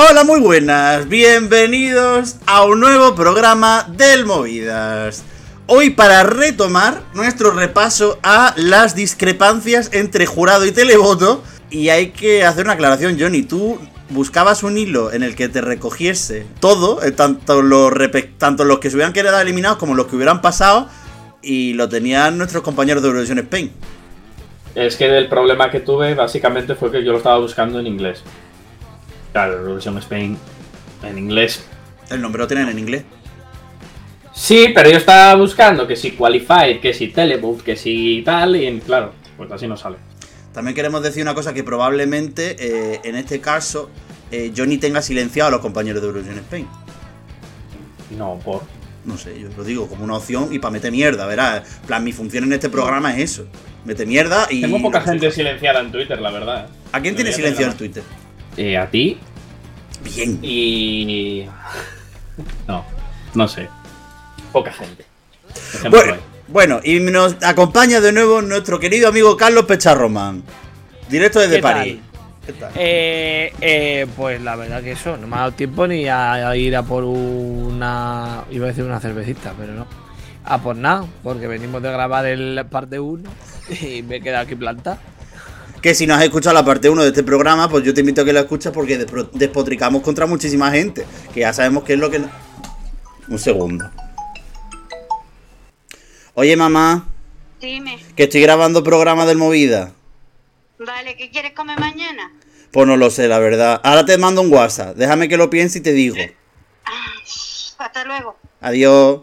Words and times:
Hola, 0.00 0.22
muy 0.22 0.38
buenas, 0.38 1.08
bienvenidos 1.08 2.36
a 2.46 2.64
un 2.64 2.78
nuevo 2.78 3.16
programa 3.16 3.84
del 3.96 4.26
Movidas. 4.26 5.24
Hoy 5.66 5.90
para 5.90 6.22
retomar 6.22 7.02
nuestro 7.14 7.50
repaso 7.50 8.16
a 8.22 8.54
las 8.56 8.94
discrepancias 8.94 9.90
entre 9.92 10.24
jurado 10.24 10.66
y 10.66 10.70
televoto. 10.70 11.42
Y 11.68 11.88
hay 11.88 12.10
que 12.10 12.44
hacer 12.44 12.66
una 12.66 12.74
aclaración, 12.74 13.18
Johnny, 13.18 13.42
tú 13.42 13.76
buscabas 14.10 14.62
un 14.62 14.78
hilo 14.78 15.10
en 15.10 15.24
el 15.24 15.34
que 15.34 15.48
te 15.48 15.62
recogiese 15.62 16.46
todo, 16.60 17.02
eh, 17.02 17.10
tanto 17.10 17.60
los, 17.60 17.92
tanto 18.38 18.64
los 18.64 18.78
que 18.78 18.90
se 18.90 18.96
hubieran 18.96 19.12
quedado 19.12 19.40
eliminados 19.40 19.78
como 19.78 19.96
los 19.96 20.06
que 20.06 20.14
hubieran 20.14 20.40
pasado, 20.40 20.88
y 21.42 21.72
lo 21.72 21.88
tenían 21.88 22.38
nuestros 22.38 22.62
compañeros 22.62 23.02
de 23.02 23.08
Eurovisión 23.08 23.40
Spain. 23.40 23.72
Es 24.76 24.94
que 24.94 25.18
el 25.18 25.28
problema 25.28 25.72
que 25.72 25.80
tuve 25.80 26.14
básicamente 26.14 26.76
fue 26.76 26.92
que 26.92 27.02
yo 27.02 27.10
lo 27.10 27.18
estaba 27.18 27.40
buscando 27.40 27.80
en 27.80 27.88
inglés. 27.88 28.22
Claro, 29.32 29.58
Eurovisión 29.58 29.98
Spain 29.98 30.36
en 31.02 31.18
inglés. 31.18 31.64
El 32.10 32.22
nombre 32.22 32.40
lo 32.40 32.46
tienen 32.46 32.68
en 32.68 32.78
inglés. 32.78 33.04
Sí, 34.32 34.70
pero 34.74 34.88
yo 34.88 34.98
estaba 34.98 35.34
buscando 35.34 35.86
que 35.86 35.96
si 35.96 36.12
Qualified, 36.12 36.80
que 36.80 36.94
si 36.94 37.08
Teleboot, 37.08 37.62
que 37.62 37.76
si 37.76 38.22
tal, 38.24 38.56
y 38.56 38.80
claro, 38.80 39.12
pues 39.36 39.50
así 39.50 39.66
no 39.66 39.76
sale. 39.76 39.96
También 40.52 40.74
queremos 40.74 41.02
decir 41.02 41.22
una 41.22 41.34
cosa 41.34 41.52
que 41.52 41.64
probablemente 41.64 42.56
eh, 42.58 43.00
en 43.04 43.16
este 43.16 43.40
caso 43.40 43.90
eh, 44.30 44.52
Johnny 44.56 44.78
tenga 44.78 45.02
silenciado 45.02 45.48
a 45.48 45.50
los 45.50 45.60
compañeros 45.60 46.00
de 46.00 46.08
Eurovisión 46.08 46.38
Spain. 46.38 46.66
No, 48.16 48.38
por. 48.44 48.62
No 49.04 49.16
sé, 49.16 49.38
yo 49.40 49.48
lo 49.56 49.64
digo 49.64 49.88
como 49.88 50.04
una 50.04 50.16
opción 50.16 50.52
y 50.52 50.58
para 50.58 50.72
meter 50.72 50.92
mierda, 50.92 51.26
verás. 51.26 51.80
plan, 51.86 52.04
mi 52.04 52.12
función 52.12 52.44
en 52.44 52.52
este 52.52 52.68
programa 52.68 53.16
es 53.16 53.32
eso. 53.32 53.46
Mete 53.84 54.04
mierda 54.06 54.46
y. 54.50 54.60
Tengo 54.60 54.82
poca 54.82 55.00
gente 55.00 55.30
silenciada 55.30 55.80
en 55.80 55.90
Twitter, 55.90 56.20
la 56.20 56.30
verdad. 56.30 56.68
¿A 56.92 57.00
quién 57.00 57.14
tiene 57.14 57.32
silenciado 57.32 57.72
en 57.72 57.78
Twitter? 57.78 58.02
Eh, 58.58 58.76
a 58.76 58.90
ti. 58.90 59.16
Bien. 60.02 60.38
Y. 60.42 61.46
No, 62.66 62.84
no 63.34 63.46
sé. 63.46 63.68
Poca 64.52 64.72
gente. 64.72 65.04
Bueno, 65.88 66.16
bueno, 66.48 66.80
y 66.82 66.98
nos 66.98 67.36
acompaña 67.44 68.00
de 68.00 68.10
nuevo 68.10 68.42
nuestro 68.42 68.80
querido 68.80 69.08
amigo 69.08 69.36
Carlos 69.36 69.64
Pecharroman. 69.66 70.42
Directo 71.08 71.38
desde 71.38 71.60
París. 71.60 71.98
¿Qué 72.44 72.52
tal? 72.54 72.72
Eh, 72.74 73.52
eh, 73.60 74.06
pues 74.16 74.42
la 74.42 74.56
verdad 74.56 74.82
que 74.82 74.92
eso, 74.92 75.16
no 75.16 75.28
me 75.28 75.36
ha 75.36 75.40
dado 75.40 75.52
tiempo 75.52 75.86
ni 75.86 76.08
a, 76.08 76.56
ir 76.56 76.74
a 76.74 76.82
por 76.82 77.04
una. 77.04 78.44
iba 78.50 78.64
a 78.64 78.68
decir 78.68 78.82
una 78.82 78.98
cervecita, 78.98 79.54
pero 79.56 79.72
no. 79.74 79.86
A 80.44 80.58
por 80.58 80.74
nada, 80.74 81.06
porque 81.22 81.46
venimos 81.46 81.80
de 81.80 81.92
grabar 81.92 82.26
el 82.26 82.60
parte 82.68 82.98
1 82.98 83.30
y 83.82 84.02
me 84.02 84.16
he 84.16 84.20
quedado 84.20 84.44
aquí 84.44 84.56
planta. 84.56 84.98
Que 85.82 85.94
si 85.94 86.06
no 86.06 86.14
has 86.14 86.24
escuchado 86.24 86.54
la 86.54 86.64
parte 86.64 86.88
1 86.88 87.02
de 87.02 87.08
este 87.08 87.22
programa, 87.22 87.68
pues 87.68 87.84
yo 87.84 87.94
te 87.94 88.00
invito 88.00 88.22
a 88.22 88.24
que 88.24 88.32
la 88.32 88.40
escuches 88.40 88.72
porque 88.72 89.06
despotricamos 89.32 90.02
contra 90.02 90.26
muchísima 90.26 90.70
gente. 90.70 91.06
Que 91.32 91.40
ya 91.40 91.52
sabemos 91.52 91.84
qué 91.84 91.94
es 91.94 91.98
lo 91.98 92.10
que. 92.10 92.20
Un 93.28 93.38
segundo. 93.38 93.90
Oye, 96.34 96.56
mamá. 96.56 97.08
Dime. 97.60 97.98
Que 98.16 98.24
estoy 98.24 98.40
grabando 98.40 98.82
programa 98.82 99.26
del 99.26 99.38
Movida. 99.38 99.92
Vale, 100.78 101.16
¿qué 101.16 101.30
quieres 101.30 101.52
comer 101.52 101.78
mañana? 101.78 102.32
Pues 102.72 102.86
no 102.86 102.96
lo 102.96 103.10
sé, 103.10 103.28
la 103.28 103.38
verdad. 103.38 103.80
Ahora 103.82 104.04
te 104.04 104.18
mando 104.18 104.42
un 104.42 104.52
WhatsApp. 104.52 104.96
Déjame 104.96 105.28
que 105.28 105.36
lo 105.36 105.50
piense 105.50 105.78
y 105.78 105.82
te 105.82 105.92
digo. 105.92 106.16
Ah, 106.84 107.14
hasta 107.78 108.04
luego. 108.04 108.36
Adiós. 108.60 109.20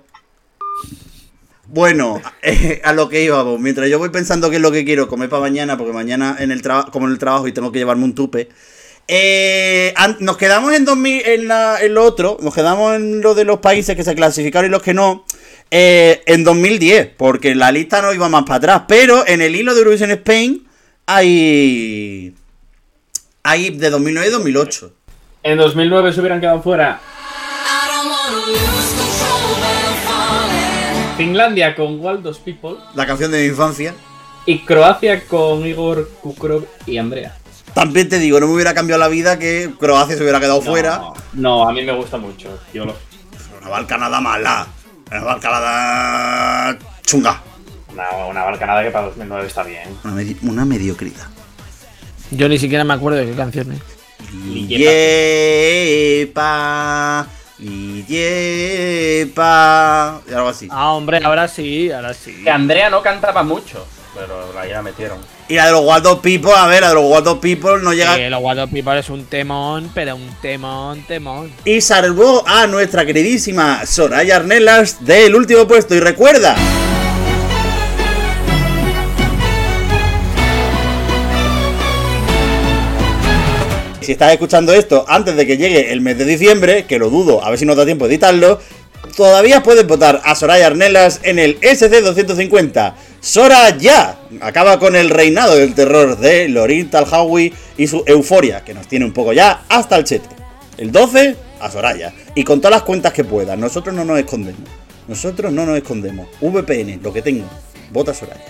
Bueno, 1.68 2.22
eh, 2.42 2.82
a 2.84 2.94
lo 2.94 3.10
que 3.10 3.24
íbamos. 3.24 3.60
Mientras 3.60 3.90
yo 3.90 4.00
voy 4.00 4.10
pensando 4.10 4.50
qué 4.50 4.58
es 4.58 4.62
lo 4.62 4.72
que 4.72 4.86
quiero 4.86 5.08
comer 5.08 5.30
para 5.30 5.42
mañana, 5.42 5.78
porque 5.78 5.94
mañana 5.94 6.38
en 6.40 6.52
el 6.52 6.62
trabajo, 6.62 6.92
como 6.92 7.08
en 7.08 7.14
el 7.14 7.20
trabajo 7.20 7.48
y 7.48 7.52
tengo 7.52 7.72
que 7.72 7.80
llevarme 7.80 8.04
un 8.04 8.16
tupe. 8.16 8.50
Eh, 9.08 9.94
nos 10.20 10.38
quedamos 10.38 10.74
en 10.74 10.84
2000, 10.84 11.22
en, 11.26 11.52
en 11.52 11.94
lo 11.94 12.04
otro, 12.04 12.38
nos 12.42 12.56
quedamos 12.56 12.96
en 12.96 13.22
lo 13.22 13.36
de 13.36 13.46
los 13.46 13.60
países 13.60 13.96
que 13.96 14.04
se 14.04 14.16
clasificaron 14.16 14.70
y 14.70 14.72
los 14.72 14.82
que 14.82 14.94
no. 14.94 15.26
Eh, 15.72 16.22
en 16.28 16.44
2010, 16.44 17.12
porque 17.18 17.56
la 17.56 17.72
lista 17.72 18.02
no 18.02 18.14
iba 18.14 18.30
más 18.30 18.44
para 18.44 18.56
atrás. 18.56 18.82
Pero 18.88 19.28
en 19.28 19.42
el 19.42 19.56
hilo 19.56 19.74
de 19.74 19.80
Eurovision 19.80 20.12
Spain 20.12 20.68
hay. 21.06 22.34
Hay 23.44 23.70
de 23.72 23.90
2009 23.90 24.28
y 24.28 24.32
2008. 24.32 24.94
En 25.44 25.58
2009 25.58 26.14
se 26.14 26.20
hubieran 26.20 26.40
quedado 26.40 26.62
fuera. 26.62 27.00
Finlandia 31.18 31.76
con 31.76 32.00
Waldos 32.02 32.40
People. 32.40 32.76
La 32.94 33.06
canción 33.06 33.32
de 33.32 33.40
mi 33.42 33.46
infancia. 33.48 33.96
Y 34.46 34.60
Croacia 34.60 35.26
con 35.26 35.66
Igor 35.66 36.10
Kukrov 36.22 36.66
y 36.86 36.98
Andrea. 36.98 37.38
También 37.74 38.10
te 38.10 38.20
digo, 38.20 38.38
no 38.40 38.48
me 38.48 38.54
hubiera 38.54 38.74
cambiado 38.74 39.00
la 39.00 39.08
vida 39.08 39.40
que 39.40 39.72
Croacia 39.80 40.18
se 40.18 40.24
hubiera 40.24 40.42
quedado 40.42 40.62
fuera. 40.62 41.14
No, 41.34 41.70
a 41.70 41.72
mí 41.72 41.84
me 41.84 41.94
gusta 41.94 42.18
mucho. 42.18 42.60
Yo 42.74 42.84
lo... 42.86 42.98
Una 43.62 43.70
balcanada 43.70 44.20
mala. 44.20 44.68
Una 45.10 45.24
balcanada 45.24 46.78
chunga. 47.04 47.42
Una, 47.94 48.10
una 48.30 48.44
balcanada 48.44 48.84
que 48.84 48.92
para 48.92 49.06
2009 49.06 49.48
está 49.48 49.64
bien. 49.64 49.88
Una, 50.44 50.66
mediocridad. 50.66 51.28
Yo 52.32 52.50
ni 52.50 52.60
siquiera 52.60 52.84
me 52.84 52.94
acuerdo 52.94 53.20
de 53.20 53.28
qué 53.28 53.34
canción 53.34 53.72
es. 53.72 53.80
Yepa. 56.28 57.26
Yepa. 58.08 60.22
Y 60.30 60.34
algo 60.34 60.50
así. 60.50 60.68
Ah, 60.72 60.94
hombre, 60.94 61.20
ahora 61.24 61.48
sí, 61.48 61.92
ahora 61.92 62.14
sí. 62.14 62.44
Que 62.44 62.50
Andrea 62.50 62.90
no 62.90 63.02
cantaba 63.02 63.44
mucho, 63.44 63.86
pero 64.14 64.52
la 64.54 64.68
ya 64.68 64.82
metieron. 64.82 65.20
Y 65.48 65.56
la 65.56 65.68
de 65.68 65.72
los 65.72 65.82
Wild 65.84 66.22
People, 66.22 66.52
a 66.56 66.68
ver, 66.68 66.82
la 66.82 66.90
de 66.90 66.96
los 66.96 67.06
Wild 67.06 67.40
People 67.40 67.82
no 67.82 67.94
llega. 67.94 68.16
Sí, 68.16 68.30
los 68.30 68.42
Wild 68.42 68.70
People 68.72 69.00
es 69.00 69.10
un 69.10 69.26
temón, 69.26 69.92
pero 69.94 70.16
un 70.16 70.36
temón, 70.42 71.06
temón. 71.08 71.52
Y 71.64 71.82
salvó 71.82 72.44
a 72.48 72.68
nuestra 72.68 73.06
queridísima 73.06 73.86
Soraya 73.86 74.38
Arnelas 74.38 75.06
del 75.06 75.36
último 75.36 75.68
puesto. 75.68 75.96
Y 75.96 76.00
recuerda. 76.00 76.56
Si 84.06 84.12
estás 84.12 84.34
escuchando 84.34 84.72
esto 84.72 85.04
antes 85.08 85.36
de 85.36 85.48
que 85.48 85.58
llegue 85.58 85.92
el 85.92 86.00
mes 86.00 86.16
de 86.16 86.26
diciembre, 86.26 86.86
que 86.86 87.00
lo 87.00 87.10
dudo, 87.10 87.44
a 87.44 87.50
ver 87.50 87.58
si 87.58 87.66
nos 87.66 87.76
da 87.76 87.86
tiempo 87.86 88.08
de 88.08 88.14
editarlo, 88.14 88.60
todavía 89.18 89.64
puedes 89.64 89.88
votar 89.88 90.22
a 90.24 90.36
Soraya 90.36 90.68
Arnelas 90.68 91.22
en 91.24 91.40
el 91.40 91.60
SC250. 91.60 92.94
Sora 93.20 93.76
ya 93.76 94.20
acaba 94.42 94.78
con 94.78 94.96
el 94.96 95.10
reinado 95.10 95.56
del 95.56 95.74
terror 95.74 96.20
de 96.20 96.48
Lorin 96.50 96.92
Talhawi 96.92 97.52
y 97.80 97.88
su 97.88 98.04
euforia, 98.06 98.64
que 98.64 98.76
nos 98.76 98.88
tiene 98.88 99.06
un 99.06 99.12
poco 99.12 99.34
ya 99.34 99.64
hasta 99.70 99.98
el 99.98 100.04
chete. 100.04 100.30
El 100.78 100.92
12 100.92 101.36
a 101.60 101.72
Soraya. 101.72 102.14
Y 102.36 102.44
con 102.44 102.62
todas 102.62 102.74
las 102.74 102.84
cuentas 102.84 103.12
que 103.12 103.24
pueda. 103.24 103.56
Nosotros 103.56 103.96
no 103.96 104.06
nos 104.06 104.20
escondemos. 104.20 104.70
Nosotros 105.08 105.52
no 105.52 105.66
nos 105.66 105.78
escondemos. 105.78 106.28
VPN, 106.42 107.00
lo 107.02 107.12
que 107.12 107.24
tengo. 107.24 107.48
Vota 107.92 108.14
Soraya. 108.14 108.46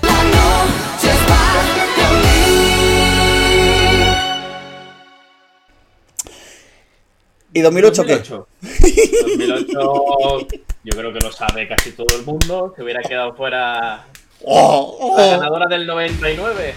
¿Y 7.56 7.62
2008, 7.62 8.04
2008 8.04 8.48
qué? 8.62 9.38
2008, 9.38 10.48
yo 10.84 10.98
creo 10.98 11.14
que 11.14 11.20
lo 11.22 11.32
sabe 11.32 11.66
casi 11.70 11.92
todo 11.92 12.14
el 12.18 12.26
mundo, 12.26 12.74
que 12.76 12.84
hubiera 12.84 13.02
quedado 13.02 13.34
fuera 13.34 14.08
oh, 14.44 14.98
oh. 15.00 15.18
la 15.18 15.28
ganadora 15.38 15.66
del 15.68 15.88
99. 15.88 16.74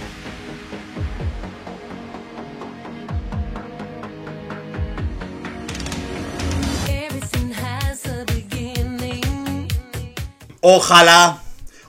Ojalá, 10.60 11.42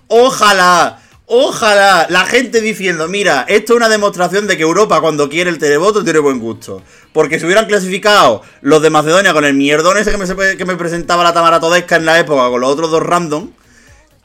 ojalá, 0.07 0.99
ojalá 1.27 2.07
la 2.09 2.25
gente 2.25 2.59
diciendo, 2.59 3.07
mira, 3.07 3.45
esto 3.47 3.73
es 3.73 3.77
una 3.77 3.89
demostración 3.89 4.47
de 4.47 4.57
que 4.57 4.63
Europa 4.63 4.99
cuando 4.99 5.29
quiere 5.29 5.51
el 5.51 5.59
televoto 5.59 6.03
tiene 6.03 6.17
buen 6.17 6.39
gusto. 6.39 6.81
Porque 7.13 7.39
si 7.39 7.45
hubieran 7.45 7.65
clasificado 7.65 8.43
los 8.61 8.81
de 8.81 8.89
Macedonia 8.89 9.33
con 9.33 9.45
el 9.45 9.53
mierdón 9.53 9.97
ese 9.97 10.11
que 10.11 10.65
me, 10.65 10.75
presentaba 10.75 11.23
la 11.23 11.33
Tamara 11.33 11.59
Todesca 11.59 11.95
en 11.95 12.05
la 12.05 12.19
época 12.19 12.49
con 12.49 12.61
los 12.61 12.69
otros 12.69 12.91
dos 12.91 13.03
random, 13.03 13.51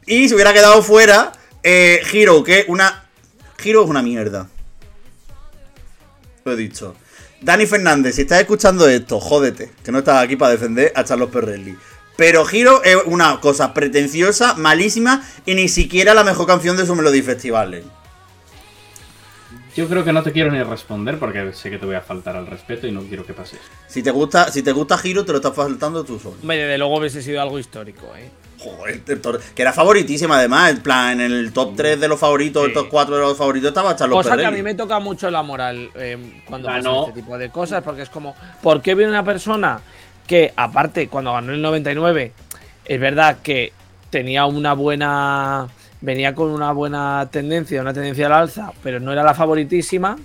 y 0.07 0.29
se 0.29 0.35
hubiera 0.35 0.53
quedado 0.53 0.83
fuera 0.83 1.33
eh, 1.63 2.01
Hero, 2.13 2.45
que 2.45 2.67
una... 2.69 3.09
Hero 3.65 3.85
es 3.85 3.89
una 3.89 4.03
mierda. 4.03 4.49
Lo 6.45 6.53
he 6.53 6.57
dicho. 6.57 6.95
Dani 7.41 7.67
Fernández, 7.67 8.17
si 8.17 8.23
estás 8.23 8.41
escuchando 8.41 8.89
esto, 8.89 9.21
jódete, 9.21 9.73
que 9.83 9.93
no 9.93 9.99
estás 9.99 10.23
aquí 10.23 10.37
para 10.37 10.53
defender 10.53 10.93
a 10.95 11.05
Charlos 11.05 11.31
Perrelli. 11.31 11.77
Pero 12.17 12.49
Hero 12.49 12.83
es 12.85 12.97
una 13.07 13.41
cosa 13.41 13.75
pretenciosa, 13.75 14.55
malísima 14.55 15.27
y 15.47 15.55
ni 15.55 15.69
siquiera 15.69 16.15
la 16.15 16.25
mejor 16.25 16.47
canción 16.47 16.77
de 16.77 16.87
su 16.87 16.95
Melody 16.95 17.23
Festival. 17.23 17.83
Yo 19.77 19.89
creo 19.89 20.05
que 20.05 20.13
no 20.13 20.23
te 20.23 20.31
quiero 20.33 20.51
ni 20.53 20.63
responder 20.63 21.19
porque 21.19 21.53
sé 21.53 21.69
que 21.71 21.79
te 21.79 21.87
voy 21.87 21.97
a 21.97 22.01
faltar 22.01 22.37
al 22.37 22.47
respeto 22.47 22.87
y 22.87 22.93
no 22.93 23.03
quiero 23.03 23.27
que 23.27 23.33
pases. 23.33 23.59
Si 23.89 24.03
te 24.03 24.11
gusta, 24.13 24.51
si 24.53 24.63
te 24.63 24.71
gusta 24.73 24.99
Hero, 25.03 25.25
te 25.25 25.33
lo 25.33 25.39
estás 25.39 25.55
faltando 25.55 26.05
tú 26.05 26.19
solo. 26.19 26.37
Desde 26.43 26.79
luego 26.79 26.99
hubiese 26.99 27.21
sido 27.23 27.43
algo 27.43 27.59
histórico, 27.59 28.07
¿eh? 28.17 28.31
Joder, 28.59 29.03
que 29.55 29.61
era 29.63 29.73
favoritísima 29.75 30.39
además, 30.39 30.71
en 30.71 30.81
plan, 30.81 31.21
en 31.21 31.33
el 31.33 31.53
top 31.53 31.75
3 31.77 32.01
de 32.01 32.09
los 32.09 32.19
favoritos, 32.19 32.65
el 32.67 32.73
top 32.73 32.87
4 32.89 33.17
de 33.17 33.21
los 33.23 33.37
favoritos 33.37 33.69
estaba 33.69 33.95
Charlos 33.95 34.23
Cosa 34.23 34.37
que 34.39 34.47
a 34.47 34.51
mí 34.51 34.63
me 34.63 34.75
toca 34.75 35.01
mucho 35.01 35.31
la 35.31 35.43
moral 35.43 35.91
eh, 35.97 36.41
cuando 36.49 36.69
Ah, 36.71 36.77
pasa 36.77 36.89
no. 36.89 37.01
este 37.09 37.21
tipo 37.21 37.37
de 37.37 37.51
cosas, 37.51 37.83
porque 37.83 38.03
es 38.03 38.09
como, 38.09 38.35
¿por 38.63 38.81
qué 38.81 38.95
viene 38.95 39.11
una 39.11 39.25
persona 39.25 39.81
que, 40.27 40.51
aparte, 40.57 41.09
cuando 41.09 41.33
ganó 41.35 41.53
el 41.53 41.61
99, 41.61 42.33
es 42.87 43.01
verdad 43.01 43.39
que 43.43 43.73
tenía 44.09 44.47
una 44.47 44.73
buena. 44.73 45.67
Venía 46.05 46.35
con 46.35 46.51
una 46.51 46.73
buena 46.73 47.29
tendencia, 47.31 47.81
una 47.81 47.95
tendencia 47.95 48.27
al 48.27 48.33
alza, 48.33 48.73
pero 48.83 49.01
no 49.01 49.13
era 49.13 49.23
la 49.23 49.35
favoritísima? 49.35 50.17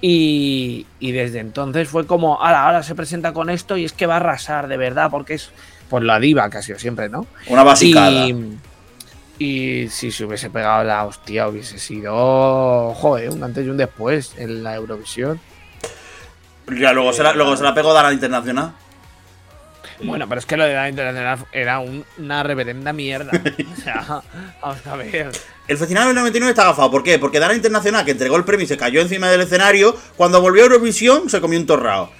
Y, 0.00 0.86
y 1.00 1.12
desde 1.12 1.38
entonces 1.38 1.88
fue 1.88 2.06
como, 2.06 2.42
ahora, 2.42 2.66
ahora 2.66 2.82
se 2.82 2.94
presenta 2.94 3.32
con 3.32 3.48
esto 3.48 3.76
y 3.76 3.84
es 3.84 3.92
que 3.92 4.06
va 4.06 4.14
a 4.14 4.16
arrasar 4.18 4.68
de 4.68 4.76
verdad, 4.76 5.10
porque 5.10 5.34
es 5.34 5.50
pues 5.88 6.02
la 6.02 6.18
diva 6.18 6.50
que 6.50 6.58
ha 6.58 6.62
sido 6.62 6.78
siempre, 6.78 7.08
¿no? 7.08 7.26
Una 7.48 7.62
basicada. 7.62 8.26
Y, 8.26 8.58
y 9.38 9.88
si 9.88 10.10
se 10.10 10.24
hubiese 10.24 10.50
pegado 10.50 10.84
la 10.84 11.04
hostia, 11.04 11.48
hubiese 11.48 11.78
sido, 11.78 12.92
joder, 12.94 13.30
un 13.30 13.44
antes 13.44 13.64
y 13.64 13.68
un 13.68 13.76
después 13.76 14.34
en 14.36 14.64
la 14.64 14.74
Eurovisión. 14.74 15.40
Ya, 16.78 16.92
luego, 16.92 17.12
se 17.12 17.22
la, 17.22 17.32
luego 17.32 17.56
se 17.56 17.62
la 17.62 17.74
pegó 17.74 17.92
Dana 17.92 18.12
Internacional. 18.12 18.72
Bueno, 20.02 20.28
pero 20.28 20.38
es 20.38 20.46
que 20.46 20.56
lo 20.56 20.64
de 20.64 20.74
la 20.74 20.88
internacional 20.88 21.38
era 21.52 21.78
un- 21.78 22.04
una 22.18 22.42
reverenda 22.42 22.92
mierda. 22.92 23.30
o 23.32 23.80
sea, 23.80 24.22
vamos 24.62 24.86
a 24.86 24.96
ver. 24.96 25.30
El 25.68 25.78
festival 25.78 26.06
del 26.06 26.14
99 26.16 26.50
está 26.50 26.62
agafado. 26.62 26.90
¿Por 26.90 27.02
qué? 27.02 27.18
Porque 27.18 27.38
Dana 27.40 27.54
Internacional, 27.54 28.04
que 28.04 28.10
entregó 28.12 28.36
el 28.36 28.44
premio 28.44 28.64
y 28.64 28.68
se 28.68 28.76
cayó 28.76 29.00
encima 29.00 29.28
del 29.30 29.40
escenario, 29.40 29.96
cuando 30.16 30.40
volvió 30.40 30.62
a 30.62 30.66
Eurovisión 30.66 31.28
se 31.30 31.40
comió 31.40 31.58
un 31.58 31.66
torrao. 31.66 32.10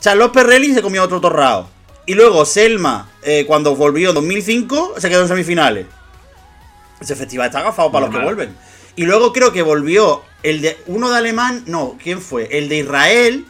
Charlotte 0.00 0.32
Perrelli 0.32 0.74
se 0.74 0.82
comió 0.82 1.02
otro 1.04 1.20
torrao. 1.20 1.68
Y 2.06 2.14
luego 2.14 2.44
Selma, 2.44 3.10
eh, 3.22 3.44
cuando 3.46 3.76
volvió 3.76 4.08
en 4.08 4.14
2005, 4.16 4.94
se 4.98 5.08
quedó 5.08 5.22
en 5.22 5.28
semifinales. 5.28 5.86
Ese 7.00 7.16
festival 7.16 7.46
está 7.46 7.60
agafado 7.60 7.90
para 7.92 8.06
los 8.06 8.14
que 8.16 8.22
vuelven. 8.22 8.56
Y 8.96 9.04
luego 9.04 9.32
creo 9.32 9.52
que 9.52 9.62
volvió 9.62 10.22
el 10.42 10.60
de 10.60 10.76
uno 10.86 11.10
de 11.10 11.16
alemán, 11.18 11.62
no, 11.66 11.96
¿quién 12.02 12.20
fue? 12.20 12.48
El 12.58 12.68
de 12.68 12.78
Israel, 12.78 13.46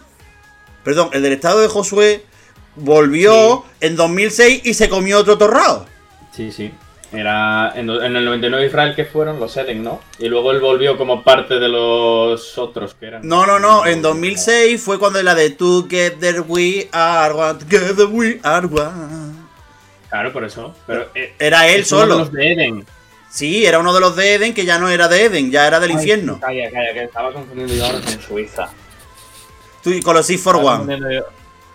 perdón, 0.85 1.11
el 1.13 1.23
del 1.23 1.33
estado 1.33 1.61
de 1.61 1.69
Josué, 1.69 2.25
volvió 2.77 3.65
en 3.81 3.97
2006 3.97 4.63
y 4.65 4.75
se 4.75 4.89
comió 4.89 5.19
otro 5.19 5.39
torrao. 5.39 5.87
Sí, 6.33 6.51
sí. 6.53 6.73
Era 7.13 7.73
en, 7.75 7.91
en 7.91 8.17
el 8.17 8.25
99 8.25 8.67
Israel 8.67 8.95
que 8.95 9.05
fueron 9.05 9.39
los 9.39 9.55
Eden, 9.59 9.83
¿no? 9.83 10.01
Y 10.19 10.29
luego 10.29 10.51
él 10.51 10.61
volvió 10.61 10.97
como 10.97 11.23
parte 11.23 11.59
de 11.59 11.69
los 11.69 12.57
otros 12.57 12.95
que 12.95 13.07
eran. 13.07 13.29
No, 13.29 13.45
no, 13.45 13.59
no. 13.59 13.85
En 13.85 14.01
2006 14.01 14.81
fue 14.81 14.99
cuando 14.99 15.23
la 15.23 15.35
de 15.35 15.51
Together 15.51 16.43
We 16.49 16.89
Are 16.91 17.35
One. 17.35 17.59
Together 17.59 18.07
We 18.11 18.41
Are 18.43 18.67
One. 18.67 19.35
Claro, 20.09 20.33
por 20.33 20.45
eso. 20.45 20.75
Pero 20.87 21.09
eh, 21.15 21.35
Era 21.39 21.69
él 21.69 21.83
es 21.83 21.93
uno 21.93 22.01
de 22.01 22.07
solo. 22.07 22.19
los 22.21 22.33
de 22.33 22.53
Eden. 22.53 22.87
Sí, 23.31 23.67
era 23.67 23.79
uno 23.79 23.93
de 23.93 24.01
los 24.01 24.17
de 24.17 24.35
Eden 24.35 24.55
que 24.55 24.65
ya 24.65 24.79
no 24.79 24.89
era 24.89 25.09
de 25.09 25.25
Eden, 25.25 25.51
ya 25.51 25.67
era 25.67 25.81
del 25.81 25.91
infierno. 25.91 26.39
Calla, 26.41 26.71
calla, 26.71 26.95
que 26.95 27.05
estaba 27.05 27.33
confundiendo 27.33 27.75
yo 27.75 27.85
ahora 27.87 28.01
con 28.01 28.21
Suiza. 28.23 28.71
Tú 29.83 29.91
con 30.03 30.15
los 30.17 30.25
Six 30.27 30.41
for 30.43 30.57
Estaba 30.57 30.81
One. 30.81 31.23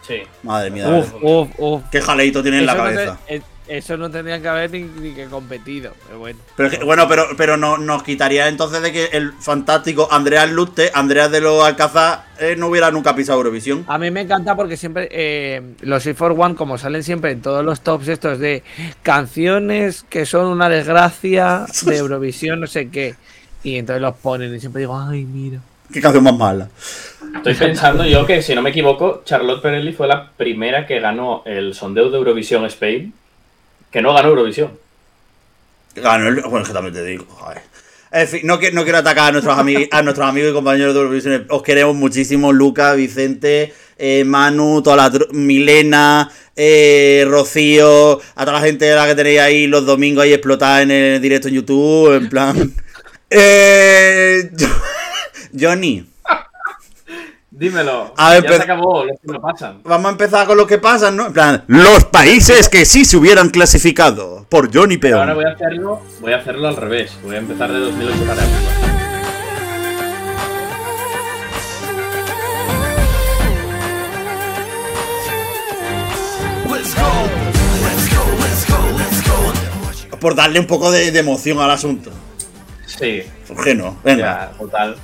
Sí. 0.08 0.22
Madre 0.44 0.72
mía. 0.72 0.88
Uf, 0.90 1.14
uf, 1.22 1.50
uf. 1.58 1.82
Qué 1.92 2.02
jaleito 2.02 2.42
tiene 2.42 2.60
en 2.60 2.66
la 2.66 2.74
Eso 2.74 2.82
no 2.84 2.90
te- 2.90 2.96
cabeza. 2.96 3.18
eh, 3.28 3.42
eso 3.68 3.98
no 3.98 4.10
tendría 4.10 4.42
que 4.42 4.48
haber 4.48 4.72
ni, 4.72 4.84
ni 4.84 5.12
que 5.14 5.26
competido. 5.26 5.92
Pero 6.08 6.20
bueno. 6.20 6.40
Pero 6.56 6.70
es 6.70 6.78
que- 6.78 6.86
bueno, 6.86 7.06
pero, 7.10 7.26
pero 7.36 7.58
no, 7.58 7.78
nos 7.78 8.02
quitaría 8.04 8.48
entonces 8.48 8.82
de 8.82 8.94
que 8.94 9.10
el 9.12 9.34
fantástico 9.34 10.08
Andreas 10.10 10.50
Luste, 10.50 10.90
Andreas 10.94 11.30
de 11.32 11.42
los 11.42 11.62
Alcázar, 11.62 12.24
eh, 12.40 12.56
no 12.58 12.68
hubiera 12.68 12.90
nunca 12.92 13.14
pisado 13.14 13.40
Eurovisión. 13.40 13.84
A 13.90 13.98
mí 13.98 14.10
me 14.10 14.22
encanta 14.22 14.56
porque 14.56 14.78
siempre 14.78 15.10
eh, 15.12 15.62
los 15.82 16.02
Six 16.04 16.18
for 16.18 16.34
One, 16.38 16.56
como 16.56 16.78
salen 16.78 17.04
siempre 17.04 17.32
en 17.32 17.42
todos 17.42 17.66
los 17.66 17.82
tops 17.82 18.08
estos 18.08 18.40
de 18.40 18.64
canciones 19.04 20.06
que 20.10 20.26
son 20.26 20.46
una 20.46 20.70
desgracia 20.70 21.66
de 21.86 21.98
Eurovisión, 21.98 22.60
no 22.62 22.68
sé 22.68 22.90
qué. 22.90 23.16
Y 23.64 23.78
entonces 23.78 24.02
los 24.02 24.16
ponen 24.16 24.56
y 24.56 24.60
siempre 24.62 24.82
digo, 24.82 24.98
ay, 24.98 25.26
mira. 25.26 25.60
Qué 25.92 26.00
canción 26.02 26.24
más 26.24 26.36
mala. 26.38 26.70
Estoy 27.38 27.54
pensando 27.54 28.06
yo 28.06 28.26
que, 28.26 28.42
si 28.42 28.54
no 28.56 28.62
me 28.62 28.72
equivoco, 28.72 29.22
Charlotte 29.24 29.62
Perelli 29.62 29.94
fue 29.94 30.08
la 30.08 30.32
primera 30.32 30.86
que 30.86 31.00
ganó 31.00 31.44
el 31.46 31.74
sondeo 31.74 32.10
de 32.10 32.18
Eurovisión 32.18 32.66
Spain, 32.66 33.14
que 33.92 34.02
no 34.02 34.14
ganó 34.14 34.30
Eurovisión. 34.30 34.72
Ganó 35.96 36.28
el. 36.28 36.42
Bueno, 36.42 36.62
es 36.62 36.68
que 36.68 36.74
también 36.74 36.94
te 36.94 37.04
digo, 37.04 37.26
joder. 37.30 37.62
En 38.12 38.28
fin, 38.28 38.42
no, 38.44 38.58
quiero 38.60 38.98
atacar 38.98 39.30
a 39.30 39.32
nuestros, 39.32 39.58
amigos, 39.58 39.84
a 39.92 40.02
nuestros 40.02 40.28
amigos 40.28 40.52
y 40.52 40.54
compañeros 40.54 40.94
de 40.94 41.00
Eurovisión. 41.00 41.46
Os 41.50 41.62
queremos 41.62 41.96
muchísimo, 41.96 42.54
Luca, 42.54 42.94
Vicente, 42.94 43.74
eh, 43.98 44.24
Manu, 44.24 44.82
toda 44.82 44.96
la 44.96 45.12
Milena, 45.32 46.32
eh, 46.56 47.26
Rocío, 47.28 48.20
a 48.36 48.46
toda 48.46 48.60
la 48.60 48.66
gente 48.66 48.86
de 48.86 48.96
la 48.96 49.08
que 49.08 49.16
tenéis 49.16 49.40
ahí 49.40 49.68
los 49.68 49.86
domingos 49.86 50.24
ahí 50.24 50.34
explotada 50.34 50.82
en 50.82 50.92
el 50.92 51.22
directo 51.22 51.48
en 51.50 51.56
YouTube, 51.56 52.16
en 52.16 52.30
plan. 52.30 52.74
Eh, 53.30 54.50
Johnny, 55.54 56.06
Dímelo. 57.58 58.14
A 58.18 58.34
ver, 58.34 58.44
ya 58.44 58.50
pero- 58.50 58.58
se 58.58 58.72
acabó, 58.72 59.04
los 59.04 59.20
que 59.20 59.28
no 59.34 59.42
pasan. 59.42 59.80
vamos 59.84 60.06
a 60.06 60.12
empezar 60.12 60.46
con 60.46 60.58
lo 60.58 60.68
que 60.68 60.78
pasa, 60.78 61.10
¿no? 61.10 61.26
En 61.28 61.34
plan, 61.34 61.64
los 61.68 62.06
países 62.06 62.70
que 62.70 62.86
sí 62.86 63.04
se 63.04 63.18
hubieran 63.18 63.50
clasificado 63.50 64.46
por 64.48 64.72
Johnny 64.74 64.98
Peón. 64.98 65.22
Ahora 65.22 65.34
voy 65.34 65.46
a 65.46 65.54
hacerlo, 65.54 66.02
voy 66.22 66.34
a 66.34 66.38
hacerlo 66.38 66.68
al 66.68 66.76
revés. 66.76 67.18
Voy 67.24 67.36
a 67.36 67.40
empezar 67.40 67.72
de 67.72 67.80
2008 67.80 68.20
para 68.28 68.42
arriba. 68.44 68.58
Por 80.20 80.36
darle 80.36 80.60
un 80.60 80.66
poco 80.68 80.92
de, 80.92 81.12
de 81.12 81.20
emoción 81.20 81.60
al 81.60 81.70
asunto. 81.72 82.12
Sí, 82.86 83.22
¿Por 83.48 83.64
qué 83.64 83.76
no? 83.76 83.98
Venga. 84.04 84.52
ya, 84.52 84.58
total. 84.58 84.96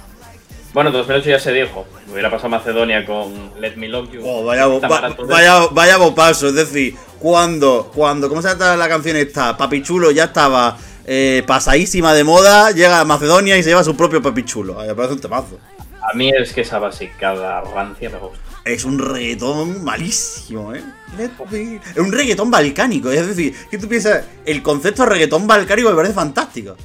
Bueno, 0.74 0.92
2008 0.92 1.30
ya 1.30 1.40
se 1.40 1.52
dijo. 1.54 1.86
Hubiera 2.12 2.32
pasado 2.32 2.50
Macedonia 2.50 3.06
con 3.06 3.52
Let 3.60 3.76
Me 3.76 3.88
Love 3.88 4.12
You. 4.12 4.22
Oh, 4.26 4.44
vaya, 4.44 4.66
va- 4.68 4.80
de- 5.10 5.24
vaya, 5.28 5.68
vaya 5.72 5.98
es 6.30 6.54
decir, 6.56 6.96
cuando, 7.20 7.92
cuando, 7.94 8.28
¿cómo 8.28 8.42
se 8.42 8.50
llama 8.50 8.76
la 8.76 8.90
canción 8.90 9.16
esta? 9.18 9.56
Papichulo 9.56 10.12
ya 10.12 10.26
estaba 10.26 10.78
eh, 11.06 11.44
pasadísima 11.46 12.14
de 12.14 12.24
moda, 12.24 12.72
llega 12.72 13.00
a 13.02 13.06
Macedonia 13.06 13.58
y 13.58 13.64
se 13.64 13.70
lleva 13.70 13.84
su 13.84 13.96
propio 13.96 14.22
papichulo. 14.22 14.76
Me 14.76 14.96
parece 14.96 15.14
un 15.14 15.22
temazo. 15.22 15.60
A 16.02 16.16
mí 16.16 16.32
es 16.38 16.52
que 16.54 16.62
esa 16.62 16.80
basicada 16.80 17.62
rancia 17.62 18.10
me 18.10 18.18
gusta. 18.18 18.40
Es 18.66 18.84
un 18.86 18.98
reggaetón 18.98 19.84
malísimo, 19.84 20.74
¿eh? 20.74 20.84
Es 21.18 21.98
un 21.98 22.12
reggaetón 22.12 22.50
balcánico, 22.50 23.12
es 23.12 23.28
decir, 23.28 23.54
que 23.70 23.78
tú 23.78 23.88
piensas, 23.88 24.24
el 24.46 24.64
concepto 24.64 25.04
de 25.04 25.10
reggaetón 25.10 25.46
balcánico 25.48 25.90
me 25.90 25.96
parece 25.96 26.14
fantástico. 26.14 26.76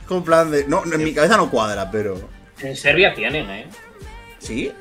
Es 0.00 0.06
como 0.06 0.18
en 0.20 0.24
plan 0.24 0.50
de... 0.50 0.66
No, 0.66 0.82
en 0.84 1.04
mi 1.04 1.12
cabeza 1.12 1.36
no 1.36 1.50
cuadra, 1.50 1.90
pero... 1.90 2.18
En 2.60 2.76
Serbia 2.76 3.14
tienen, 3.14 3.48
¿eh? 3.50 3.66
¿Sí? 4.38 4.72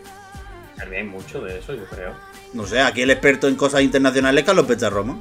En 0.73 0.79
Serbia 0.79 0.99
hay 0.99 1.05
mucho 1.05 1.41
de 1.41 1.59
eso, 1.59 1.73
yo 1.75 1.85
creo. 1.85 2.13
No 2.53 2.65
sé, 2.65 2.81
aquí 2.81 3.01
el 3.01 3.09
experto 3.11 3.47
en 3.47 3.55
cosas 3.55 3.81
internacionales 3.81 4.41
es 4.41 4.45
Carlos 4.45 4.65
Pecharroma. 4.65 5.19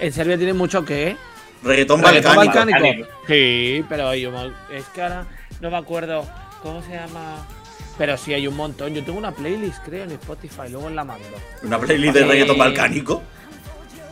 En 0.00 0.12
Serbia 0.12 0.36
tiene 0.36 0.52
mucho 0.52 0.84
que. 0.84 1.16
Reggaetón, 1.62 2.02
¿Reggaetón 2.02 2.36
balcánico. 2.36 2.78
balcánico. 2.78 3.08
Sí, 3.26 3.84
pero 3.88 4.14
yo 4.14 4.32
es 4.72 4.84
que 4.94 5.02
ahora 5.02 5.26
no 5.60 5.70
me 5.70 5.76
acuerdo 5.76 6.24
cómo 6.62 6.82
se 6.82 6.92
llama. 6.92 7.46
Pero 7.96 8.16
sí 8.16 8.32
hay 8.32 8.46
un 8.46 8.54
montón. 8.56 8.94
Yo 8.94 9.02
tengo 9.02 9.18
una 9.18 9.32
playlist, 9.32 9.82
creo, 9.84 10.04
en 10.04 10.12
Spotify, 10.12 10.68
luego 10.70 10.88
en 10.88 10.94
la 10.94 11.04
mando. 11.04 11.26
Una 11.64 11.78
playlist 11.80 12.14
de 12.14 12.20
Eh, 12.20 12.24
reggaetón 12.26 12.58
balcánico. 12.58 13.22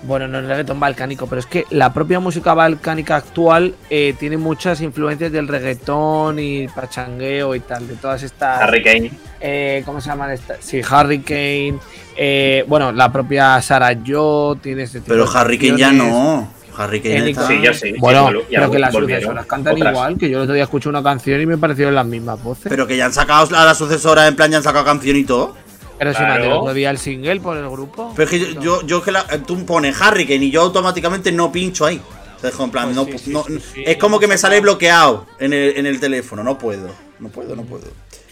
Bueno, 0.03 0.29
no 0.29 0.39
es 0.39 0.47
reggaetón 0.47 0.79
balcánico, 0.79 1.27
pero 1.27 1.41
es 1.41 1.47
que 1.47 1.65
la 1.71 1.93
propia 1.93 2.21
música 2.21 2.55
balcánica 2.55 3.17
actual 3.17 3.75
eh, 3.91 4.15
tiene 4.19 4.37
muchas 4.37 4.81
influencias 4.81 5.33
del 5.33 5.49
reggaetón 5.49 6.39
y 6.39 6.69
pachangueo 6.69 7.55
y 7.55 7.61
tal, 7.61 7.89
de 7.89 7.95
todas 7.97 8.23
estas. 8.23 8.61
Harry 8.63 8.83
Kane. 8.83 9.11
eh, 9.41 9.83
¿Cómo 9.85 10.01
se 10.01 10.09
llaman 10.11 10.31
estas? 10.31 10.59
Sí, 10.61 10.81
Hurricane. 10.81 11.79
Eh, 12.17 12.65
bueno, 12.69 12.93
la 12.93 13.11
propia 13.13 13.61
Sarah 13.63 13.97
Joe 14.07 14.57
tiene 14.63 14.85
este 14.85 15.01
tipo 15.01 15.13
Pero 15.13 15.25
de 15.31 15.39
Harry 15.39 15.59
Kane 15.59 15.77
ya 15.79 15.93
no. 15.93 16.49
Harry 16.79 17.01
Kane 17.01 17.31
está... 17.31 17.47
Sí, 17.49 17.61
ya 17.63 17.73
sí. 17.73 17.95
Bueno, 17.99 18.31
ya 18.51 18.61
pero 18.61 18.71
que 18.71 18.79
las 18.79 18.93
sucesoras 18.95 19.47
cantan 19.47 19.75
otras. 19.75 19.93
igual, 19.93 20.19
que 20.19 20.29
yo 20.29 20.37
el 20.39 20.43
otro 20.45 20.55
día 20.55 20.65
escuché 20.65 20.89
una 20.91 21.03
canción 21.03 21.41
y 21.41 21.47
me 21.47 21.57
parecieron 21.57 21.95
las 21.95 22.05
mismas 22.07 22.43
voces. 22.43 22.65
Pero, 22.65 22.75
Pero 22.77 22.87
que 22.87 22.97
ya 22.99 23.07
han 23.07 23.15
sacado 23.15 23.57
a 23.57 23.65
la 23.65 23.75
sucesora, 23.75 24.29
en 24.29 24.37
plan, 24.37 24.51
ya 24.51 24.59
han 24.59 24.63
sacado 24.63 24.85
canción 24.85 25.17
y 25.17 25.25
todo. 25.25 25.57
Si 25.99 26.05
me 26.05 26.13
Claro. 26.13 26.45
el 26.45 26.53
otro 26.53 26.75
día 26.75 26.91
el 26.91 26.99
single 26.99 27.41
por 27.41 27.57
el 27.57 27.69
grupo. 27.69 28.13
Pero 28.17 28.25
es 28.25 28.31
que 28.31 28.55
yo, 28.55 28.61
yo, 28.61 28.83
yo 28.87 29.03
que 29.03 29.13
la, 29.13 29.27
tú 29.47 29.65
pones 29.65 30.01
Harry 30.01 30.27
Kane 30.27 30.45
y 30.47 30.51
yo 30.51 30.63
automáticamente 30.63 31.33
no 31.33 31.51
pincho 31.53 31.87
ahí. 31.87 32.01
Entonces, 32.37 32.61
en 32.61 32.71
plan, 32.71 32.85
Pues 32.93 32.97
no, 32.97 33.05
sí, 33.07 33.19
sí, 33.19 33.31
no- 33.33 33.45
sí, 33.45 33.59
sí, 33.75 33.83
es 33.87 33.97
como 33.97 34.19
que 34.21 34.27
me 34.27 34.37
sale 34.37 34.61
bloqueado 34.61 35.27
en 35.39 35.53
el, 35.55 35.77
en 35.79 35.87
el 35.87 35.99
teléfono. 35.99 36.43
No 36.45 36.59
puedo. 36.59 36.91
No 37.19 37.29
puedo, 37.31 37.57
no 37.57 37.63
puedo. 37.63 37.85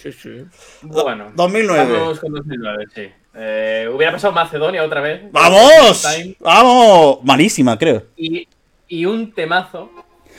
Sí, 0.02 0.12
sí. 0.12 0.44
Bueno. 0.82 1.32
2009. 1.34 1.92
Vamos 1.98 2.20
con 2.20 2.32
2009, 2.34 2.84
sí. 2.94 3.08
Eh, 3.36 3.88
hubiera 3.92 4.12
pasado 4.12 4.34
Macedonia 4.34 4.84
otra 4.84 5.00
vez. 5.00 5.22
¡Vamos! 5.32 6.06
¡Vamos! 6.40 7.18
Malísima, 7.24 7.78
creo. 7.78 8.04
Y, 8.16 8.46
y 8.88 9.06
un 9.06 9.32
temazo 9.32 9.90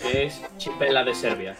que 0.03 0.25
es 0.27 0.39
Chipela 0.59 1.03
de 1.03 1.15
Serbia. 1.15 1.55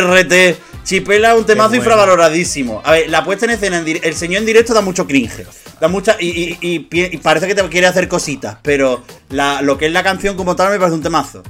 RT. 0.00 0.56
Chipela 0.84 1.32
es 1.32 1.38
un 1.38 1.46
temazo 1.46 1.70
bueno. 1.70 1.82
infravaloradísimo. 1.82 2.80
A 2.84 2.92
ver, 2.92 3.10
la 3.10 3.24
puesta 3.24 3.44
en 3.46 3.50
escena, 3.52 3.78
en 3.78 4.00
el 4.02 4.14
señor 4.14 4.40
en 4.40 4.46
directo 4.46 4.72
da 4.72 4.80
mucho 4.80 5.06
cringe. 5.06 5.44
Da 5.80 5.88
mucha. 5.88 6.16
Y, 6.20 6.28
y- 6.28 6.58
y 6.60 6.78
pi- 6.80 7.08
y 7.12 7.16
parece 7.18 7.46
que 7.48 7.54
te 7.54 7.68
quiere 7.68 7.86
hacer 7.88 8.06
cositas. 8.08 8.58
Pero 8.62 9.02
la- 9.30 9.62
lo 9.62 9.76
que 9.78 9.86
es 9.86 9.92
la 9.92 10.02
canción 10.04 10.36
como 10.36 10.54
tal 10.54 10.70
me 10.70 10.78
parece 10.78 10.94
un 10.94 11.02
temazo. 11.02 11.42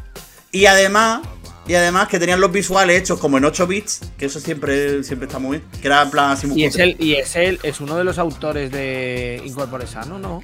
Y 0.53 0.67
además. 0.67 1.21
Y 1.69 1.75
además 1.75 2.07
que 2.07 2.21
tenían 2.21 2.41
los 2.41 2.53
visuales 2.53 2.97
hechos 3.01 3.19
como 3.19 3.39
en 3.39 3.45
8 3.45 3.67
bits. 3.67 4.01
Que 4.17 4.27
eso 4.27 4.39
siempre, 4.41 5.03
siempre 5.03 5.27
está 5.27 5.41
muy 5.41 5.59
bien. 5.59 5.69
Que 5.83 5.89
era 5.89 6.01
en 6.03 6.11
plan 6.11 6.31
así 6.31 6.47
muy 6.47 6.61
Y 6.61 6.65
es 6.65 6.77
él, 6.77 6.97
y 7.01 7.15
es 7.15 7.35
él, 7.35 7.59
es 7.65 7.81
uno 7.81 7.97
de 7.97 8.05
los 8.05 8.19
autores 8.19 8.71
de 8.71 9.43
Incorpore 9.45 9.87
Sano, 9.89 10.17
¿no? 10.19 10.41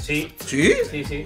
Sí, 0.00 0.28
¿Sí? 0.46 0.74
sí, 0.90 1.02
sí. 1.04 1.24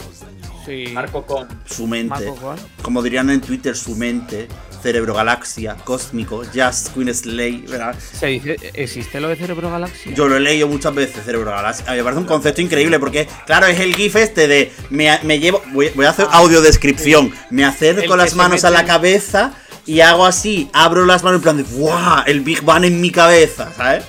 Sí. 0.64 0.84
Marco 0.92 1.26
con. 1.26 1.48
Su 1.66 1.86
mente. 1.88 2.14
Marco 2.14 2.36
Con. 2.36 2.56
Como 2.82 3.02
dirían 3.02 3.28
en 3.30 3.40
Twitter, 3.40 3.76
su 3.76 3.96
mente. 3.96 4.46
Cerebro 4.82 5.14
Galaxia, 5.14 5.76
Cósmico, 5.84 6.42
Just 6.54 6.94
Queen 6.94 7.14
Slay, 7.14 7.64
¿verdad? 7.68 7.94
Se 7.98 8.26
dice, 8.26 8.56
¿existe 8.74 9.20
lo 9.20 9.28
de 9.28 9.36
Cerebro 9.36 9.70
Galaxia? 9.70 10.12
Yo 10.12 10.28
lo 10.28 10.36
he 10.36 10.40
leído 10.40 10.68
muchas 10.68 10.94
veces, 10.94 11.24
Cerebro 11.24 11.50
Galaxia. 11.50 11.84
Me 11.92 12.02
parece 12.02 12.20
un 12.20 12.26
concepto 12.26 12.60
increíble 12.60 12.98
porque, 12.98 13.28
claro, 13.46 13.66
es 13.66 13.78
el 13.80 13.94
GIF 13.94 14.16
este 14.16 14.48
de 14.48 14.72
me, 14.90 15.18
me 15.22 15.38
llevo. 15.38 15.62
Voy, 15.72 15.90
voy 15.94 16.06
a 16.06 16.10
hacer 16.10 16.26
audiodescripción. 16.30 17.32
Me 17.50 17.64
acerco 17.64 18.16
las 18.16 18.34
manos 18.34 18.64
a 18.64 18.70
la 18.70 18.84
cabeza 18.84 19.52
y 19.86 20.00
hago 20.00 20.26
así, 20.26 20.70
abro 20.72 21.04
las 21.06 21.22
manos 21.22 21.38
en 21.38 21.42
plan 21.42 21.56
de 21.56 21.62
¡Wow! 21.62 22.22
El 22.26 22.40
Big 22.40 22.62
Bang 22.62 22.84
en 22.84 23.00
mi 23.00 23.10
cabeza, 23.10 23.72
¿sabes? 23.76 24.04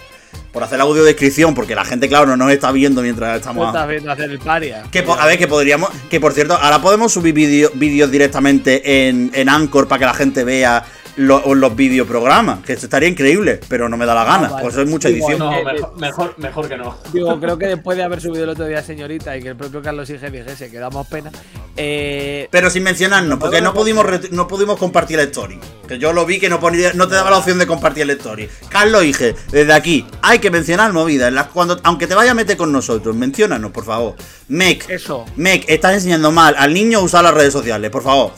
Por 0.51 0.63
hacer 0.63 0.77
la 0.79 0.83
audiodescripción, 0.83 1.53
porque 1.55 1.75
la 1.75 1.85
gente, 1.85 2.09
claro, 2.09 2.25
no 2.27 2.35
nos 2.35 2.51
está 2.51 2.71
viendo 2.73 3.01
mientras 3.01 3.31
¿Tú 3.33 3.37
estamos. 3.37 3.67
estás 3.67 3.87
viendo 3.87 4.11
hacer 4.11 4.29
el 4.31 4.39
paria? 4.39 4.83
Que, 4.91 4.99
a 5.17 5.25
ver, 5.25 5.37
que 5.37 5.47
podríamos. 5.47 5.89
Que 6.09 6.19
por 6.19 6.33
cierto, 6.33 6.55
ahora 6.55 6.81
podemos 6.81 7.13
subir 7.13 7.33
vídeo- 7.33 7.71
vídeos 7.75 8.11
directamente 8.11 9.07
en, 9.07 9.31
en 9.33 9.47
Anchor 9.47 9.87
para 9.87 9.99
que 9.99 10.05
la 10.05 10.13
gente 10.13 10.43
vea 10.43 10.83
lo- 11.17 11.53
los 11.55 11.75
videoprogramas. 11.75 12.63
Que 12.63 12.73
esto 12.73 12.85
estaría 12.85 13.09
increíble, 13.09 13.59
pero 13.67 13.87
no 13.89 13.97
me 13.97 14.05
da 14.05 14.13
la 14.15 14.23
gana. 14.23 14.49
vale. 14.49 14.63
Pues 14.63 14.77
es 14.77 14.87
mucha 14.89 15.09
Digo, 15.09 15.29
edición. 15.29 15.39
No, 15.39 15.63
mejor, 15.63 15.97
mejor, 15.99 16.33
mejor 16.37 16.67
que 16.69 16.77
no. 16.77 16.97
Digo, 17.13 17.39
creo 17.41 17.57
que 17.57 17.67
después 17.67 17.97
de 17.97 18.03
haber 18.03 18.21
subido 18.21 18.43
el 18.43 18.49
otro 18.51 18.65
día 18.65 18.81
Señorita 18.81 19.35
y 19.37 19.41
que 19.41 19.49
el 19.49 19.55
propio 19.55 19.81
Carlos 19.81 20.09
Ige 20.09 20.29
dijese 20.29 20.69
que 20.71 20.77
damos 20.79 21.07
pena, 21.07 21.31
eh, 21.77 22.47
Pero 22.51 22.69
sin 22.69 22.83
mencionarnos, 22.83 23.39
porque 23.39 23.61
no 23.61 23.73
pudimos, 23.73 24.05
no 24.31 24.47
pudimos 24.47 24.77
compartir 24.77 25.17
la 25.17 25.23
story. 25.23 25.59
Que 25.87 25.97
yo 25.99 26.13
lo 26.13 26.25
vi 26.25 26.39
que 26.39 26.49
no, 26.49 26.59
ponía, 26.59 26.93
no 26.93 27.07
te 27.07 27.15
daba 27.15 27.29
la 27.31 27.37
opción 27.37 27.57
de 27.59 27.67
compartir 27.67 28.07
la 28.07 28.13
story. 28.13 28.49
Carlos 28.69 29.03
Ige, 29.03 29.35
desde 29.51 29.73
aquí, 29.73 30.05
hay 30.21 30.39
que 30.39 30.49
mencionar 30.51 30.93
movidas. 30.93 31.27
en 31.29 31.35
las- 31.35 31.47
Cuando, 31.47 31.79
aunque 31.83 32.07
te 32.07 32.15
vaya 32.15 32.31
a 32.31 32.33
meter 32.33 32.55
con 32.55 32.71
nosotros, 32.71 33.15
menciónanos, 33.15 33.71
por 33.71 33.83
favor. 33.85 34.15
Mec, 34.47 34.89
eso. 34.89 35.25
Mec, 35.35 35.65
estás 35.67 35.93
enseñando 35.95 36.31
mal 36.31 36.55
al 36.57 36.73
niño 36.73 36.99
a 36.99 37.01
usar 37.01 37.23
las 37.23 37.33
redes 37.33 37.51
sociales, 37.53 37.89
por 37.91 38.03
favor. 38.03 38.31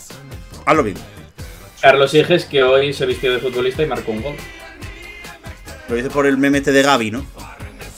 Hazlo 0.66 0.84
bien. 0.84 0.98
Carlos 1.84 2.14
Higes, 2.14 2.46
que 2.46 2.64
hoy 2.64 2.94
se 2.94 3.06
vistió 3.06 3.32
de 3.34 3.40
futbolista 3.40 3.84
y 3.84 3.86
marcó 3.88 4.12
un 4.14 4.22
gol. 4.22 4.36
Lo 5.90 5.96
dices 5.96 6.12
por 6.14 6.26
el 6.26 6.38
meme 6.38 6.60
este 6.60 6.72
de 6.72 6.82
Gaby, 6.82 7.12
¿no? 7.12 7.26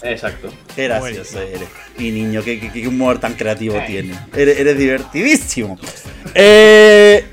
Exacto. 0.01 0.51
Qué 0.75 0.85
gracioso 0.85 1.39
eres. 1.39 1.69
Mi 1.97 2.09
niño, 2.11 2.41
qué, 2.43 2.59
qué- 2.59 2.71
qué 2.71 2.87
humor 2.87 3.19
tan 3.19 3.35
creativo 3.35 3.79
tienes. 3.85 4.17
Eres, 4.35 4.59
eres 4.59 4.77
divertidísimo. 4.77 5.79
Eh, 6.37 7.23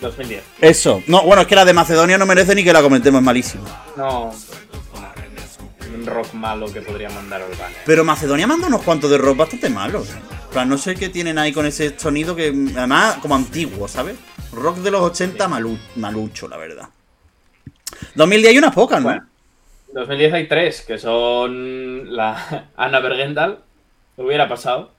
2010. 0.00 0.42
eso. 0.60 1.02
No, 1.06 1.22
bueno, 1.22 1.42
es 1.42 1.46
que 1.48 1.54
la 1.54 1.64
de 1.64 1.72
Macedonia 1.72 2.18
no 2.18 2.26
merece 2.26 2.52
ni 2.56 2.64
que 2.64 2.72
la 2.72 2.82
comentemos, 2.82 3.20
es 3.20 3.24
malísimo. 3.24 3.64
No. 3.96 4.34
Un 5.94 6.04
rock 6.06 6.32
malo 6.32 6.72
que 6.72 6.80
podría 6.82 7.10
mandar 7.10 7.42
al 7.42 7.50
banner. 7.50 7.76
Pero 7.86 8.02
Macedonia 8.04 8.48
manda 8.48 8.66
unos 8.66 8.82
cuantos 8.82 9.08
de 9.10 9.18
rock 9.18 9.36
bastante 9.36 9.68
malos. 9.68 10.08
En 10.10 10.50
plan, 10.50 10.68
no 10.68 10.78
sé 10.78 10.96
qué 10.96 11.10
tienen 11.10 11.38
ahí 11.38 11.52
con 11.52 11.64
ese 11.66 11.96
sonido 11.96 12.34
que, 12.34 12.48
además, 12.76 13.18
como 13.22 13.36
antiguo, 13.36 13.86
¿sabes? 13.86 14.16
Rock 14.52 14.78
de 14.78 14.90
los 14.90 15.00
80 15.02 15.46
malu- 15.48 15.78
malucho, 15.96 16.48
la 16.48 16.56
verdad. 16.56 16.88
2010 18.14 18.52
hay 18.52 18.58
unas 18.58 18.74
pocas, 18.74 19.00
¿no? 19.00 19.04
Bueno. 19.08 19.26
2010 19.92 20.32
hay 20.34 20.46
tres, 20.48 20.82
que 20.82 20.98
son 20.98 22.14
la 22.14 22.68
Ana 22.76 23.00
Bergendal, 23.00 23.60
hubiera 24.16 24.48
pasado, 24.48 24.92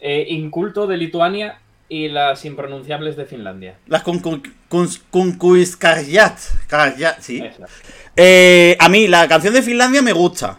eh, 0.00 0.24
Inculto 0.28 0.86
de 0.86 0.96
Lituania 0.96 1.58
y 1.88 2.08
las 2.08 2.44
impronunciables 2.46 3.16
de 3.16 3.26
Finlandia. 3.26 3.76
Las 3.86 4.02
Kunkuiskajat. 4.02 6.38
Sí. 7.20 7.42
Eh, 8.16 8.76
a 8.80 8.88
mí, 8.88 9.08
la 9.08 9.28
canción 9.28 9.52
de 9.54 9.62
Finlandia 9.62 10.00
me 10.02 10.12
gusta. 10.12 10.58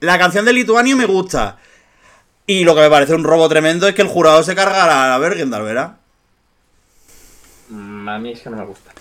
La 0.00 0.18
canción 0.18 0.44
de 0.46 0.52
Lituania 0.54 0.96
me 0.96 1.04
gusta. 1.06 1.58
Y 2.46 2.64
lo 2.64 2.74
que 2.74 2.80
me 2.80 2.90
parece 2.90 3.14
un 3.14 3.24
robo 3.24 3.46
tremendo 3.48 3.86
es 3.86 3.94
que 3.94 4.02
el 4.02 4.08
jurado 4.08 4.42
se 4.42 4.54
cargara 4.54 5.14
a 5.14 5.18
Bergendal, 5.18 5.62
¿verdad? 5.62 5.98
A 8.08 8.18
mí 8.18 8.32
es 8.32 8.40
que 8.40 8.50
no 8.50 8.56
me 8.56 8.64
gusta. 8.64 8.92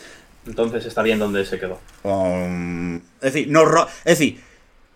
Entonces 0.47 0.85
está 0.85 1.01
bien 1.01 1.19
donde 1.19 1.45
se 1.45 1.59
quedó. 1.59 1.79
Um, 2.03 2.95
es 2.97 3.01
decir, 3.33 3.47
nos 3.49 3.65
ro- 3.65 3.87
es 4.05 4.17
decir, 4.17 4.41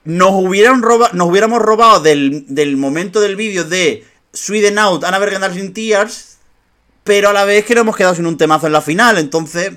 nos, 0.05 0.31
hubieran 0.33 0.81
roba- 0.81 1.11
nos 1.13 1.27
hubiéramos 1.29 1.61
robado 1.61 1.99
del, 1.99 2.45
del 2.47 2.77
momento 2.77 3.19
del 3.21 3.35
vídeo 3.35 3.63
de 3.63 4.05
Sweden 4.31 4.79
Out, 4.79 5.03
Ana 5.03 5.19
Bergendal 5.19 5.53
sin 5.53 5.73
Tears, 5.73 6.37
pero 7.03 7.29
a 7.29 7.33
la 7.33 7.45
vez 7.45 7.65
que 7.65 7.75
nos 7.75 7.81
hemos 7.83 7.95
quedado 7.95 8.15
sin 8.15 8.25
un 8.25 8.37
temazo 8.37 8.67
en 8.67 8.73
la 8.73 8.81
final, 8.81 9.17
entonces... 9.17 9.73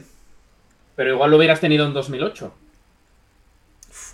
Pero 0.94 1.12
igual 1.12 1.30
lo 1.30 1.36
hubieras 1.36 1.60
tenido 1.60 1.84
en 1.86 1.92
2008. 1.92 2.54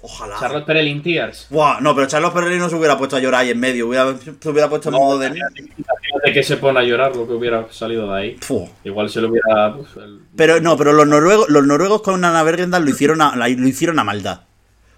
Ojalá. 0.04 0.36
Charlotte 0.40 0.66
Perelin 0.66 1.00
Tears. 1.00 1.46
Buah, 1.48 1.80
no, 1.80 1.94
pero 1.94 2.08
Charlos 2.08 2.32
Perrelli 2.32 2.58
no 2.58 2.68
se 2.68 2.74
hubiera 2.74 2.98
puesto 2.98 3.14
a 3.16 3.20
llorar 3.20 3.42
ahí 3.42 3.50
en 3.50 3.60
medio, 3.60 3.86
hubiera- 3.86 4.16
se 4.18 4.48
hubiera 4.48 4.68
puesto 4.68 4.88
en 4.88 4.96
modo 4.96 5.16
de... 5.20 5.28
Imagínate 5.28 6.32
que 6.34 6.42
se 6.42 6.56
pone 6.56 6.80
a 6.80 6.82
llorar 6.82 7.14
lo 7.14 7.24
que 7.26 7.32
hubiera 7.34 7.66
salido 7.70 8.12
de 8.12 8.18
ahí. 8.18 8.36
Igual 8.82 9.08
se 9.10 9.20
lo 9.20 9.28
hubiera... 9.28 9.68
el- 10.04 10.20
Pero 10.36 10.60
no, 10.60 10.76
pero 10.76 10.92
los 10.92 11.06
noruegos, 11.06 11.48
los 11.48 11.64
noruegos 11.64 12.02
con 12.02 12.24
Ana 12.24 12.42
Bergendal 12.42 12.84
lo 12.84 12.90
hicieron 12.90 13.22
a, 13.22 13.36
lo 13.36 13.46
hicieron 13.68 13.98
a 14.00 14.04
maldad. 14.04 14.40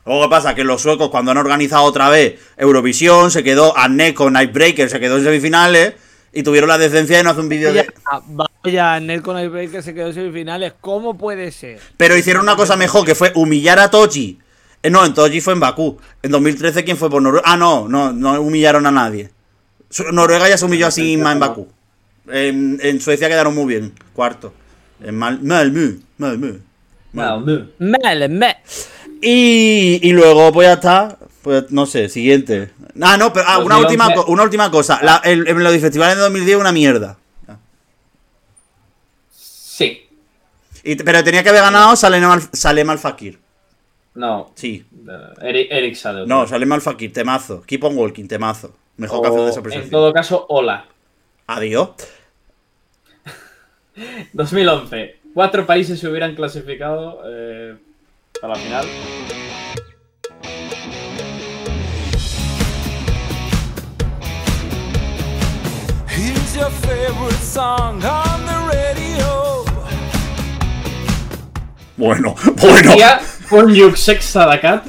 Luego 0.07 0.23
¿qué 0.23 0.29
pasa? 0.31 0.55
Que 0.55 0.65
los 0.65 0.81
suecos 0.81 1.11
cuando 1.11 1.31
han 1.33 1.37
organizado 1.39 1.85
otra 1.85 2.09
vez 2.09 2.41
Eurovisión, 2.57 3.31
se 3.31 3.45
quedó 3.45 3.77
Anne 3.77 4.15
con 4.15 4.33
Nightbreaker, 4.33 4.89
se 4.89 5.01
quedó 5.01 5.19
en 5.19 5.25
semifinales 5.25 5.95
y 6.33 6.43
tuvieron 6.43 6.69
la 6.69 6.79
decencia 6.79 7.19
de 7.19 7.25
no 7.25 7.31
hacer 7.31 7.43
un 7.43 7.49
vídeo 7.51 7.73
de... 7.75 7.87
vaya, 8.63 9.01
Nel 9.01 9.23
con 9.23 9.37
el 9.39 9.51
break 9.51 9.71
que 9.71 9.83
se 9.83 9.93
quedó 9.95 10.09
en 10.09 10.15
semifinales. 10.15 10.73
¿Cómo 10.81 11.17
puede 11.17 11.53
ser? 11.53 11.79
Pero 11.99 12.17
hicieron 12.17 12.43
una 12.43 12.57
cosa 12.57 12.77
mejor, 12.77 13.05
que 13.05 13.15
fue 13.15 13.33
humillar 13.35 13.79
a 13.79 13.91
Toji. 13.91 14.39
Eh, 14.85 14.91
no, 14.91 15.03
en 15.03 15.15
Toji 15.15 15.41
fue 15.41 15.55
en 15.55 15.61
Bakú. 15.61 15.97
En 16.23 16.31
2013, 16.31 16.85
¿quién 16.85 16.99
fue 16.99 17.09
por 17.09 17.23
Noruega? 17.23 17.51
Ah, 17.51 17.57
no, 17.57 17.89
no, 17.89 18.13
no 18.13 18.39
humillaron 18.43 18.87
a 18.87 18.91
nadie. 18.91 19.31
Noruega 20.13 20.47
ya 20.47 20.59
se 20.59 20.67
humilló 20.67 20.87
a 20.87 20.91
sí 20.91 21.01
misma 21.01 21.33
en 21.33 21.41
Bakú. 21.41 21.69
En, 22.29 22.79
en 22.83 23.01
Suecia 23.01 23.29
quedaron 23.29 23.55
muy 23.55 23.65
bien, 23.65 23.95
cuarto. 24.13 24.53
En 25.03 25.17
Mal 25.17 25.41
Malmö, 25.41 25.97
Malmö. 26.19 26.59
Malmö. 27.15 28.47
Y, 29.23 30.01
y 30.03 30.13
luego, 30.13 30.53
pues 30.53 30.69
ya 30.69 30.75
está. 30.75 31.19
Pues 31.41 31.71
no 31.71 31.87
sé, 31.87 32.11
siguiente. 32.11 32.71
Ah, 33.01 33.17
no, 33.17 33.33
pero 33.33 33.47
ah, 33.49 33.61
una, 33.61 33.77
2011. 33.77 33.87
última, 33.87 34.25
una 34.27 34.43
última 34.43 34.71
cosa. 34.71 35.01
La, 35.03 35.23
el, 35.25 35.49
el 35.49 35.55
Melody 35.55 35.79
Festival 35.79 36.15
de 36.15 36.21
2010 36.21 36.59
una 36.59 36.73
mierda. 36.73 37.17
Sí. 39.31 40.07
Y, 40.83 40.97
pero 40.97 41.25
tenía 41.25 41.43
que 41.43 41.49
haber 41.49 41.63
ganado 41.63 41.97
Salem 41.97 42.25
Al, 42.25 42.43
Salem 42.53 42.91
Al 42.91 42.99
Fakir. 42.99 43.44
No. 44.15 44.53
Sí. 44.55 44.85
Eh, 45.09 45.35
Eric, 45.43 45.69
Eric 45.71 45.95
Sade. 45.97 46.27
No, 46.27 46.47
Salem 46.47 46.71
Al 46.73 46.81
Fakir, 46.81 47.13
temazo. 47.13 47.63
Keep 47.67 47.85
on 47.85 47.97
Walking, 47.97 48.27
temazo. 48.29 48.73
Mejor 48.97 49.23
canción 49.23 49.45
de 49.45 49.51
esa 49.51 49.59
O, 49.59 49.61
en 49.61 49.65
presentación. 49.65 49.91
todo 49.91 50.13
caso, 50.13 50.47
hola. 50.49 50.87
Adiós. 51.49 51.91
2011. 54.33 55.17
Cuatro 55.35 55.67
países 55.67 55.99
se 55.99 56.09
hubieran 56.09 56.35
clasificado 56.37 57.21
eh, 57.27 57.75
para 58.41 58.55
la 58.55 58.61
final. 58.61 58.87
Here's 66.09 66.55
your 66.57 66.71
favorite 66.71 67.35
song 67.43 68.03
on 68.05 68.47
the 68.47 68.59
radio. 68.71 69.65
Bueno, 71.97 72.35
bueno. 72.57 72.91
Turquía 72.91 73.21
Sadakat. 74.21 74.87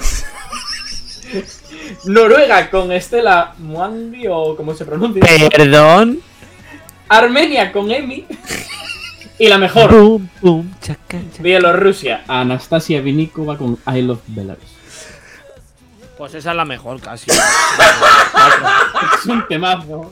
Noruega 2.06 2.70
con 2.70 2.92
Estela 2.92 3.54
Muandi 3.58 4.28
o 4.28 4.56
como 4.56 4.74
se 4.74 4.86
pronuncia. 4.86 5.22
Perdón. 5.50 6.20
Armenia 7.10 7.72
con 7.72 7.92
Emi. 7.92 8.26
Y 9.38 9.50
la 9.50 9.58
mejor, 9.58 9.92
Boom, 9.92 10.30
boom, 10.42 10.76
chaca, 10.82 11.20
chaca. 11.32 11.44
Bielorrusia. 11.44 12.24
Anastasia 12.28 13.02
Vinikova 13.02 13.58
con 13.58 13.78
I 13.94 14.02
Love 14.02 14.22
Belarus. 14.28 14.76
Pues 16.18 16.34
esa 16.34 16.52
es 16.52 16.56
la 16.56 16.66
mejor 16.66 17.02
casi. 17.02 17.30
Es 19.20 19.26
un 19.26 19.46
temazo. 19.48 20.10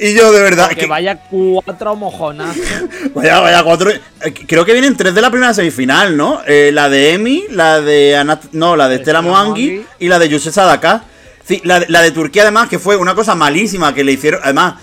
Y 0.00 0.14
yo, 0.14 0.32
de 0.32 0.40
verdad, 0.42 0.68
que 0.70 0.76
que 0.76 0.86
vaya 0.86 1.16
cuatro 1.30 1.94
mojonas. 1.96 2.56
vaya, 3.14 3.40
vaya, 3.40 3.62
cuatro. 3.62 3.90
eh, 3.90 4.00
Creo 4.46 4.64
que 4.64 4.72
vienen 4.72 4.96
tres 4.96 5.14
de 5.14 5.20
la 5.22 5.30
primera 5.30 5.54
semifinal, 5.54 6.16
¿no? 6.16 6.40
Eh, 6.46 6.70
la 6.72 6.88
de 6.88 7.12
Emi, 7.14 7.44
la 7.50 7.80
de 7.80 8.16
Anat- 8.16 8.48
no, 8.52 8.76
la 8.76 8.88
de 8.88 8.96
Estela 8.96 9.22
Moangi 9.22 9.84
y 10.00 10.08
la 10.08 10.18
de 10.18 10.28
Yusef 10.28 10.54
Sadaka. 10.54 11.04
Sí, 11.46 11.60
la, 11.64 11.80
de- 11.80 11.86
la 11.88 12.00
de 12.02 12.10
Turquía, 12.10 12.42
además, 12.42 12.68
que 12.68 12.78
fue 12.78 12.96
una 12.96 13.14
cosa 13.14 13.34
malísima 13.34 13.94
que 13.94 14.02
le 14.02 14.12
hicieron. 14.12 14.40
Además, 14.42 14.74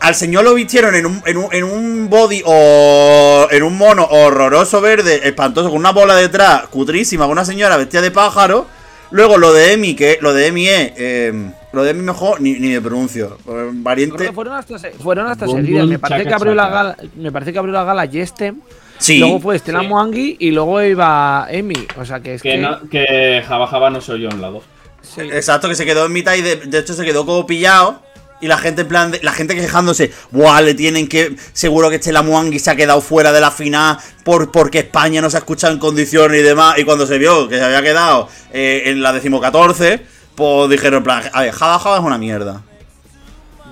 al 0.00 0.14
señor 0.14 0.44
lo 0.44 0.54
vistieron 0.54 0.94
en 0.94 1.06
un, 1.06 1.22
en 1.26 1.36
un, 1.36 1.48
en 1.52 1.64
un 1.64 2.08
body 2.08 2.42
o 2.46 3.48
en 3.50 3.62
un 3.64 3.76
mono 3.76 4.04
horroroso 4.08 4.80
verde, 4.80 5.20
espantoso, 5.28 5.68
con 5.70 5.78
una 5.78 5.90
bola 5.90 6.14
detrás, 6.14 6.68
cutrísima, 6.68 7.24
con 7.24 7.32
una 7.32 7.44
señora 7.44 7.76
vestida 7.76 8.00
de 8.00 8.12
pájaro. 8.12 8.66
Luego 9.10 9.38
lo 9.38 9.52
de 9.52 9.72
Emi, 9.72 9.94
que 9.96 10.18
lo 10.20 10.32
de 10.32 10.46
Emi 10.46 10.68
es. 10.68 10.92
eh, 10.96 11.50
lo 11.78 11.84
de 11.84 11.90
Emi 11.90 12.02
mejor, 12.02 12.40
ni, 12.40 12.52
ni 12.54 12.68
me 12.68 12.80
pronuncio. 12.80 13.38
Eh, 13.38 13.42
Creo 13.46 13.70
Variante. 13.72 14.26
que 14.26 14.32
fueron 14.32 14.54
hasta, 14.54 14.78
se- 14.78 14.90
fueron 14.92 15.26
hasta 15.28 15.46
Bum, 15.46 15.56
seguidas. 15.56 15.82
bum, 15.82 15.90
Me 15.90 15.98
parece 15.98 16.18
chaca, 16.24 16.28
que 16.28 16.34
abrió 16.34 16.54
la 16.54 16.68
gala, 16.68 16.96
me 17.16 17.32
parece 17.32 17.52
que 17.52 17.58
abrió 17.58 17.72
la 17.72 17.84
gala 17.84 18.06
Jestem. 18.06 18.60
Sí. 18.98 19.18
Luego 19.18 19.40
fue 19.40 19.56
Estela 19.56 19.80
Sí. 19.80 19.86
Moangui 19.86 20.36
y 20.40 20.50
luego 20.50 20.82
iba 20.82 21.46
Emi. 21.50 21.86
O 21.98 22.04
sea 22.04 22.20
que 22.20 22.34
es 22.34 22.42
que. 22.42 22.50
Que, 22.52 22.58
no, 22.58 22.80
que 22.90 23.42
Java 23.46 23.66
Java 23.68 23.90
no 23.90 24.00
soy 24.00 24.22
yo 24.22 24.28
en 24.28 24.40
la 24.42 24.48
2. 24.48 24.62
sí. 25.02 25.20
Exacto, 25.22 25.68
que 25.68 25.74
se 25.76 25.86
quedó 25.86 26.04
en 26.06 26.12
mitad 26.12 26.34
y 26.34 26.42
de, 26.42 26.56
de 26.56 26.78
hecho 26.80 26.92
se 26.94 27.04
quedó 27.04 27.24
como 27.24 27.46
pillado. 27.46 28.02
Y 28.40 28.46
la 28.46 28.56
gente 28.56 28.82
en 28.82 28.88
plan, 28.88 29.10
de- 29.10 29.18
la 29.24 29.32
gente 29.32 29.56
quejándose, 29.56 30.12
Buah, 30.30 30.60
le 30.62 30.74
tienen 30.74 31.08
que, 31.08 31.34
seguro 31.52 31.90
que 31.90 31.96
este 31.96 32.12
Lamuangui 32.12 32.60
se 32.60 32.70
ha 32.70 32.76
quedado 32.76 33.00
fuera 33.00 33.32
de 33.32 33.40
la 33.40 33.50
final 33.50 33.98
por, 34.22 34.52
porque 34.52 34.78
España 34.78 35.20
no 35.20 35.28
se 35.28 35.38
ha 35.38 35.40
escuchado 35.40 35.72
en 35.72 35.80
condiciones 35.80 36.38
y 36.38 36.44
demás. 36.44 36.78
Y 36.78 36.84
cuando 36.84 37.04
se 37.04 37.18
vio 37.18 37.48
que 37.48 37.56
se 37.58 37.64
había 37.64 37.82
quedado 37.82 38.28
eh, 38.52 38.82
en 38.86 39.02
la 39.02 39.12
decimocatorce, 39.12 40.02
pues 40.38 40.70
dijeron 40.70 40.98
en 40.98 41.04
plan, 41.04 41.22
a 41.32 41.42
ver, 41.42 41.52
Java 41.52 41.78
Java 41.78 41.98
es 41.98 42.02
una 42.04 42.16
mierda. 42.16 42.62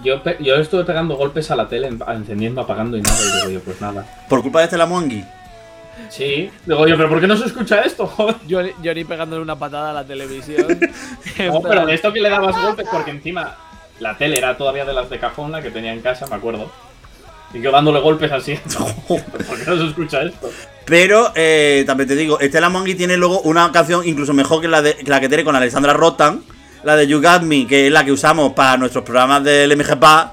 Yo, 0.04 0.20
yo 0.40 0.56
estuve 0.56 0.84
pegando 0.84 1.16
golpes 1.16 1.50
a 1.50 1.56
la 1.56 1.68
tele, 1.68 1.86
en- 1.88 2.02
encendiendo, 2.06 2.60
apagando 2.60 2.96
y 2.98 3.00
nada. 3.02 3.16
Y 3.18 3.36
digo 3.38 3.50
yo, 3.50 3.60
pues 3.60 3.80
nada. 3.80 4.04
Por 4.28 4.42
culpa 4.42 4.58
de 4.58 4.64
este 4.66 4.76
Lamuangui. 4.76 5.24
Sí. 6.10 6.50
Digo 6.66 6.86
yo, 6.86 6.96
pero 6.96 7.08
¿por 7.08 7.20
qué 7.20 7.26
no 7.26 7.36
se 7.36 7.46
escucha 7.46 7.80
esto? 7.80 8.06
Joder. 8.06 8.36
Yo, 8.46 8.60
yo 8.82 8.94
ni 8.94 9.04
pegándole 9.04 9.40
una 9.42 9.56
patada 9.58 9.90
a 9.90 9.94
la 9.94 10.04
televisión. 10.04 10.66
No, 11.38 11.60
pero 11.62 11.84
de 11.86 11.94
esto 11.94 12.12
que 12.12 12.20
le 12.20 12.30
dabas 12.30 12.60
golpes, 12.60 12.86
porque 12.90 13.10
encima 13.10 13.56
la 14.00 14.16
tele 14.16 14.38
era 14.38 14.56
todavía 14.56 14.84
de 14.84 14.92
las 14.94 15.08
de 15.10 15.18
cajón, 15.18 15.52
la 15.52 15.60
que 15.62 15.70
tenía 15.70 15.92
en 15.92 16.00
casa, 16.00 16.26
me 16.26 16.36
acuerdo. 16.36 16.70
Y 17.54 17.60
yo 17.60 17.70
dándole 17.72 18.00
golpes 18.00 18.32
así. 18.32 18.54
¿Por 19.08 19.18
qué 19.22 19.64
no 19.70 19.76
se 19.78 19.86
escucha 19.86 20.22
esto? 20.22 20.50
Pero 20.84 21.32
eh, 21.34 21.84
también 21.86 22.08
te 22.08 22.14
digo, 22.16 22.38
Estela 22.40 22.68
Mongi 22.68 22.94
tiene 22.94 23.16
luego 23.16 23.40
una 23.40 23.70
canción 23.72 24.06
incluso 24.06 24.32
mejor 24.32 24.60
que 24.60 24.68
la, 24.68 24.82
de, 24.82 24.96
que 24.96 25.10
la 25.10 25.20
que 25.20 25.28
tiene 25.28 25.44
con 25.44 25.56
Alexandra 25.56 25.92
Rotan, 25.92 26.42
la 26.86 26.94
de 26.94 27.08
You 27.08 27.20
Got 27.20 27.42
Me, 27.42 27.66
que 27.66 27.88
es 27.88 27.92
la 27.92 28.04
que 28.04 28.12
usamos 28.12 28.52
para 28.52 28.76
nuestros 28.76 29.02
programas 29.02 29.42
del 29.42 29.76
MGPA, 29.76 30.32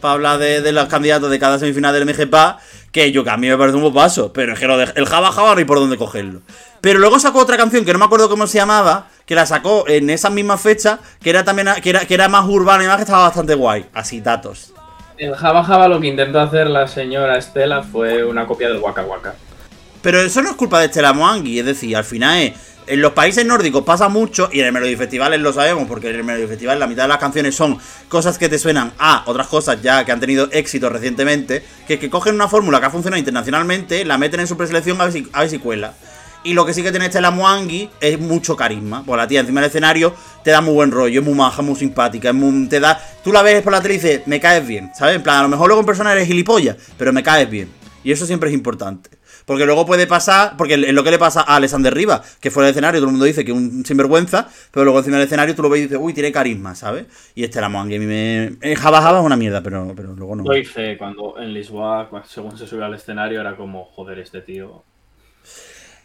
para 0.00 0.14
hablar 0.14 0.38
de, 0.38 0.72
los 0.72 0.88
candidatos 0.88 1.30
de 1.30 1.38
cada 1.38 1.58
semifinal 1.58 1.92
del 1.92 2.06
MGPA, 2.06 2.58
que 2.90 3.12
You 3.12 3.22
Got 3.22 3.36
Me 3.36 3.50
me 3.50 3.58
parece 3.58 3.76
un 3.76 3.82
buen 3.82 3.92
paso, 3.92 4.32
pero 4.32 4.54
es 4.54 4.58
que 4.58 4.66
lo 4.66 4.78
de- 4.78 4.90
el 4.94 5.04
Java 5.04 5.30
Java 5.30 5.52
no 5.52 5.58
hay 5.58 5.66
por 5.66 5.78
dónde 5.78 5.98
cogerlo. 5.98 6.40
Pero 6.80 7.00
luego 7.00 7.18
sacó 7.18 7.40
otra 7.40 7.58
canción 7.58 7.84
que 7.84 7.92
no 7.92 7.98
me 7.98 8.06
acuerdo 8.06 8.30
cómo 8.30 8.46
se 8.46 8.56
llamaba, 8.56 9.08
que 9.26 9.34
la 9.34 9.44
sacó 9.44 9.84
en 9.88 10.08
esa 10.08 10.30
misma 10.30 10.56
fecha, 10.56 11.00
que 11.22 11.28
era 11.28 11.44
también 11.44 11.68
que 11.82 11.90
era, 11.90 12.06
que 12.06 12.14
era 12.14 12.30
más 12.30 12.46
urbana 12.48 12.82
y 12.82 12.86
más 12.86 12.96
que 12.96 13.02
estaba 13.02 13.24
bastante 13.24 13.54
guay. 13.54 13.84
Así, 13.92 14.22
datos. 14.22 14.72
El 15.18 15.34
Java 15.36 15.62
Java 15.62 15.86
lo 15.86 16.00
que 16.00 16.06
intentó 16.06 16.40
hacer 16.40 16.70
la 16.70 16.88
señora 16.88 17.36
Estela 17.36 17.82
fue 17.82 18.24
una 18.24 18.46
copia 18.46 18.68
del 18.68 18.78
Waka 18.78 19.02
Waka. 19.02 19.34
Pero 20.02 20.20
eso 20.20 20.42
no 20.42 20.50
es 20.50 20.56
culpa 20.56 20.80
de 20.80 20.86
Estela 20.86 21.12
Moangui, 21.12 21.58
es 21.58 21.66
decir, 21.66 21.96
al 21.96 22.04
final 22.04 22.38
es. 22.38 22.52
En 22.86 23.02
los 23.02 23.12
países 23.12 23.46
nórdicos 23.46 23.84
pasa 23.84 24.08
mucho, 24.08 24.48
y 24.52 24.58
en 24.60 24.66
el 24.66 24.72
Melody 24.72 24.96
Festival 24.96 25.40
lo 25.40 25.52
sabemos, 25.52 25.86
porque 25.86 26.10
en 26.10 26.16
el 26.16 26.24
Melody 26.24 26.48
Festival 26.48 26.80
la 26.80 26.88
mitad 26.88 27.04
de 27.04 27.08
las 27.08 27.18
canciones 27.18 27.54
son 27.54 27.78
cosas 28.08 28.36
que 28.36 28.48
te 28.48 28.58
suenan 28.58 28.92
a 28.98 29.22
otras 29.26 29.46
cosas 29.46 29.80
ya 29.80 30.04
que 30.04 30.10
han 30.10 30.18
tenido 30.18 30.48
éxito 30.50 30.88
recientemente, 30.88 31.62
que, 31.86 32.00
que 32.00 32.10
cogen 32.10 32.34
una 32.34 32.48
fórmula 32.48 32.80
que 32.80 32.86
ha 32.86 32.90
funcionado 32.90 33.18
internacionalmente, 33.18 34.04
la 34.04 34.18
meten 34.18 34.40
en 34.40 34.48
su 34.48 34.56
preselección 34.56 35.00
a 35.00 35.04
ver 35.04 35.12
si, 35.12 35.28
a 35.32 35.40
ver 35.40 35.50
si 35.50 35.58
cuela. 35.58 35.94
Y 36.42 36.54
lo 36.54 36.64
que 36.64 36.72
sí 36.72 36.82
que 36.82 36.90
tiene 36.90 37.06
Estela 37.06 37.30
Moangui 37.30 37.90
es 38.00 38.18
mucho 38.18 38.56
carisma. 38.56 39.04
Pues 39.04 39.18
la 39.18 39.28
tía 39.28 39.40
encima 39.40 39.60
del 39.60 39.68
escenario 39.68 40.14
te 40.42 40.50
da 40.50 40.60
muy 40.60 40.72
buen 40.72 40.90
rollo, 40.90 41.20
es 41.20 41.26
muy 41.26 41.34
maja, 41.34 41.60
muy 41.60 41.76
simpática, 41.76 42.30
es 42.30 42.34
muy, 42.34 42.66
te 42.66 42.80
da. 42.80 43.00
Tú 43.22 43.30
la 43.30 43.42
ves 43.42 43.62
por 43.62 43.72
la 43.72 43.82
tele 43.82 43.94
y 43.94 43.98
dices, 43.98 44.22
me 44.26 44.40
caes 44.40 44.66
bien, 44.66 44.90
¿sabes? 44.98 45.16
En 45.16 45.22
plan, 45.22 45.36
a 45.36 45.42
lo 45.42 45.48
mejor 45.48 45.68
luego 45.68 45.80
en 45.80 45.86
persona 45.86 46.12
eres 46.12 46.26
gilipollas, 46.26 46.76
pero 46.96 47.12
me 47.12 47.22
caes 47.22 47.48
bien. 47.48 47.70
Y 48.02 48.10
eso 48.10 48.24
siempre 48.24 48.48
es 48.48 48.54
importante. 48.54 49.19
Porque 49.50 49.66
luego 49.66 49.84
puede 49.84 50.06
pasar, 50.06 50.56
porque 50.56 50.74
es 50.74 50.92
lo 50.94 51.02
que 51.02 51.10
le 51.10 51.18
pasa 51.18 51.40
a 51.40 51.56
Alexander 51.56 51.92
Rivas, 51.92 52.38
que 52.40 52.52
fuera 52.52 52.66
del 52.66 52.70
escenario 52.70 53.00
todo 53.00 53.08
el 53.08 53.14
mundo 53.14 53.24
dice 53.26 53.44
que 53.44 53.50
es 53.50 53.58
un 53.58 53.84
sinvergüenza, 53.84 54.46
pero 54.70 54.84
luego 54.84 55.00
encima 55.00 55.16
del 55.16 55.26
escenario 55.26 55.56
tú 55.56 55.62
lo 55.62 55.68
ves 55.68 55.80
y 55.80 55.82
dices, 55.82 55.98
uy, 56.00 56.14
tiene 56.14 56.30
carisma, 56.30 56.76
¿sabes? 56.76 57.06
Y 57.34 57.42
este 57.42 57.60
la 57.60 57.68
Moangui 57.68 57.96
a 57.96 57.98
mí 57.98 58.06
me. 58.06 58.52
eh, 58.60 58.76
Java 58.76 59.02
Java 59.02 59.18
es 59.18 59.26
una 59.26 59.36
mierda, 59.36 59.60
pero, 59.60 59.92
pero 59.96 60.14
luego 60.14 60.36
no. 60.36 60.44
Lo 60.44 60.56
hice 60.56 60.96
cuando 60.96 61.34
en 61.36 61.52
Lisboa, 61.52 62.08
según 62.28 62.56
se 62.56 62.64
subió 62.64 62.84
al 62.84 62.94
escenario, 62.94 63.40
era 63.40 63.56
como, 63.56 63.86
joder, 63.86 64.20
este 64.20 64.40
tío 64.40 64.84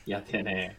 ya 0.08 0.24
tiene... 0.24 0.78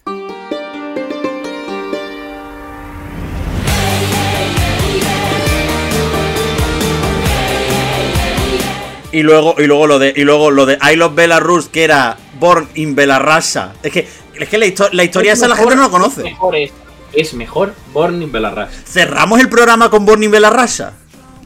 Y 9.16 9.22
luego, 9.22 9.54
y 9.58 9.66
luego 9.66 9.86
lo 9.86 9.98
de, 9.98 10.12
y 10.14 10.24
luego 10.24 10.50
lo 10.50 10.66
de 10.66 10.78
I 10.92 10.96
Love 10.96 11.14
Belarus, 11.14 11.68
que 11.70 11.84
era 11.84 12.16
Born 12.38 12.68
in 12.74 12.94
Belarusha. 12.94 13.72
Es 13.82 13.90
que, 13.90 14.06
es 14.38 14.48
que 14.48 14.58
la, 14.58 14.66
histo- 14.66 14.90
la 14.92 15.04
historia 15.04 15.32
esa 15.32 15.48
la 15.48 15.56
gente 15.56 15.74
no 15.74 15.82
la 15.84 15.88
conoce. 15.88 16.22
Mejor 16.22 16.54
es, 16.54 16.70
es 17.14 17.32
mejor 17.32 17.74
Born 17.94 18.20
in 18.22 18.30
Belarus. 18.30 18.68
Cerramos 18.86 19.40
el 19.40 19.48
programa 19.48 19.88
con 19.88 20.04
Born 20.04 20.22
in 20.22 20.30
Belarusha. 20.30 20.92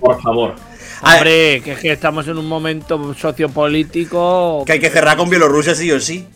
Por 0.00 0.20
favor. 0.20 0.56
A 1.02 1.10
ver, 1.12 1.18
Hombre, 1.18 1.62
que 1.64 1.72
es 1.74 1.78
que 1.78 1.92
estamos 1.92 2.26
en 2.26 2.38
un 2.38 2.46
momento 2.48 3.14
sociopolítico. 3.14 4.64
que 4.66 4.72
hay 4.72 4.80
que 4.80 4.90
cerrar 4.90 5.16
con 5.16 5.30
Bielorrusia 5.30 5.74
sí 5.76 5.92
o 5.92 6.00
sí. 6.00 6.26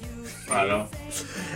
Claro. 0.47 0.89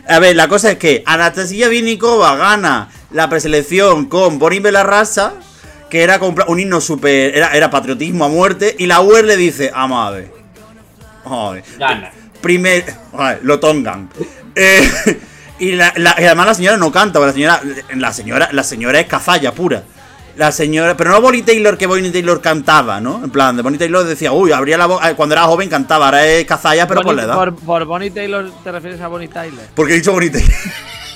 A 0.08 0.18
ver, 0.18 0.34
la 0.34 0.48
cosa 0.48 0.72
es 0.72 0.78
que 0.78 1.04
Anastasia 1.06 1.68
Vinikova 1.68 2.34
gana 2.36 2.88
la 3.12 3.28
preselección 3.28 4.06
con 4.06 4.38
Boris 4.40 4.60
Belarrasa, 4.60 5.34
que 5.90 6.02
era 6.02 6.18
compra- 6.18 6.44
un 6.48 6.60
himno 6.60 6.80
super. 6.80 7.34
Era, 7.36 7.50
era 7.52 7.70
patriotismo 7.70 8.24
a 8.24 8.28
muerte, 8.28 8.74
y 8.78 8.86
la 8.86 9.00
UER 9.00 9.24
le 9.24 9.36
dice: 9.36 9.70
Vamos 9.74 10.06
a 10.06 10.10
ver. 10.10 10.30
Vamos 11.24 11.50
a 11.50 11.52
ver. 11.54 11.64
Gana. 11.78 12.10
Primer. 12.40 12.84
a 13.14 13.28
ver, 13.30 13.40
lo 13.42 13.58
tongan. 13.58 14.08
Eh, 14.54 14.88
y, 15.58 15.72
la- 15.72 15.92
la- 15.96 16.14
y 16.18 16.24
además 16.24 16.46
la 16.46 16.54
señora 16.54 16.76
no 16.76 16.90
canta, 16.92 17.18
la 17.20 17.32
señora. 17.32 17.60
La 17.94 18.12
señora, 18.12 18.48
la 18.52 18.62
señora 18.62 19.00
es 19.00 19.06
cazalla 19.06 19.52
pura. 19.52 19.82
La 20.36 20.52
señora. 20.52 20.96
Pero 20.96 21.10
no 21.10 21.20
Bonnie 21.20 21.42
Taylor 21.42 21.76
que 21.76 21.86
Bonnie 21.88 22.12
Taylor 22.12 22.40
cantaba, 22.40 23.00
¿no? 23.00 23.24
En 23.24 23.30
plan, 23.30 23.56
de 23.56 23.62
Bonnie 23.62 23.76
Taylor 23.78 24.04
decía, 24.06 24.30
uy, 24.30 24.52
abría 24.52 24.78
la 24.78 24.86
boca. 24.86 25.16
Cuando 25.16 25.34
era 25.34 25.42
joven 25.44 25.68
cantaba, 25.68 26.04
ahora 26.06 26.24
es 26.26 26.44
cazalla, 26.44 26.86
pero 26.86 27.00
por 27.02 27.14
la 27.16 27.24
edad. 27.24 27.34
por, 27.34 27.56
por 27.56 27.84
Bonnie 27.86 28.10
Taylor 28.12 28.48
te 28.62 28.70
refieres 28.70 29.00
a 29.00 29.08
Bonnie 29.08 29.26
Tyler. 29.26 29.66
Porque 29.74 29.94
he 29.94 29.96
dicho 29.96 30.12
Bonnie 30.12 30.30
Taylor. 30.30 30.48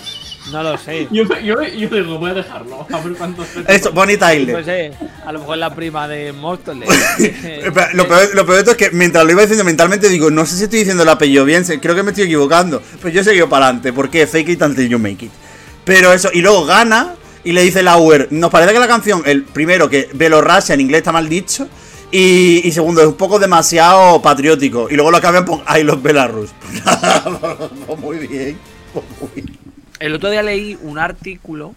No 0.52 0.62
lo 0.62 0.78
sé. 0.78 1.08
Yo, 1.10 1.24
yo, 1.40 1.62
yo 1.62 1.88
digo, 1.88 2.18
voy 2.18 2.30
a 2.30 2.34
dejarlo. 2.34 2.86
A 2.92 3.00
ver 3.00 3.14
cuántos. 3.14 3.46
Esto, 3.66 3.92
Bonnie 3.92 4.16
Tyler. 4.16 4.58
No 4.58 4.64
sé, 4.64 4.92
a 5.24 5.32
lo 5.32 5.40
mejor 5.40 5.58
la 5.58 5.74
prima 5.74 6.06
de 6.06 6.32
Móstoles. 6.32 6.88
Espera, 7.18 7.90
Lo 7.94 8.06
peor, 8.06 8.34
lo 8.34 8.44
peor 8.44 8.56
de 8.56 8.58
esto 8.58 8.70
es 8.72 8.76
que 8.76 8.90
mientras 8.90 9.24
lo 9.24 9.32
iba 9.32 9.40
diciendo 9.40 9.64
mentalmente 9.64 10.08
digo, 10.08 10.30
no 10.30 10.44
sé 10.46 10.56
si 10.56 10.64
estoy 10.64 10.80
diciendo 10.80 11.02
el 11.02 11.08
apellido 11.08 11.44
bien, 11.44 11.64
creo 11.64 11.94
que 11.94 12.02
me 12.02 12.10
estoy 12.10 12.24
equivocando. 12.24 12.82
Pero 13.00 13.08
yo 13.08 13.20
he 13.22 13.24
seguido 13.24 13.48
para 13.48 13.66
adelante, 13.66 13.92
porque 13.92 14.26
fake 14.26 14.50
it 14.50 14.62
until 14.62 14.88
you 14.88 14.98
make 14.98 15.24
it. 15.24 15.32
Pero 15.84 16.12
eso, 16.12 16.28
y 16.32 16.40
luego 16.42 16.64
gana 16.64 17.14
y 17.44 17.52
le 17.52 17.62
dice 17.62 17.82
Lauer, 17.82 18.28
nos 18.30 18.50
parece 18.50 18.72
que 18.72 18.78
la 18.78 18.86
canción, 18.86 19.22
el 19.26 19.44
primero, 19.44 19.88
que 19.88 20.08
Belorrasia 20.12 20.74
en 20.74 20.80
inglés 20.80 20.98
está 20.98 21.12
mal 21.12 21.28
dicho, 21.28 21.66
y, 22.10 22.60
y 22.66 22.72
segundo, 22.72 23.00
es 23.00 23.06
un 23.08 23.14
poco 23.14 23.38
demasiado 23.38 24.20
patriótico. 24.20 24.88
Y 24.90 24.94
luego 24.94 25.10
lo 25.10 25.20
cambian 25.20 25.44
por 25.44 25.62
I 25.74 25.82
love 25.82 26.02
Belarus. 26.02 26.50
Pues 27.86 27.98
muy 27.98 28.26
bien. 28.26 28.58
pues 28.92 29.04
muy 29.20 29.42
bien. 29.42 29.61
El 30.02 30.16
otro 30.16 30.30
día 30.30 30.42
leí 30.42 30.76
un 30.82 30.98
artículo, 30.98 31.76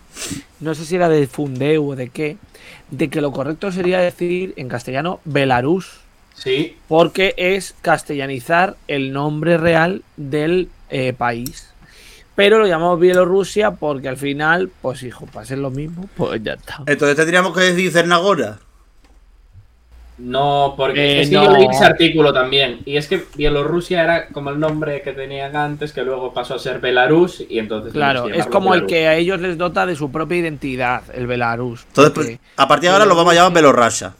no 0.59 0.73
sé 0.73 0.83
si 0.83 0.95
era 0.95 1.09
de 1.09 1.27
Fundeu 1.27 1.91
o 1.91 1.95
de 1.95 2.09
qué, 2.09 2.37
de 2.89 3.07
que 3.07 3.21
lo 3.21 3.31
correcto 3.31 3.71
sería 3.71 3.99
decir 3.99 4.55
en 4.57 4.67
castellano 4.67 5.19
Belarus, 5.25 5.99
Sí, 6.33 6.75
porque 6.87 7.35
es 7.37 7.75
castellanizar 7.83 8.77
el 8.87 9.13
nombre 9.13 9.57
real 9.57 10.01
del 10.17 10.69
eh, 10.89 11.13
país. 11.13 11.69
Pero 12.33 12.57
lo 12.57 12.65
llamamos 12.65 12.99
Bielorrusia 12.99 13.75
porque 13.75 14.09
al 14.09 14.17
final, 14.17 14.71
pues 14.81 15.03
hijo, 15.03 15.27
para 15.27 15.45
ser 15.45 15.59
lo 15.59 15.69
mismo, 15.69 16.09
pues 16.17 16.41
ya 16.43 16.53
está. 16.53 16.81
Entonces 16.87 17.15
tendríamos 17.15 17.55
que 17.55 17.61
decir 17.61 17.91
Cernagora. 17.91 18.57
No, 20.17 20.75
porque 20.77 21.17
Eh, 21.17 21.21
es 21.23 21.29
que 21.29 21.35
no. 21.35 21.43
yo 21.45 21.51
leí 21.51 21.67
ese 21.69 21.83
artículo 21.85 22.31
también. 22.33 22.79
Y 22.85 22.95
es 22.97 23.07
que 23.07 23.23
Bielorrusia 23.35 24.03
era 24.03 24.27
como 24.29 24.49
el 24.49 24.59
nombre 24.59 25.01
que 25.01 25.11
tenían 25.11 25.55
antes, 25.55 25.91
que 25.91 26.03
luego 26.03 26.33
pasó 26.33 26.55
a 26.55 26.59
ser 26.59 26.79
Belarus, 26.79 27.43
y 27.49 27.59
entonces. 27.59 27.91
Claro, 27.91 28.27
es 28.29 28.45
como 28.47 28.73
el 28.73 28.85
que 28.85 29.07
a 29.07 29.15
ellos 29.15 29.41
les 29.41 29.57
dota 29.57 29.85
de 29.85 29.95
su 29.95 30.11
propia 30.11 30.37
identidad, 30.37 31.03
el 31.13 31.27
Belarus. 31.27 31.83
Entonces, 31.87 32.13
porque- 32.13 32.37
pues, 32.37 32.49
a 32.57 32.67
partir 32.67 32.89
de 32.89 32.93
ahora 32.93 33.05
lo 33.05 33.15
vamos 33.15 33.33
a 33.33 33.35
llamar 33.35 33.53
Belorrasia. 33.53 34.13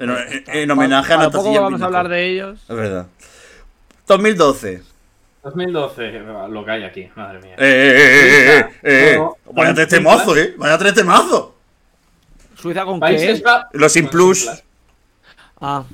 En, 0.00 0.10
en- 0.10 0.44
en 0.46 0.70
homenaje 0.70 1.12
a 1.12 1.16
Anastasia 1.16 1.60
vamos 1.60 1.82
a 1.82 1.84
hablar 1.86 2.08
de 2.08 2.26
ellos. 2.28 2.60
Es 2.68 2.76
verdad. 2.76 3.06
2012. 4.06 4.82
2012, 5.42 6.12
lo 6.50 6.64
que 6.64 6.70
hay 6.70 6.84
aquí, 6.84 7.08
madre 7.14 7.40
mía. 7.40 7.54
Eh, 7.56 7.56
eh, 7.58 7.96
eh, 7.96 8.58
eh, 8.58 8.58
eh, 8.82 9.12
eh. 9.12 9.16
No, 9.16 9.36
Vaya 9.52 9.72
tres 9.74 9.88
temazos, 9.88 10.36
eh. 10.36 10.54
Vaya 10.58 10.76
tres 10.78 10.94
temazos. 10.94 11.48
¿Suiza 12.60 12.84
con 12.84 12.98
Países, 13.00 13.38
qué? 13.38 13.44
Ba- 13.44 13.68
Los 13.72 13.92
sin 13.92 14.04
con 14.04 14.10
plus. 14.12 14.44
Plus. 14.44 14.62
Ah, 15.60 15.84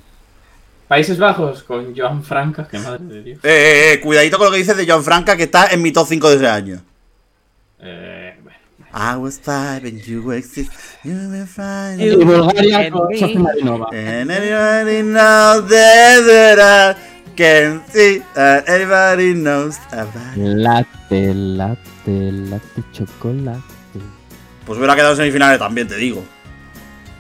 Países 0.88 1.18
Bajos 1.18 1.62
con 1.62 1.96
Joan 1.96 2.22
Franca, 2.22 2.68
que 2.68 2.78
madre 2.78 3.04
de 3.04 3.22
Dios. 3.22 3.38
Eh, 3.42 3.48
eh, 3.48 3.92
eh, 3.94 4.00
cuidadito 4.00 4.36
con 4.38 4.46
lo 4.46 4.52
que 4.52 4.58
dices 4.58 4.76
de 4.76 4.86
John 4.88 5.02
Franca, 5.02 5.36
que 5.36 5.44
está 5.44 5.68
en 5.68 5.80
mi 5.82 5.92
top 5.92 6.06
5 6.08 6.28
de 6.30 6.36
ese 6.36 6.46
año. 6.48 6.82
Eh, 7.80 8.38
bueno, 8.42 8.58
I 8.92 9.16
was 9.16 9.40
five 9.40 9.80
and 9.88 10.00
you 10.02 10.30
exist. 10.32 10.70
You 11.02 11.12
were 11.30 11.46
fine. 11.46 11.96
Y 11.98 12.14
Bulgaria 12.16 12.86
En 12.86 12.92
con 12.92 13.08
mí. 13.08 13.18
Sofía 13.18 13.40
Marinova. 13.40 13.88
And 13.92 14.30
everybody 14.30 15.02
knows 15.02 15.68
that 15.68 16.94
I 16.96 17.34
can 17.34 17.82
see 17.92 18.22
that 18.34 18.68
everybody 18.68 19.34
knows 19.34 19.76
about. 19.90 20.36
Latte, 20.36 21.34
latte, 21.34 22.32
latte, 22.32 22.82
chocolate. 22.92 23.60
Pues 24.66 24.78
hubiera 24.78 24.94
quedado 24.94 25.12
en 25.12 25.16
semifinales 25.18 25.58
también, 25.58 25.88
te 25.88 25.96
digo. 25.96 26.24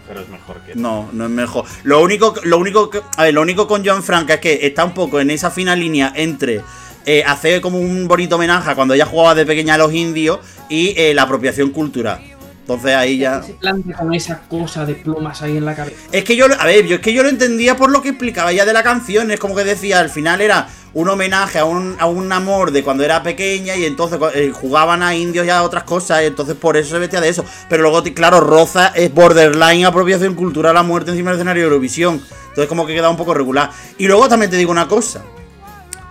Pero 0.06 0.20
es 0.20 0.28
mejor 0.28 0.60
que. 0.60 0.74
No, 0.74 1.08
no 1.12 1.24
es 1.24 1.30
mejor. 1.30 1.64
Lo 1.82 2.02
único, 2.02 2.34
lo 2.44 2.58
único, 2.58 2.90
que- 2.90 3.00
a 3.16 3.22
ver, 3.24 3.34
lo 3.34 3.42
único 3.42 3.66
con 3.66 3.84
Joan 3.84 4.02
Franca 4.02 4.34
es 4.34 4.40
que 4.40 4.66
está 4.66 4.84
un 4.84 4.92
poco 4.94 5.18
en 5.20 5.30
esa 5.30 5.50
fina 5.50 5.74
línea 5.74 6.12
entre 6.14 6.60
eh, 7.06 7.22
hacer 7.26 7.60
como 7.60 7.78
un 7.78 8.06
bonito 8.08 8.36
homenaje 8.36 8.70
a 8.70 8.74
cuando 8.74 8.94
ella 8.94 9.06
jugaba 9.06 9.34
de 9.34 9.44
pequeña 9.46 9.74
a 9.74 9.78
los 9.78 9.92
indios 9.92 10.38
y 10.68 10.94
eh, 10.98 11.12
la 11.14 11.22
apropiación 11.22 11.70
cultural. 11.70 12.20
Entonces 12.60 12.94
ahí 12.94 13.18
ya. 13.18 13.42
Se 13.42 13.52
planta 13.54 13.94
con 13.94 14.14
esa 14.14 14.40
cosa 14.48 14.86
de 14.86 14.94
plumas 14.94 15.42
ahí 15.42 15.56
en 15.58 15.66
la 15.66 15.74
cabeza. 15.74 15.96
Es 16.12 16.24
que 16.24 16.34
yo, 16.34 16.48
lo- 16.48 16.58
a 16.58 16.64
ver, 16.64 16.86
yo 16.86 16.96
es 16.96 17.00
que 17.02 17.12
yo 17.12 17.22
lo 17.22 17.28
entendía 17.28 17.76
por 17.76 17.90
lo 17.90 18.00
que 18.00 18.10
explicaba 18.10 18.52
ya 18.52 18.64
de 18.64 18.72
la 18.72 18.82
canción. 18.82 19.30
Es 19.30 19.38
como 19.38 19.54
que 19.54 19.64
decía, 19.64 20.00
al 20.00 20.08
final 20.10 20.40
era 20.40 20.68
un 20.94 21.08
homenaje 21.08 21.58
a 21.58 21.64
un, 21.64 22.32
amor 22.32 22.70
de 22.70 22.82
cuando 22.82 23.04
era 23.04 23.22
pequeña 23.22 23.76
y 23.76 23.84
entonces 23.84 24.18
eh, 24.34 24.52
jugaban 24.54 25.02
a 25.02 25.14
indios 25.14 25.44
y 25.44 25.50
a 25.50 25.62
otras 25.62 25.84
cosas. 25.84 26.22
Y 26.22 26.26
entonces 26.26 26.56
por 26.56 26.76
eso 26.76 26.90
se 26.90 26.98
vestía 26.98 27.20
de 27.20 27.28
eso. 27.28 27.44
Pero 27.68 27.82
luego, 27.82 28.02
claro, 28.14 28.40
Roza 28.40 28.88
es 28.94 29.12
borderline 29.12 29.84
apropiación 29.84 30.34
cultural 30.34 30.76
a 30.76 30.82
muerte 30.82 31.10
encima 31.10 31.30
del 31.30 31.38
escenario 31.38 31.62
de 31.62 31.68
Eurovisión. 31.68 32.22
Entonces, 32.48 32.68
como 32.68 32.86
que 32.86 32.94
queda 32.94 33.10
un 33.10 33.16
poco 33.16 33.34
regular. 33.34 33.70
Y 33.98 34.06
luego 34.06 34.28
también 34.28 34.50
te 34.50 34.56
digo 34.56 34.70
una 34.70 34.86
cosa. 34.86 35.22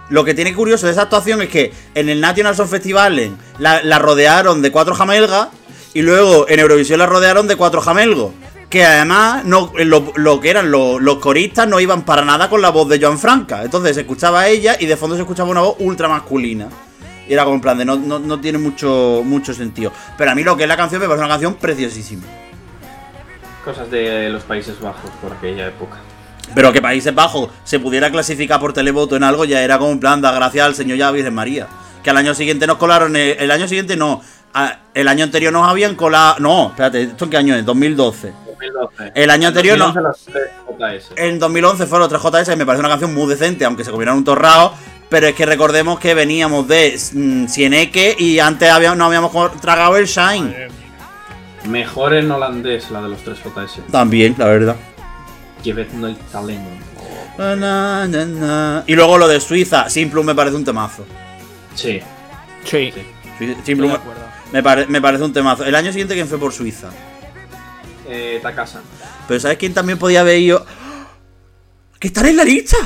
Lo 0.09 0.25
que 0.25 0.33
tiene 0.33 0.53
curioso 0.53 0.85
de 0.85 0.91
esa 0.91 1.03
actuación 1.03 1.41
es 1.41 1.49
que 1.49 1.73
en 1.95 2.09
el 2.09 2.19
National 2.19 2.55
Song 2.55 2.67
Festival 2.67 3.37
la, 3.57 3.81
la 3.81 3.99
rodearon 3.99 4.61
de 4.61 4.71
cuatro 4.71 4.93
jamelgas 4.93 5.47
y 5.93 6.01
luego 6.01 6.47
en 6.49 6.59
Eurovisión 6.59 6.99
la 6.99 7.05
rodearon 7.05 7.47
de 7.47 7.55
cuatro 7.55 7.81
jamelgos. 7.81 8.33
Que 8.73 8.83
además 8.83 9.45
no, 9.45 9.71
lo, 9.86 10.12
lo 10.15 10.39
que 10.41 10.49
eran 10.49 10.71
los, 10.71 10.99
los 10.99 11.19
coristas 11.19 11.67
no 11.67 11.79
iban 11.79 12.01
para 12.01 12.25
nada 12.25 12.49
con 12.49 12.59
la 12.59 12.71
voz 12.71 12.89
de 12.89 12.99
Joan 12.99 13.19
Franca. 13.19 13.62
Entonces 13.62 13.93
se 13.93 14.01
escuchaba 14.01 14.39
a 14.41 14.47
ella 14.47 14.75
y 14.79 14.88
de 14.88 14.97
fondo 14.97 15.15
se 15.15 15.21
escuchaba 15.21 15.47
una 15.51 15.62
voz 15.62 15.75
ultra 15.77 16.07
masculina. 16.07 16.69
Y 17.29 17.33
era 17.33 17.43
como 17.43 17.53
en 17.57 17.62
plan 17.62 17.77
de 17.77 17.86
no, 17.86 17.97
no, 17.97 18.17
no 18.17 18.39
tiene 18.41 18.57
mucho, 18.57 19.21
mucho 19.23 19.53
sentido. 19.53 19.91
Pero 20.17 20.31
a 20.31 20.33
mí 20.33 20.43
lo 20.43 20.57
que 20.57 20.63
es 20.63 20.67
la 20.69 20.75
canción 20.75 20.99
me 20.99 21.07
parece 21.07 21.23
una 21.23 21.31
canción 21.33 21.53
preciosísima. 21.53 22.23
Cosas 23.63 23.91
de 23.91 24.29
los 24.29 24.41
Países 24.41 24.79
Bajos 24.81 25.12
por 25.21 25.33
aquella 25.33 25.67
época. 25.67 25.97
Pero 26.55 26.73
que 26.73 26.81
Países 26.81 27.13
Bajos 27.13 27.49
se 27.63 27.79
pudiera 27.79 28.09
clasificar 28.09 28.59
por 28.59 28.73
televoto 28.73 29.15
en 29.15 29.23
algo 29.23 29.45
ya 29.45 29.62
era 29.62 29.77
como 29.77 29.91
en 29.91 29.99
plan, 29.99 30.19
da 30.19 30.31
gracias 30.31 30.65
al 30.65 30.73
Señor 30.73 30.97
y 30.97 31.01
a 31.03 31.05
la 31.05 31.12
Virgen 31.12 31.36
María. 31.36 31.67
Que 32.03 32.09
al 32.09 32.17
año 32.17 32.33
siguiente 32.33 32.65
nos 32.65 32.77
colaron, 32.77 33.15
el, 33.15 33.38
el 33.39 33.51
año 33.51 33.67
siguiente 33.67 33.95
no, 33.95 34.19
a- 34.53 34.79
el 34.95 35.07
año 35.07 35.23
anterior 35.23 35.53
nos 35.53 35.69
habían 35.69 35.93
colado, 35.95 36.38
no, 36.39 36.69
espérate, 36.69 37.03
¿esto 37.03 37.25
en 37.25 37.29
qué 37.31 37.38
año 37.38 37.55
es? 37.55 37.63
2012. 37.65 38.33
2012. 39.05 39.23
El 39.23 39.29
año 39.29 39.47
anterior 39.49 39.77
no. 39.77 39.85
2011 39.93 40.01
los 40.01 40.25
tres 40.25 41.03
JS. 41.11 41.11
En 41.17 41.39
2011 41.39 41.85
fueron 41.87 42.09
los 42.11 42.21
3 42.21 42.33
JS 42.43 42.53
y 42.53 42.55
me 42.57 42.65
parece 42.65 42.79
una 42.79 42.89
canción 42.89 43.13
muy 43.13 43.27
decente, 43.27 43.65
aunque 43.65 43.83
se 43.83 43.91
comieran 43.91 44.17
un 44.17 44.23
torrado. 44.23 44.73
Pero 45.09 45.27
es 45.27 45.35
que 45.35 45.45
recordemos 45.45 45.99
que 45.99 46.13
veníamos 46.15 46.67
de 46.67 46.99
mm, 47.13 47.47
Sieneque 47.47 48.15
y 48.17 48.39
antes 48.39 48.69
habíamos, 48.71 48.97
no 48.97 49.05
habíamos 49.05 49.31
tragado 49.61 49.95
el 49.97 50.05
Shine. 50.07 50.67
Mejor 51.65 52.13
en 52.15 52.29
holandés 52.31 52.89
la 52.91 53.01
de 53.01 53.09
los 53.09 53.23
tres 53.23 53.37
JS. 53.43 53.81
También, 53.91 54.35
la 54.37 54.45
verdad. 54.45 54.75
Llevet 55.63 55.91
no 55.93 56.13
talento. 56.31 56.69
Na, 57.37 57.55
na, 57.55 58.07
na, 58.07 58.25
na. 58.25 58.83
Y 58.85 58.95
luego 58.95 59.17
lo 59.17 59.27
de 59.27 59.39
Suiza, 59.39 59.89
Simplum 59.89 60.25
me 60.25 60.35
parece 60.35 60.55
un 60.55 60.65
temazo. 60.65 61.05
Sí. 61.75 62.01
Sí. 62.65 62.93
Sí. 63.39 63.55
Simplum 63.63 63.91
de 63.91 63.97
me, 63.97 64.01
acuerdo. 64.03 64.21
me 64.51 64.61
pare- 64.63 64.85
me 64.87 65.01
parece 65.01 65.23
un 65.23 65.33
temazo. 65.33 65.63
El 65.63 65.73
año 65.75 65.91
siguiente, 65.91 66.13
¿quién 66.15 66.27
fue 66.27 66.37
por 66.37 66.51
Suiza? 66.53 66.89
Eh, 68.07 68.39
Takasa. 68.41 68.81
Pero 69.27 69.39
¿sabes 69.39 69.57
quién 69.57 69.73
también 69.73 69.97
podía 69.97 70.21
haber 70.21 70.37
ido? 70.39 70.65
¡Que 71.99 72.07
estará 72.07 72.29
en 72.29 72.37
la 72.37 72.43
lista! 72.43 72.77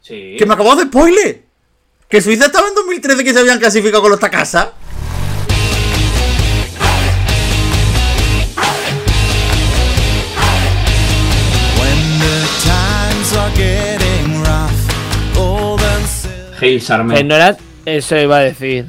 Sí. 0.00 0.36
¡Que 0.38 0.46
me 0.46 0.54
acabo 0.54 0.76
de 0.76 0.84
spoiler! 0.84 1.42
¿Que 2.08 2.20
Suiza 2.20 2.46
estaba 2.46 2.68
en 2.68 2.74
2013 2.74 3.24
que 3.24 3.32
se 3.32 3.40
habían 3.40 3.58
clasificado 3.58 4.02
con 4.02 4.10
los 4.10 4.20
Takasa? 4.20 4.72
Que 16.58 16.78
Sarmen. 16.78 17.26
no 17.26 17.36
era. 17.36 17.56
Eso 17.86 18.16
iba 18.18 18.36
a 18.36 18.40
decir. 18.40 18.84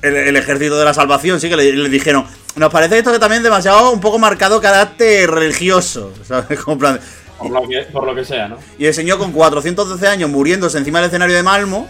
El, 0.00 0.16
el 0.16 0.36
ejército 0.36 0.78
de 0.78 0.84
la 0.84 0.94
salvación, 0.94 1.38
sí 1.40 1.48
que 1.50 1.56
le, 1.56 1.72
le 1.74 1.88
dijeron. 1.90 2.24
Nos 2.58 2.72
parece 2.72 2.98
esto 2.98 3.12
que 3.12 3.18
también 3.18 3.42
demasiado 3.42 3.90
un 3.92 4.00
poco 4.00 4.18
marcado 4.18 4.60
carácter 4.60 5.30
religioso. 5.30 6.12
¿Sabes? 6.26 6.58
Como 6.60 6.74
en 6.74 6.78
plan- 6.78 7.00
Por 7.38 7.50
lo, 7.50 7.68
que, 7.68 7.82
por 7.92 8.04
lo 8.06 8.14
que 8.14 8.24
sea, 8.24 8.48
¿no? 8.48 8.56
Y 8.78 8.86
el 8.86 8.94
señor 8.94 9.18
con 9.18 9.32
412 9.32 10.08
años 10.08 10.28
muriéndose 10.30 10.78
encima 10.78 10.98
del 11.00 11.08
escenario 11.08 11.36
de 11.36 11.42
Malmo. 11.42 11.88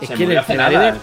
Es 0.00 0.08
Se 0.08 0.14
que 0.14 0.24
el 0.24 0.32
escenario, 0.32 0.80
de, 0.80 0.88
el 0.88 0.94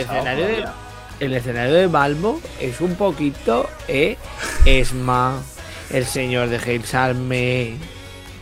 escenario 0.00 0.46
de- 0.46 0.52
todavía. 0.54 0.72
el 1.20 1.34
escenario 1.34 1.74
de 1.74 1.88
Malmo 1.88 2.40
es 2.60 2.80
un 2.80 2.94
poquito 2.94 3.68
eh, 3.88 4.16
Esma, 4.64 5.40
el 5.90 6.06
señor 6.06 6.48
de 6.48 6.56
Hale 6.56 6.84
Salme, 6.86 7.74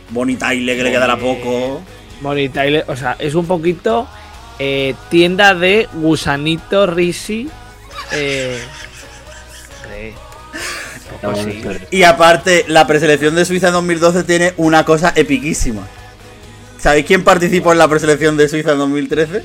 Bonnie 0.09 0.37
Tyler, 0.37 0.77
que 0.77 0.83
le 0.83 0.91
quedará 0.91 1.17
poco. 1.17 1.81
Bonnie 2.21 2.49
Tyler, 2.49 2.85
o 2.87 2.95
sea, 2.95 3.15
es 3.19 3.35
un 3.35 3.45
poquito 3.47 4.07
eh, 4.59 4.95
tienda 5.09 5.53
de 5.53 5.87
gusanito 5.93 6.85
Risi. 6.87 7.49
Eh, 8.13 8.59
eh, 9.89 10.13
así. 11.23 11.61
Y 11.91 12.03
aparte, 12.03 12.65
la 12.67 12.85
preselección 12.87 13.35
de 13.35 13.45
Suiza 13.45 13.67
en 13.67 13.73
2012 13.73 14.23
tiene 14.23 14.53
una 14.57 14.85
cosa 14.85 15.13
epiquísima. 15.15 15.87
¿Sabéis 16.79 17.05
quién 17.05 17.23
participó 17.23 17.71
en 17.71 17.77
la 17.77 17.87
preselección 17.87 18.37
de 18.37 18.49
Suiza 18.49 18.71
en 18.71 18.79
2013? 18.79 19.43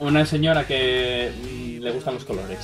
Una 0.00 0.26
señora 0.26 0.66
que 0.66 1.32
mm, 1.42 1.82
le 1.82 1.90
gustan 1.92 2.14
los 2.14 2.24
colores. 2.24 2.58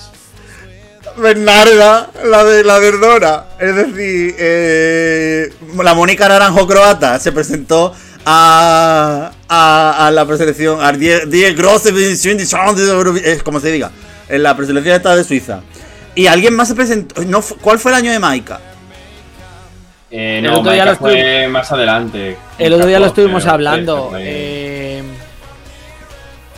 Bernarda, 1.16 2.10
la 2.24 2.44
de 2.44 2.62
la 2.62 2.78
verdora. 2.78 3.48
Es 3.58 3.74
decir, 3.74 4.34
eh, 4.38 5.52
la 5.82 5.94
Mónica 5.94 6.28
Naranjo 6.28 6.66
croata 6.66 7.18
se 7.18 7.32
presentó 7.32 7.94
a, 8.26 9.32
a, 9.48 10.06
a 10.06 10.10
la 10.10 10.26
preselección, 10.26 10.82
a 10.84 10.92
Die, 10.92 11.26
Die 11.26 11.54
Grosse 11.54 11.88
Edition 11.88 12.36
de 12.36 12.46
Chant 12.46 12.76
de 12.78 12.92
Eurovi- 12.92 13.22
es 13.24 13.42
como 13.42 13.60
se 13.60 13.72
diga, 13.72 13.90
en 14.30 14.42
la 14.42 14.56
preselección 14.56 14.94
esta 14.96 15.14
de 15.16 15.24
Suiza. 15.24 15.60
Y 16.14 16.26
alguien 16.26 16.54
más 16.54 16.68
se 16.68 16.74
presentó. 16.74 17.22
No, 17.24 17.40
¿Cuál 17.60 17.78
fue 17.78 17.92
el 17.92 17.98
año 17.98 18.10
de 18.12 18.18
Maika? 18.18 18.60
Eh, 20.10 20.38
El 20.38 20.44
no, 20.44 20.58
otro 20.60 20.72
día 20.72 20.84
Maika 20.84 20.92
lo 20.92 20.98
fue 20.98 21.48
más 21.48 21.70
adelante. 21.72 22.36
El 22.58 22.72
otro 22.72 22.86
día 22.86 22.98
lo 22.98 23.06
14, 23.06 23.20
estuvimos 23.22 23.46
hablando. 23.46 24.08
13, 24.08 24.10
fue- 24.10 24.20
eh, 24.26 25.02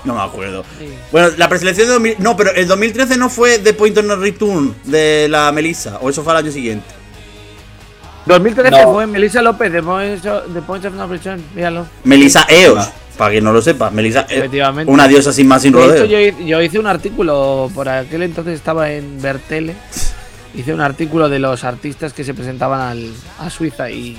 No 0.05 0.15
me 0.15 0.23
acuerdo. 0.23 0.65
sí. 0.79 0.89
Bueno, 1.13 1.29
la 1.37 1.49
preselección 1.49 1.87
de 1.89 1.93
2000, 1.93 2.17
No, 2.19 2.37
pero 2.37 2.53
el 2.55 2.67
2013 2.67 3.17
no 3.17 3.29
fue 3.29 3.59
The 3.59 3.75
Point 3.75 3.99
of 3.99 4.05
No 4.05 4.17
Return 4.17 4.75
de 4.85 5.27
la 5.29 5.53
Melissa, 5.53 5.99
o 6.01 6.09
eso 6.11 6.23
fue 6.25 6.33
el 6.33 6.39
año 6.39 6.51
siguiente. 6.53 6.87
2013 8.27 8.71
No. 8.85 8.93
fue 8.95 9.07
Melissa 9.07 9.43
López 9.43 9.73
de 9.73 9.83
Points 9.83 10.25
of, 10.27 10.47
de 10.47 10.63
Points 10.63 10.87
of 10.87 10.95
No 10.95 11.07
Return, 11.09 11.45
míralo. 11.55 11.87
Melissa 12.05 12.47
Eos, 12.49 12.89
para 13.17 13.31
quien 13.33 13.45
no 13.45 13.53
lo 13.53 13.61
sepa. 13.63 13.91
Melissa 13.91 14.27
Efectivamente. 14.29 14.91
una 14.93 15.07
diosa 15.09 15.33
sin 15.33 15.47
más 15.47 15.63
sin 15.63 15.73
rodeo. 15.73 16.05
yo, 16.07 16.19
hi- 16.21 16.47
yo 16.47 16.61
hice 16.63 16.79
un 16.79 16.87
artículo, 16.87 17.71
por 17.75 17.89
aquel 17.89 18.23
entonces 18.23 18.55
estaba 18.55 18.91
en 18.93 19.21
Bertele, 19.21 19.75
hice 20.55 20.73
un 20.75 20.81
artículo 20.81 21.29
de 21.29 21.39
los 21.39 21.65
artistas 21.65 22.13
que 22.13 22.25
se 22.25 22.35
presentaban 22.35 22.81
al, 22.81 23.13
a 23.39 23.49
Suiza 23.51 23.91
y 23.91 24.17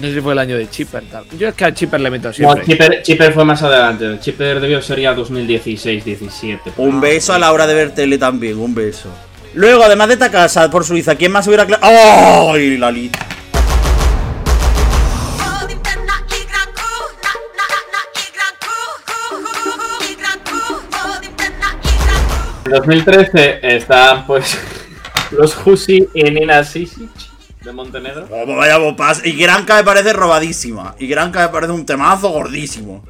no 0.00 0.08
sé 0.08 0.14
si 0.14 0.20
fue 0.20 0.32
el 0.32 0.38
año 0.40 0.56
de 0.56 0.68
Chipper. 0.68 1.04
Tal. 1.10 1.24
Yo 1.38 1.48
es 1.48 1.54
que 1.54 1.64
al 1.66 1.74
Chipper 1.74 2.00
le 2.00 2.10
meto 2.10 2.28
No, 2.28 2.34
siempre. 2.34 2.64
Chipper, 2.64 3.02
Chipper 3.02 3.32
fue 3.32 3.44
más 3.44 3.62
adelante. 3.62 4.18
Chipper 4.20 4.60
debió 4.60 4.82
ser 4.82 4.98
ya 5.00 5.14
2016-17. 5.14 6.58
Un 6.78 7.00
beso 7.00 7.32
a 7.32 7.38
Laura 7.38 7.66
de 7.66 7.74
Bertele 7.74 8.18
también, 8.18 8.58
un 8.58 8.74
beso. 8.74 9.08
Luego, 9.54 9.84
además 9.84 10.08
de 10.08 10.14
esta 10.14 10.30
casa 10.32 10.68
por 10.68 10.84
Suiza, 10.84 11.14
¿quién 11.14 11.30
más 11.30 11.46
hubiera... 11.46 11.64
¡Ay, 11.80 12.76
la 12.76 12.90
li- 12.90 13.10
2013 22.74 23.60
están 23.62 24.26
pues 24.26 24.58
los 25.30 25.56
Husi 25.64 26.08
y 26.14 26.24
Nina 26.24 26.64
Sisic 26.64 27.08
de 27.64 27.72
Montenegro. 27.72 28.28
Oh, 28.30 28.46
vaya 28.56 28.76
bopas. 28.78 29.24
Y 29.24 29.32
Granca 29.32 29.76
me 29.76 29.84
parece 29.84 30.12
robadísima. 30.12 30.94
Y 30.98 31.06
Granca 31.06 31.46
me 31.46 31.48
parece 31.48 31.72
un 31.72 31.86
temazo 31.86 32.28
gordísimo. 32.28 33.04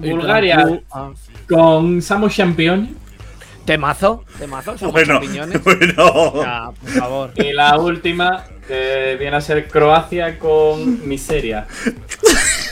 Bulgaria. 0.00 0.80
Ah. 0.90 1.10
Con 1.48 2.00
Samu 2.00 2.28
Champion. 2.28 2.96
Temazo, 3.66 4.24
temazo, 4.38 4.76
Bueno, 4.92 5.14
champiñones. 5.14 5.62
bueno. 5.64 6.40
Ya, 6.40 6.70
por 6.80 6.90
favor. 6.90 7.32
Y 7.34 7.52
la 7.52 7.76
última, 7.76 8.44
que 8.66 9.16
viene 9.18 9.36
a 9.36 9.40
ser 9.40 9.66
Croacia 9.68 10.38
con 10.38 11.06
Miseria. 11.06 11.66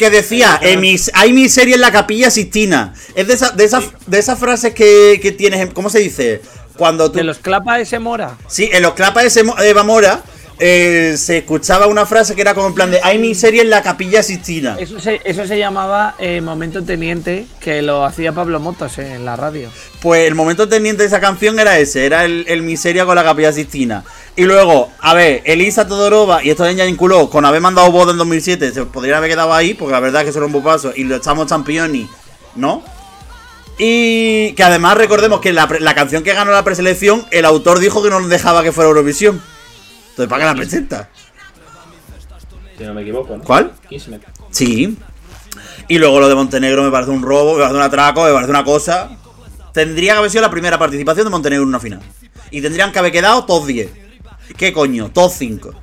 que 0.00 0.08
decía, 0.08 0.56
Pero- 0.58 0.72
"En 0.72 0.80
mis- 0.80 1.10
hay 1.12 1.34
miseria 1.34 1.74
en 1.74 1.82
la 1.82 1.92
capilla 1.92 2.30
Sistina. 2.30 2.94
Es 3.14 3.26
de, 3.28 3.34
esa- 3.34 3.50
de, 3.50 3.64
esas, 3.64 3.84
de 4.06 4.18
esas 4.18 4.38
frases 4.38 4.72
que, 4.72 5.20
que 5.22 5.30
tienes, 5.30 5.60
en- 5.60 5.72
¿cómo 5.72 5.90
se 5.90 5.98
dice? 5.98 6.40
Cuando 6.78 7.10
tú... 7.12 7.18
De 7.18 7.24
los 7.24 7.36
clapas 7.36 7.80
ese 7.80 7.98
mora. 7.98 8.38
Sí, 8.48 8.70
en 8.72 8.82
los 8.82 8.94
clapas 8.94 9.24
de 9.24 9.28
ese 9.28 9.42
de 9.42 9.68
Eva 9.68 9.82
Mora 9.84 10.22
eh, 10.62 11.14
se 11.16 11.38
escuchaba 11.38 11.86
una 11.86 12.04
frase 12.04 12.34
que 12.34 12.42
era 12.42 12.52
como 12.52 12.66
en 12.66 12.74
plan 12.74 12.90
de, 12.90 13.00
hay 13.02 13.18
miseria 13.18 13.62
en 13.62 13.70
la 13.70 13.82
capilla 13.82 14.22
Sistina. 14.22 14.76
Eso 14.78 15.00
se, 15.00 15.18
eso 15.24 15.46
se 15.46 15.58
llamaba 15.58 16.16
eh, 16.18 16.42
Momento 16.42 16.84
Teniente, 16.84 17.46
que 17.60 17.80
lo 17.80 18.04
hacía 18.04 18.32
Pablo 18.32 18.60
Motos 18.60 18.98
en 18.98 19.24
la 19.24 19.36
radio. 19.36 19.70
Pues 20.02 20.28
el 20.28 20.34
momento 20.34 20.68
teniente 20.68 21.02
de 21.02 21.08
esa 21.08 21.18
canción 21.18 21.58
era 21.58 21.78
ese, 21.78 22.04
era 22.04 22.26
el, 22.26 22.44
el 22.46 22.60
miseria 22.60 23.06
con 23.06 23.16
la 23.16 23.24
capilla 23.24 23.54
Sistina. 23.54 24.04
Y 24.36 24.44
luego, 24.44 24.90
a 25.00 25.14
ver, 25.14 25.40
Elisa 25.46 25.88
Todorova 25.88 26.44
y 26.44 26.50
esto 26.50 26.64
de 26.64 26.74
vinculó 26.74 27.30
con 27.30 27.46
haber 27.46 27.62
mandado 27.62 27.90
boda 27.90 28.12
en 28.12 28.18
2007, 28.18 28.72
se 28.72 28.84
podría 28.84 29.16
haber 29.16 29.30
quedado 29.30 29.54
ahí, 29.54 29.72
porque 29.72 29.92
la 29.92 30.00
verdad 30.00 30.22
es 30.22 30.30
que 30.30 30.36
era 30.36 30.46
un 30.46 30.52
bupazo, 30.52 30.92
y 30.94 31.04
lo 31.04 31.16
echamos 31.16 31.48
campeoni, 31.48 32.06
¿no? 32.54 32.82
Y 33.78 34.52
que 34.52 34.62
además 34.62 34.98
recordemos 34.98 35.40
que 35.40 35.54
la, 35.54 35.66
la 35.80 35.94
canción 35.94 36.22
que 36.22 36.34
ganó 36.34 36.52
la 36.52 36.64
preselección, 36.64 37.24
el 37.30 37.46
autor 37.46 37.78
dijo 37.78 38.02
que 38.02 38.10
no 38.10 38.20
dejaba 38.28 38.62
que 38.62 38.72
fuera 38.72 38.88
Eurovisión. 38.88 39.40
Entonces, 40.10 40.28
¿para 40.28 40.40
qué 40.42 40.46
la 40.46 40.54
presenta? 40.54 41.08
Si 42.76 42.84
no 42.84 42.94
me 42.94 43.02
equivoco, 43.02 43.36
¿no? 43.36 43.42
¿Cuál? 43.44 43.72
Kismet. 43.88 44.22
Sí. 44.50 44.96
Y 45.88 45.98
luego 45.98 46.20
lo 46.20 46.28
de 46.28 46.34
Montenegro 46.34 46.82
me 46.82 46.90
parece 46.90 47.10
un 47.10 47.22
robo, 47.22 47.54
me 47.54 47.58
parece 47.60 47.76
un 47.76 47.82
atraco, 47.82 48.24
me 48.24 48.32
parece 48.32 48.50
una 48.50 48.64
cosa. 48.64 49.10
Tendría 49.72 50.12
que 50.14 50.18
haber 50.18 50.30
sido 50.30 50.42
la 50.42 50.50
primera 50.50 50.78
participación 50.78 51.24
de 51.26 51.30
Montenegro 51.30 51.62
en 51.64 51.68
una 51.68 51.80
final. 51.80 52.00
Y 52.50 52.60
tendrían 52.62 52.90
que 52.92 52.98
haber 52.98 53.12
quedado 53.12 53.44
todos 53.44 53.66
10. 53.66 53.90
¿Qué 54.56 54.72
coño? 54.72 55.10
Todos 55.10 55.34
5. 55.34 55.74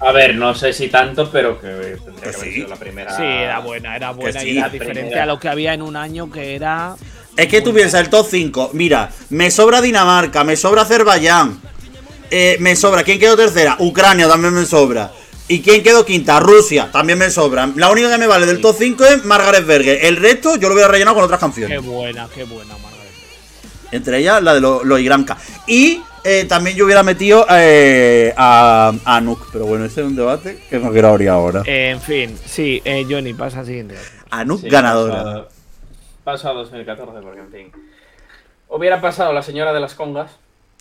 A 0.00 0.12
ver, 0.12 0.34
no 0.34 0.54
sé 0.54 0.72
si 0.72 0.88
tanto, 0.88 1.30
pero 1.30 1.60
que 1.60 1.68
tendría 1.68 1.96
que 1.96 2.12
Pues 2.22 2.36
haber 2.36 2.48
sí. 2.48 2.54
sido 2.54 2.68
la 2.68 2.76
primera. 2.76 3.16
Sí, 3.16 3.22
era 3.22 3.58
buena, 3.60 3.96
era 3.96 4.10
buena. 4.12 4.40
sí, 4.40 4.48
y 4.48 4.52
era 4.56 4.66
la 4.66 4.72
diferente 4.72 5.00
primera. 5.02 5.22
a 5.22 5.26
lo 5.26 5.38
que 5.38 5.48
había 5.48 5.74
en 5.74 5.82
un 5.82 5.94
año 5.96 6.30
que 6.30 6.54
era. 6.54 6.96
Es 7.36 7.46
que 7.48 7.60
tú 7.60 7.72
piensas, 7.72 8.00
el 8.00 8.08
top 8.10 8.26
5. 8.28 8.70
Mira, 8.72 9.10
me 9.30 9.50
sobra 9.50 9.80
Dinamarca, 9.80 10.42
me 10.42 10.56
sobra 10.56 10.82
Azerbaiyán. 10.82 11.60
Eh, 12.30 12.56
me 12.60 12.76
sobra. 12.76 13.02
¿Quién 13.02 13.18
quedó 13.18 13.36
tercera? 13.36 13.76
Ucrania 13.78 14.28
también 14.28 14.54
me 14.54 14.64
sobra. 14.66 15.12
¿Y 15.48 15.62
quién 15.62 15.82
quedó 15.82 16.04
quinta? 16.04 16.38
Rusia, 16.38 16.90
también 16.92 17.18
me 17.18 17.28
sobra. 17.30 17.68
La 17.74 17.90
única 17.90 18.08
que 18.10 18.18
me 18.18 18.26
vale 18.28 18.46
del 18.46 18.60
top 18.60 18.76
5 18.78 19.04
es 19.04 19.24
Margaret 19.24 19.66
Berger. 19.66 19.98
El 20.04 20.16
resto 20.16 20.54
yo 20.56 20.68
lo 20.68 20.74
hubiera 20.74 20.88
rellenado 20.88 21.16
con 21.16 21.24
otras 21.24 21.38
Qué 21.40 21.44
canciones. 21.46 21.82
buena, 21.84 22.28
qué 22.32 22.44
buena, 22.44 22.74
Margaret. 22.78 23.10
Entre 23.90 24.18
ellas 24.18 24.40
la 24.42 24.54
de 24.54 24.60
los 24.60 24.84
lo 24.84 24.96
Igranca. 24.98 25.36
Y 25.66 26.00
eh, 26.22 26.44
también 26.48 26.76
yo 26.76 26.84
hubiera 26.84 27.02
metido 27.02 27.46
eh, 27.50 28.32
a, 28.36 28.92
a 29.04 29.16
Anuk. 29.16 29.48
Pero 29.52 29.66
bueno, 29.66 29.84
ese 29.86 30.02
es 30.02 30.06
un 30.06 30.14
debate 30.14 30.62
que 30.70 30.78
no 30.78 30.92
quiero 30.92 31.08
abrir 31.08 31.30
ahora. 31.30 31.62
Eh, 31.66 31.90
en 31.90 32.00
fin, 32.00 32.38
sí, 32.46 32.80
eh, 32.84 33.04
Johnny, 33.10 33.34
pasa 33.34 33.60
al 33.60 33.66
siguiente. 33.66 33.96
Anuk 34.30 34.60
Sí, 34.60 34.68
ganadora. 34.68 35.24
Paso, 35.24 35.48
paso 36.22 36.48
a 36.50 36.52
2014, 36.52 37.20
porque 37.22 37.40
en 37.40 37.50
fin. 37.50 37.72
Hubiera 38.68 39.00
pasado 39.00 39.32
la 39.32 39.42
señora 39.42 39.72
de 39.72 39.80
las 39.80 39.94
congas. 39.94 40.30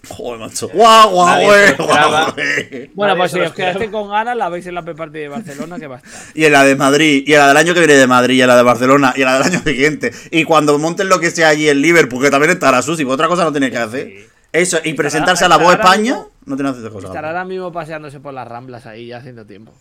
Joder, 0.07 0.39
macho. 0.39 0.69
Guau, 0.69 1.09
guau, 1.11 1.41
güey, 1.43 1.73
guau, 1.75 2.31
güey. 2.33 2.89
Bueno, 2.93 3.17
pues 3.17 3.31
si 3.33 3.39
os 3.41 3.51
quedaste 3.51 3.91
con 3.91 4.09
ganas, 4.09 4.35
la 4.37 4.47
veis 4.49 4.65
en 4.65 4.75
la 4.75 4.81
P-Party 4.83 5.19
de 5.19 5.27
Barcelona, 5.27 5.77
que 5.77 5.87
va 5.87 5.95
a 5.95 5.97
estar. 5.99 6.11
Y 6.33 6.45
en 6.45 6.51
la 6.53 6.63
de 6.63 6.75
Madrid, 6.77 7.23
y 7.27 7.33
en 7.33 7.39
la 7.39 7.47
del 7.49 7.57
año 7.57 7.73
que 7.73 7.81
viene 7.81 7.95
de 7.95 8.07
Madrid, 8.07 8.35
y 8.35 8.41
en 8.41 8.47
la 8.47 8.55
de 8.55 8.63
Barcelona, 8.63 9.13
y 9.15 9.21
en 9.21 9.25
la 9.27 9.33
del 9.39 9.43
año 9.43 9.59
siguiente. 9.63 10.11
Y 10.31 10.45
cuando 10.45 10.79
monten 10.79 11.09
lo 11.09 11.19
que 11.19 11.31
sea 11.31 11.49
allí 11.49 11.67
en 11.69 11.81
Liverpool, 11.81 12.23
que 12.23 12.29
también 12.31 12.51
estará 12.51 12.81
Susi, 12.81 13.03
porque 13.03 13.15
otra 13.15 13.27
cosa 13.27 13.43
no 13.43 13.51
tiene 13.51 13.69
que 13.69 13.77
hacer. 13.77 14.13
Eso, 14.53 14.79
y 14.83 14.93
presentarse 14.93 15.45
a 15.45 15.49
la 15.49 15.57
voz 15.57 15.73
España, 15.73 16.13
mismo- 16.13 16.31
no 16.45 16.55
tiene 16.55 16.71
que 16.71 16.79
hacer 16.79 16.91
cosas. 16.91 17.09
Estará 17.09 17.27
ahora 17.27 17.45
mismo 17.45 17.71
paseándose 17.71 18.19
por 18.21 18.33
las 18.33 18.47
ramblas 18.47 18.85
ahí, 18.87 19.07
ya 19.07 19.17
haciendo 19.17 19.45
tiempo. 19.45 19.73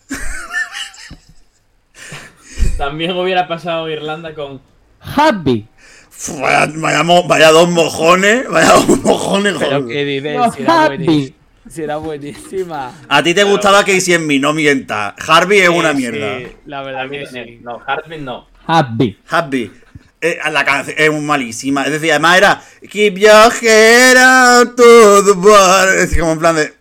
También 2.77 3.11
hubiera 3.17 3.47
pasado 3.47 3.89
Irlanda 3.89 4.33
con. 4.35 4.61
Happy. 5.01 5.67
Vaya, 6.39 6.69
vaya, 6.75 7.03
mo- 7.03 7.23
vaya 7.27 7.51
dos 7.51 7.69
mojones, 7.69 8.47
vaya 8.49 8.73
dos 8.73 8.99
mojones, 9.03 9.55
Pero 9.57 9.81
joder. 9.81 9.87
qué 9.95 10.05
dices, 10.05 10.35
No, 10.37 10.51
si 10.51 10.61
era, 10.63 10.83
happy. 10.85 10.97
buenísima, 10.97 11.35
si 11.69 11.81
era 11.81 11.95
buenísima. 11.97 12.91
A 13.07 13.23
ti 13.23 13.33
te 13.33 13.43
gustaba 13.45 13.85
Casey 13.85 14.13
en 14.15 14.27
mí, 14.27 14.37
no 14.39 14.51
mienta. 14.53 15.15
Harvey 15.25 15.59
es 15.59 15.69
una 15.69 15.93
mierda. 15.93 16.39
sí, 16.39 16.47
la 16.65 16.81
verdad 16.81 17.09
que 17.09 17.25
sí. 17.25 17.59
No, 17.63 17.79
Hardman 17.79 18.25
no. 18.25 18.47
Happy. 18.67 19.17
Happy. 19.29 19.71
Eh, 20.21 20.37
la 20.51 20.65
canción 20.65 20.95
es 20.99 21.13
malísima. 21.21 21.83
Es 21.85 21.91
decir, 21.93 22.11
además 22.11 22.37
era 22.37 22.61
Keep 22.89 23.15
your 23.17 23.53
head 23.61 24.17
out 24.17 24.75
to 24.75 25.23
the 25.23 25.31
bar. 25.35 25.87
Es 25.89 26.01
decir, 26.01 26.19
como 26.19 26.33
en 26.33 26.39
plan 26.39 26.55
de. 26.57 26.73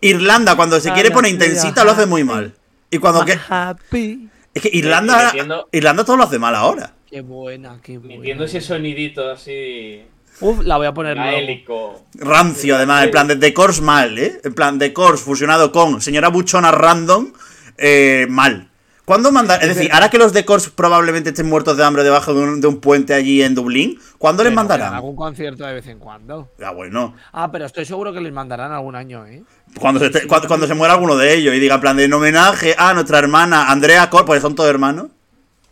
Irlanda, 0.00 0.54
cuando 0.54 0.78
se 0.80 0.92
quiere 0.92 1.10
poner 1.10 1.32
intensita, 1.32 1.82
lo 1.82 1.90
hace 1.90 2.06
muy 2.06 2.22
mal. 2.22 2.54
Y 2.90 2.98
cuando 2.98 3.24
que. 3.24 3.36
Happy. 3.48 4.28
Es 4.54 4.62
que 4.62 4.70
Irlanda. 4.72 5.20
Y 5.22 5.26
metiendo- 5.26 5.68
Irlanda 5.72 6.04
todo 6.04 6.16
lo 6.16 6.22
hace 6.24 6.38
mal 6.38 6.54
ahora. 6.54 6.92
Qué 7.08 7.20
buena, 7.20 7.78
qué 7.82 7.98
buena. 7.98 8.16
Metiendo 8.16 8.44
ese 8.44 8.60
sonidito 8.60 9.30
así. 9.30 10.02
Uf, 10.40 10.60
la 10.64 10.76
voy 10.76 10.86
a 10.86 10.92
poner 10.92 11.16
luego. 11.16 12.04
Rancio, 12.14 12.76
además, 12.76 13.04
en 13.04 13.10
plan 13.10 13.28
de, 13.28 13.36
de 13.36 13.54
Course 13.54 13.80
mal, 13.80 14.18
¿eh? 14.18 14.40
En 14.44 14.54
plan 14.54 14.78
de 14.78 14.92
Course 14.92 15.22
fusionado 15.24 15.72
con 15.72 16.00
señora 16.02 16.28
buchona 16.28 16.72
random, 16.72 17.32
eh, 17.78 18.26
mal. 18.28 18.68
¿Cuándo 19.06 19.30
mandan? 19.30 19.62
Es 19.62 19.68
decir, 19.68 19.88
ahora 19.92 20.10
que 20.10 20.18
los 20.18 20.32
de 20.32 20.44
Course 20.44 20.70
probablemente 20.74 21.28
estén 21.30 21.46
muertos 21.48 21.76
de 21.76 21.84
hambre 21.84 22.02
debajo 22.02 22.34
de 22.34 22.40
un, 22.40 22.60
de 22.60 22.66
un 22.66 22.80
puente 22.80 23.14
allí 23.14 23.40
en 23.40 23.54
Dublín, 23.54 24.00
¿cuándo 24.18 24.42
les 24.42 24.50
Pero 24.50 24.56
mandarán? 24.56 24.92
algún 24.94 25.14
concierto 25.14 25.64
de 25.64 25.74
vez 25.74 25.86
en 25.86 26.00
cuando. 26.00 26.50
Ya 26.58 26.72
bueno. 26.72 27.14
Ah, 27.32 27.50
pero 27.52 27.66
estoy 27.66 27.84
seguro 27.84 28.12
que 28.12 28.20
les 28.20 28.32
mandarán 28.32 28.72
algún 28.72 28.96
año, 28.96 29.24
¿eh? 29.26 29.44
Cuando 29.78 30.00
se, 30.00 30.06
esté- 30.06 30.26
cuando, 30.26 30.48
cuando 30.48 30.66
se 30.66 30.74
muera 30.74 30.94
alguno 30.94 31.16
de 31.16 31.34
ellos 31.34 31.54
y 31.54 31.60
diga 31.60 31.76
en 31.76 31.80
plan 31.80 31.96
de 31.96 32.04
en 32.04 32.12
homenaje 32.12 32.74
a 32.76 32.92
nuestra 32.94 33.20
hermana 33.20 33.70
Andrea 33.70 34.10
Cor, 34.10 34.24
pues 34.24 34.42
son 34.42 34.56
todos 34.56 34.68
hermanos. 34.68 35.06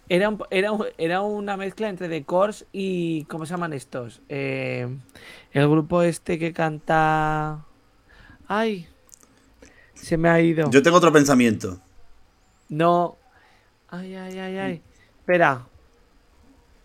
Era, 0.08 0.28
un- 0.28 0.42
era, 0.50 0.72
un- 0.72 0.86
era 0.98 1.22
una 1.22 1.56
mezcla 1.56 1.88
entre 1.88 2.08
The 2.08 2.24
Course 2.24 2.66
y. 2.72 3.24
¿Cómo 3.24 3.46
se 3.46 3.52
llaman 3.54 3.72
estos? 3.72 4.20
Eh, 4.28 4.86
el 5.52 5.68
grupo 5.68 6.02
este 6.02 6.38
que 6.38 6.52
canta. 6.52 7.64
¡Ay! 8.46 8.86
Se 9.94 10.16
me 10.18 10.28
ha 10.28 10.40
ido. 10.40 10.70
Yo 10.70 10.82
tengo 10.82 10.98
otro 10.98 11.12
pensamiento. 11.12 11.80
No. 12.68 13.16
¡Ay, 13.88 14.14
ay, 14.14 14.38
ay, 14.38 14.58
ay! 14.58 14.82
Espera. 15.20 15.64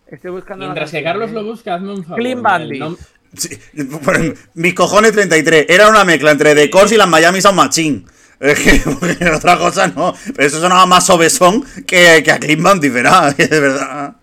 Estoy 0.08 0.32
buscando. 0.32 0.66
Mientras 0.66 0.90
que 0.92 1.04
Carlos 1.04 1.30
¿eh? 1.30 1.34
lo 1.34 1.44
busca, 1.44 1.76
hazme 1.76 1.94
un 1.94 2.04
favor. 2.04 2.18
Clean 2.20 2.42
Bandit. 2.42 2.82
nom- 2.82 2.98
Sí, 3.36 3.50
bueno, 4.04 4.34
mis 4.56 4.74
cojones 4.74 5.12
33. 5.12 5.68
Era 5.70 5.88
una 5.90 6.04
mezcla 6.04 6.32
entre 6.32 6.56
The 6.56 6.70
Course 6.72 6.96
y 6.96 6.98
las 6.98 7.08
Miami 7.08 7.42
Sound 7.42 7.58
Machine. 7.58 8.06
Es 8.40 8.60
que 8.60 8.90
porque 9.00 9.30
otra 9.30 9.58
cosa 9.58 9.88
no. 9.88 10.14
Pero 10.36 10.48
eso 10.48 10.60
sonaba 10.60 10.86
más 10.86 11.10
obesón 11.10 11.64
que, 11.86 12.22
que 12.24 12.32
a 12.32 12.40
Clean 12.40 12.62
Bandit, 12.64 12.94
verás, 12.94 13.36
de 13.36 13.60
verdad. 13.60 14.16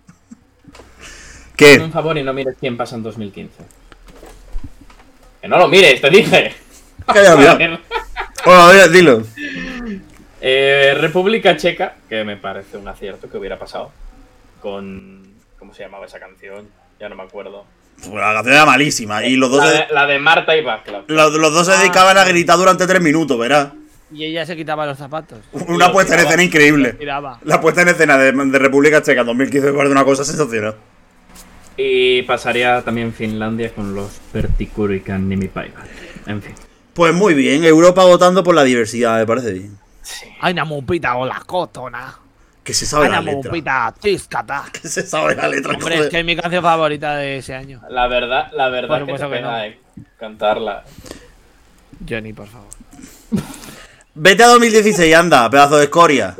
¿Qué? 1.56 1.78
un 1.78 1.92
favor 1.92 2.16
y 2.18 2.22
no 2.22 2.32
mires 2.32 2.54
quién 2.58 2.76
pasa 2.76 2.96
en 2.96 3.02
2015. 3.02 3.62
Que 5.40 5.48
no 5.48 5.58
lo 5.58 5.68
mires, 5.68 6.00
te 6.00 6.10
dije. 6.10 6.54
Calla. 7.06 7.80
Bueno, 8.44 8.88
dilo. 8.88 9.22
Eh, 10.40 10.94
República 11.00 11.56
Checa, 11.56 11.96
que 12.08 12.22
me 12.22 12.36
parece 12.36 12.76
un 12.76 12.86
acierto 12.86 13.28
que 13.28 13.38
hubiera 13.38 13.58
pasado. 13.58 13.90
Con. 14.60 15.34
¿Cómo 15.58 15.74
se 15.74 15.82
llamaba 15.82 16.06
esa 16.06 16.20
canción? 16.20 16.68
Ya 17.00 17.08
no 17.08 17.16
me 17.16 17.24
acuerdo. 17.24 17.64
Pues 17.96 18.14
la 18.14 18.34
canción 18.34 18.54
era 18.54 18.66
malísima. 18.66 19.24
Y 19.24 19.34
los 19.34 19.50
dos, 19.50 19.64
La 19.64 19.70
se, 19.72 19.76
de, 19.78 19.86
la 19.90 20.06
de 20.06 20.18
Marta 20.20 20.56
y 20.56 20.62
Václav. 20.62 21.04
los, 21.08 21.32
los 21.32 21.52
dos 21.52 21.66
se 21.66 21.72
dedicaban 21.72 22.16
a 22.18 22.24
gritar 22.24 22.56
durante 22.56 22.86
tres 22.86 23.02
minutos, 23.02 23.36
verás. 23.36 23.70
Y 24.16 24.24
ella 24.24 24.46
se 24.46 24.56
quitaba 24.56 24.86
los 24.86 24.96
zapatos. 24.96 25.40
Una 25.52 25.92
puesta 25.92 26.14
en 26.14 26.20
escena 26.20 26.42
increíble. 26.42 26.96
La 27.44 27.60
puesta 27.60 27.82
en 27.82 27.88
escena 27.88 28.16
de, 28.16 28.32
de 28.32 28.58
República 28.58 29.02
Checa 29.02 29.24
2015 29.24 29.72
me 29.72 29.76
parece 29.76 29.92
una 29.92 30.04
cosa 30.04 30.24
sensacional. 30.24 30.74
Y 31.76 32.22
pasaría 32.22 32.80
también 32.80 33.12
Finlandia 33.12 33.74
con 33.74 33.94
los 33.94 34.18
Vertikurikan 34.32 35.28
Nimipaival. 35.28 35.86
En 36.26 36.40
fin. 36.40 36.54
Pues 36.94 37.12
muy 37.12 37.34
bien, 37.34 37.62
Europa 37.64 38.04
votando 38.04 38.42
por 38.42 38.54
la 38.54 38.64
diversidad, 38.64 39.18
me 39.18 39.26
parece 39.26 39.52
bien. 39.52 39.76
Sí. 40.00 40.24
Aina 40.40 40.64
mupita 40.64 41.14
o 41.16 41.26
la 41.26 41.40
cotona. 41.40 42.18
Que 42.64 42.72
se 42.72 42.86
sabe 42.86 43.10
la 43.10 43.20
letra. 43.20 43.50
mupita 43.50 43.94
tiscata. 44.00 44.64
Que 44.72 44.88
se 44.88 45.02
sabe 45.02 45.34
la 45.34 45.46
letra, 45.48 45.74
Hombre, 45.74 45.96
joder. 45.96 46.00
es 46.06 46.08
que 46.10 46.20
es 46.20 46.24
mi 46.24 46.34
canción 46.36 46.62
favorita 46.62 47.16
de 47.16 47.36
ese 47.36 47.54
año. 47.54 47.82
La 47.90 48.08
verdad, 48.08 48.50
la 48.54 48.70
verdad 48.70 48.88
Por 49.00 49.06
que 49.06 49.12
te 49.12 49.18
supuesto 49.18 49.30
que 49.36 49.42
no. 49.42 49.58
eh, 49.62 49.78
cantarla. 50.18 50.84
Johnny, 52.08 52.32
por 52.32 52.46
favor. 52.48 52.68
Vete 54.18 54.42
a 54.44 54.48
2016, 54.48 55.14
anda, 55.14 55.50
pedazo 55.50 55.76
de 55.76 55.84
escoria. 55.84 56.34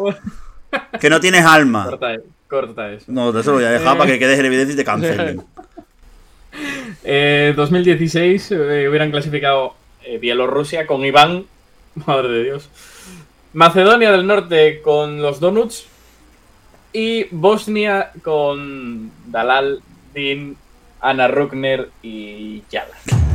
Que 0.99 1.11
no 1.11 1.21
tienes 1.21 1.45
alma. 1.45 1.85
Corta, 1.91 2.17
corta 2.49 2.93
eso. 2.93 3.05
No, 3.09 3.35
te 3.35 3.41
eso 3.41 3.51
lo 3.51 3.59
voy 3.59 3.67
a 3.67 3.71
dejar 3.71 3.99
para 3.99 4.11
que 4.11 4.19
quedes 4.19 4.39
en 4.39 4.47
evidencia 4.47 4.73
y 4.73 4.77
te 4.77 4.85
cancelen. 4.85 5.43
Eh, 7.09 7.53
2016 7.55 8.51
eh, 8.51 8.89
hubieran 8.89 9.11
clasificado 9.11 9.75
eh, 10.03 10.17
Bielorrusia 10.17 10.87
con 10.87 11.05
Iván. 11.05 11.45
Madre 12.07 12.29
de 12.31 12.45
Dios. 12.45 12.71
Macedonia 13.53 14.11
del 14.11 14.27
Norte 14.27 14.81
con 14.81 15.21
los 15.21 15.39
Donuts. 15.39 15.87
Y 16.95 17.25
Bosnia 17.31 18.11
con 18.23 19.13
Dalal, 19.27 19.83
Din, 20.15 20.57
Ana 21.01 21.29
Rukner 21.29 21.91
y 22.03 22.63
Yala. 22.71 23.26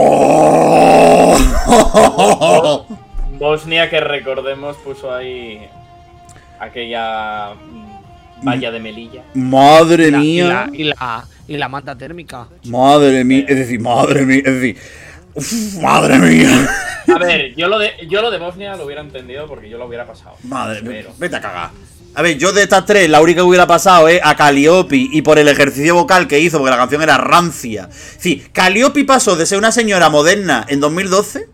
¡Oh! 0.00 1.36
Bosnia, 3.38 3.90
que 3.90 4.00
recordemos, 4.00 4.76
puso 4.78 5.14
ahí 5.14 5.66
aquella 6.58 7.54
valla 8.42 8.70
de 8.70 8.80
Melilla. 8.80 9.22
Madre 9.34 10.10
mía. 10.10 10.68
Y 10.72 10.84
la, 10.84 11.24
y 11.46 11.56
la, 11.56 11.68
manta 11.68 11.96
térmica. 11.96 12.48
Madre 12.64 13.24
mía. 13.24 13.44
Es 13.48 13.56
decir, 13.56 13.80
madre 13.80 14.24
mía. 14.24 14.42
Es 14.44 14.54
decir, 14.54 14.76
uf, 15.34 15.74
madre 15.80 16.18
mía. 16.18 16.68
A 17.14 17.18
ver, 17.18 17.54
yo 17.54 17.68
lo, 17.68 17.78
de, 17.78 17.92
yo 18.08 18.20
lo 18.20 18.30
de 18.30 18.38
Bosnia 18.38 18.76
lo 18.76 18.84
hubiera 18.84 19.00
entendido 19.00 19.46
porque 19.46 19.68
yo 19.68 19.78
lo 19.78 19.86
hubiera 19.86 20.06
pasado. 20.06 20.36
Madre 20.44 20.82
mía. 20.82 21.04
Vete 21.18 21.36
a 21.36 21.40
cagar. 21.40 21.70
A 22.18 22.22
ver, 22.22 22.36
yo 22.36 22.50
de 22.50 22.64
estas 22.64 22.84
tres, 22.84 23.08
la 23.08 23.20
única 23.20 23.42
que 23.42 23.46
hubiera 23.46 23.68
pasado 23.68 24.08
es 24.08 24.20
a 24.24 24.34
Calliope 24.34 24.96
y 24.96 25.22
por 25.22 25.38
el 25.38 25.46
ejercicio 25.46 25.94
vocal 25.94 26.26
que 26.26 26.40
hizo, 26.40 26.58
porque 26.58 26.72
la 26.72 26.76
canción 26.76 27.00
era 27.00 27.16
rancia. 27.16 27.88
Sí, 28.18 28.44
Calliope 28.52 29.04
pasó 29.04 29.36
de 29.36 29.46
ser 29.46 29.56
una 29.56 29.70
señora 29.70 30.10
moderna 30.10 30.66
en 30.68 30.80
2012 30.80 31.48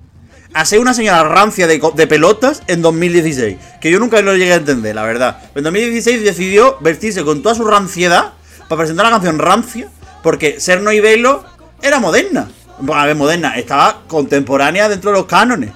a 0.55 0.65
ser 0.65 0.79
una 0.79 0.95
señora 0.95 1.23
rancia 1.25 1.67
de, 1.67 1.83
de 1.95 2.07
pelotas 2.07 2.63
en 2.67 2.81
2016. 2.81 3.59
Que 3.79 3.91
yo 3.91 4.01
nunca 4.01 4.23
lo 4.23 4.35
llegué 4.35 4.55
a 4.55 4.57
entender, 4.57 4.95
la 4.95 5.03
verdad. 5.03 5.37
En 5.55 5.65
2016 5.65 6.25
decidió 6.25 6.79
vestirse 6.81 7.25
con 7.25 7.43
toda 7.43 7.55
su 7.55 7.67
ranciedad 7.67 8.33
para 8.67 8.79
presentar 8.79 9.05
la 9.05 9.13
canción 9.13 9.39
rancia, 9.39 9.91
porque 10.23 10.61
Serno 10.61 10.93
y 10.93 11.01
Velo 11.01 11.45
era 11.83 12.01
moderna. 12.01 12.49
A 12.91 13.05
ver, 13.05 13.17
moderna, 13.17 13.59
estaba 13.59 14.01
contemporánea 14.09 14.89
dentro 14.89 15.11
de 15.11 15.19
los 15.19 15.27
cánones. 15.27 15.73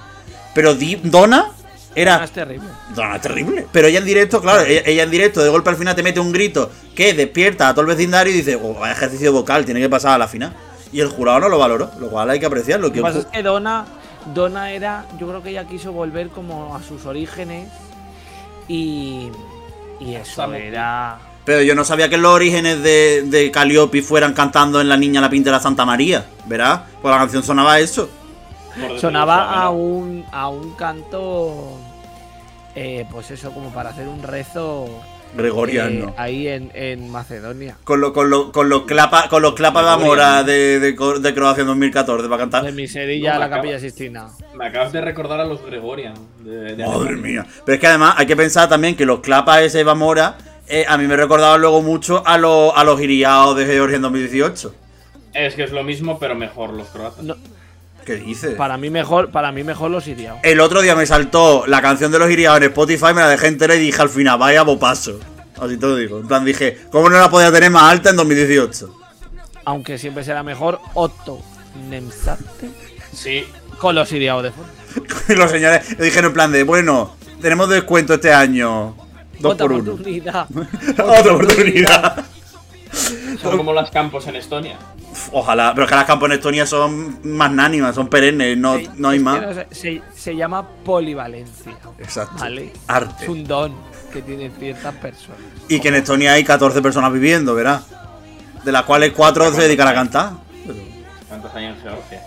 Pero 0.55 0.75
Donna 1.03 1.51
era 1.95 2.23
es 2.23 2.31
terrible. 2.31 2.67
no, 2.95 3.15
es 3.15 3.21
terrible. 3.21 3.67
Pero 3.71 3.87
ella 3.87 3.99
en 3.99 4.05
directo, 4.05 4.41
claro, 4.41 4.61
ella, 4.61 4.81
ella 4.85 5.03
en 5.03 5.11
directo, 5.11 5.41
de 5.43 5.49
golpe 5.49 5.69
al 5.69 5.75
final 5.75 5.95
te 5.95 6.03
mete 6.03 6.19
un 6.19 6.31
grito 6.31 6.71
que 6.95 7.13
despierta 7.13 7.69
a 7.69 7.73
todo 7.73 7.81
el 7.81 7.87
vecindario 7.87 8.33
y 8.33 8.37
dice, 8.37 8.55
oh, 8.61 8.73
vaya 8.75 8.93
ejercicio 8.93 9.31
vocal, 9.33 9.65
tiene 9.65 9.79
que 9.79 9.89
pasar 9.89 10.13
a 10.13 10.17
la 10.17 10.27
final. 10.27 10.53
Y 10.91 11.01
el 11.01 11.07
jurado 11.07 11.39
no 11.39 11.49
lo 11.49 11.59
valoró, 11.59 11.91
lo 11.99 12.09
cual 12.09 12.29
hay 12.29 12.39
que 12.39 12.45
apreciarlo. 12.45 12.87
Lo 12.87 12.93
Que 12.93 12.99
que 12.99 13.03
pasa 13.03 13.19
es 13.19 13.25
que 13.25 13.43
Donna, 13.43 13.85
Donna 14.33 14.71
era, 14.71 15.05
yo 15.19 15.27
creo 15.27 15.43
que 15.43 15.49
ella 15.49 15.65
quiso 15.65 15.91
volver 15.91 16.29
como 16.29 16.75
a 16.75 16.81
sus 16.81 17.05
orígenes 17.05 17.69
y, 18.67 19.29
y 19.99 20.15
eso 20.15 20.51
era... 20.53 21.19
Pero 21.45 21.61
yo 21.63 21.73
no 21.73 21.83
sabía 21.83 22.09
que 22.09 22.17
los 22.17 22.31
orígenes 22.31 22.83
de, 22.83 23.23
de 23.25 23.49
Calliope 23.49 24.01
fueran 24.03 24.33
cantando 24.33 24.81
en 24.81 24.89
La 24.89 24.97
Niña 24.97 25.21
la 25.21 25.29
Pinta 25.29 25.49
de 25.49 25.57
la 25.57 25.61
Santa 25.61 25.85
María, 25.85 26.25
¿verdad? 26.45 26.85
Pues 27.01 27.11
la 27.11 27.17
canción 27.17 27.41
sonaba 27.41 27.79
eso. 27.79 28.09
Sonaba 28.99 29.53
a 29.53 29.69
un, 29.69 30.25
a 30.31 30.49
un 30.49 30.71
canto, 30.75 31.77
eh, 32.75 33.05
pues 33.11 33.31
eso, 33.31 33.51
como 33.51 33.69
para 33.73 33.89
hacer 33.89 34.07
un 34.07 34.21
rezo 34.23 34.85
eh, 34.87 35.37
Gregoriano. 35.37 36.13
ahí 36.17 36.47
en, 36.47 36.71
en 36.73 37.09
Macedonia. 37.11 37.75
Con, 37.83 38.01
lo- 38.01 38.13
con, 38.13 38.29
lo- 38.29 38.51
con 38.51 38.67
los 38.69 38.83
clapas 38.83 39.27
con 39.27 39.41
los 39.41 39.53
clapas 39.53 39.85
de 39.85 39.91
Amora 39.91 40.43
de, 40.43 40.79
de, 40.79 40.95
Croacia 40.95 41.61
en 41.61 41.67
2014 41.67 42.27
para 42.27 42.39
cantar. 42.39 42.63
De 42.63 42.71
Miserilla 42.71 43.31
No, 43.31 43.35
a 43.35 43.39
la 43.39 43.45
acaba- 43.45 43.61
Capilla 43.61 43.79
Sistina. 43.79 44.27
Me 44.55 44.65
acabas 44.67 44.91
de 44.91 45.01
recordar 45.01 45.39
a 45.39 45.45
los 45.45 45.63
Gregorian. 45.63 46.13
De, 46.39 46.75
de 46.75 46.85
Madre 46.85 47.09
Alemania. 47.09 47.43
mía. 47.43 47.45
Pero 47.65 47.75
es 47.75 47.79
que 47.79 47.87
además 47.87 48.15
hay 48.17 48.25
que 48.25 48.35
pensar 48.35 48.67
también 48.69 48.95
que 48.95 49.05
los 49.05 49.19
clapas 49.19 49.61
ese 49.61 49.81
Eva 49.81 49.93
Mora 49.95 50.37
eh, 50.67 50.85
a 50.87 50.97
mí 50.97 51.07
me 51.07 51.15
recordaban 51.15 51.59
luego 51.61 51.81
mucho 51.81 52.21
a 52.27 52.37
los, 52.37 52.71
a 52.75 52.83
los 52.83 53.01
iriados 53.01 53.55
de 53.57 53.65
Georgia 53.65 53.95
en 53.95 54.01
2018. 54.03 54.73
Es 55.33 55.53
que 55.55 55.63
es 55.63 55.71
lo 55.71 55.83
mismo, 55.83 56.17
pero 56.19 56.33
mejor 56.35 56.73
los 56.73 56.87
croatas. 56.89 57.23
No, 57.23 57.35
¿Qué 58.09 58.15
dices? 58.15 58.55
para 58.55 58.75
mí 58.75 58.89
mejor, 58.89 59.29
para 59.29 59.51
mí 59.51 59.63
mejor 59.63 59.91
los 59.91 60.07
iriados. 60.07 60.39
El 60.41 60.61
otro 60.61 60.81
día 60.81 60.95
me 60.95 61.05
saltó 61.05 61.67
la 61.67 61.79
canción 61.79 62.11
de 62.11 62.17
los 62.17 62.31
iriados 62.31 62.57
en 62.57 62.63
Spotify, 62.63 63.13
me 63.13 63.21
la 63.21 63.29
dejé 63.29 63.45
entera 63.45 63.75
y 63.75 63.79
dije 63.79 64.01
al 64.01 64.09
final, 64.09 64.39
vaya 64.39 64.63
bopaso. 64.63 65.19
Así 65.61 65.77
te 65.77 65.85
lo 65.85 65.95
digo. 65.95 66.19
En 66.19 66.27
plan 66.27 66.43
dije, 66.43 66.75
¿cómo 66.91 67.07
no 67.07 67.19
la 67.19 67.29
podía 67.29 67.51
tener 67.51 67.69
más 67.69 67.83
alta 67.83 68.09
en 68.09 68.15
2018? 68.15 68.95
Aunque 69.65 69.99
siempre 69.99 70.23
será 70.23 70.41
mejor 70.41 70.79
Otto 70.95 71.39
Nemsate 71.87 72.71
Sí, 73.13 73.45
con 73.77 73.93
los 73.93 74.11
iriados 74.11 74.41
de 74.41 74.51
fondo. 74.53 74.71
Los 75.39 75.51
señores 75.51 75.95
le 75.99 76.05
dijeron 76.05 76.29
en 76.29 76.33
plan 76.33 76.51
de, 76.51 76.63
bueno, 76.63 77.15
tenemos 77.43 77.69
descuento 77.69 78.15
este 78.15 78.33
año. 78.33 78.95
Dos 79.39 79.53
Otra 79.53 79.67
por 79.67 79.73
uno. 79.73 79.91
oportunidad. 79.91 80.47
Otra 80.97 81.33
oportunidad. 81.33 82.25
Son 83.37 83.57
como 83.57 83.73
las 83.73 83.91
campos 83.91 84.25
en 84.27 84.35
Estonia. 84.35 84.77
Ojalá, 85.31 85.71
pero 85.73 85.85
es 85.85 85.89
que 85.89 85.95
las 85.95 86.05
campos 86.05 86.27
en 86.29 86.33
Estonia 86.33 86.65
son 86.65 87.19
magnánimas, 87.23 87.95
son 87.95 88.07
perennes, 88.07 88.57
no, 88.57 88.75
Se- 88.77 88.89
no 88.95 89.09
hay 89.09 89.19
más. 89.19 89.41
no 89.41 89.63
se, 89.71 90.01
se 90.15 90.35
llama 90.35 90.67
polivalencia. 90.85 91.73
Exacto. 91.97 92.35
¿Vale? 92.39 92.71
Arte. 92.87 93.23
Es 93.23 93.29
un 93.29 93.43
don 93.45 93.73
que 94.13 94.21
tienen 94.21 94.51
ciertas 94.59 94.95
personas. 94.95 95.39
Y 95.67 95.79
que 95.79 95.89
en 95.89 95.95
Estonia 95.95 96.33
hay 96.33 96.43
14 96.43 96.81
personas 96.81 97.11
viviendo, 97.11 97.53
¿verdad? 97.55 97.81
De 98.63 98.71
las 98.71 98.83
cuales 98.83 99.13
4 99.15 99.51
se 99.53 99.61
dedican 99.63 99.87
a 99.87 99.93
cantar. 99.93 100.31
¿Cuántos 101.27 101.53
hay 101.55 101.65
en 101.65 101.75
Georgia? 101.81 102.21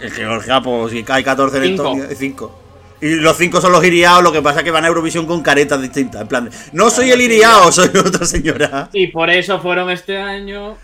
En 0.00 0.10
Georgia, 0.12 0.60
pues 0.62 0.92
si 0.92 1.04
hay 1.08 1.24
14 1.24 1.56
en 1.58 1.62
Cinco. 1.64 1.92
Estonia, 1.94 2.16
5. 2.16 2.58
Y 3.00 3.14
los 3.16 3.36
5 3.36 3.60
son 3.60 3.72
los 3.72 3.84
iriados, 3.84 4.22
lo 4.22 4.32
que 4.32 4.42
pasa 4.42 4.60
es 4.60 4.64
que 4.64 4.70
van 4.70 4.84
a 4.84 4.88
Eurovisión 4.88 5.26
con 5.26 5.42
caretas 5.42 5.80
distintas. 5.80 6.20
En 6.22 6.28
plan, 6.28 6.44
de, 6.46 6.50
no 6.72 6.90
soy 6.90 7.10
el 7.10 7.20
iriado, 7.20 7.70
soy 7.72 7.88
otra 7.96 8.26
señora. 8.26 8.88
Y 8.92 9.08
por 9.08 9.30
eso 9.30 9.60
fueron 9.60 9.90
este 9.90 10.16
año. 10.18 10.76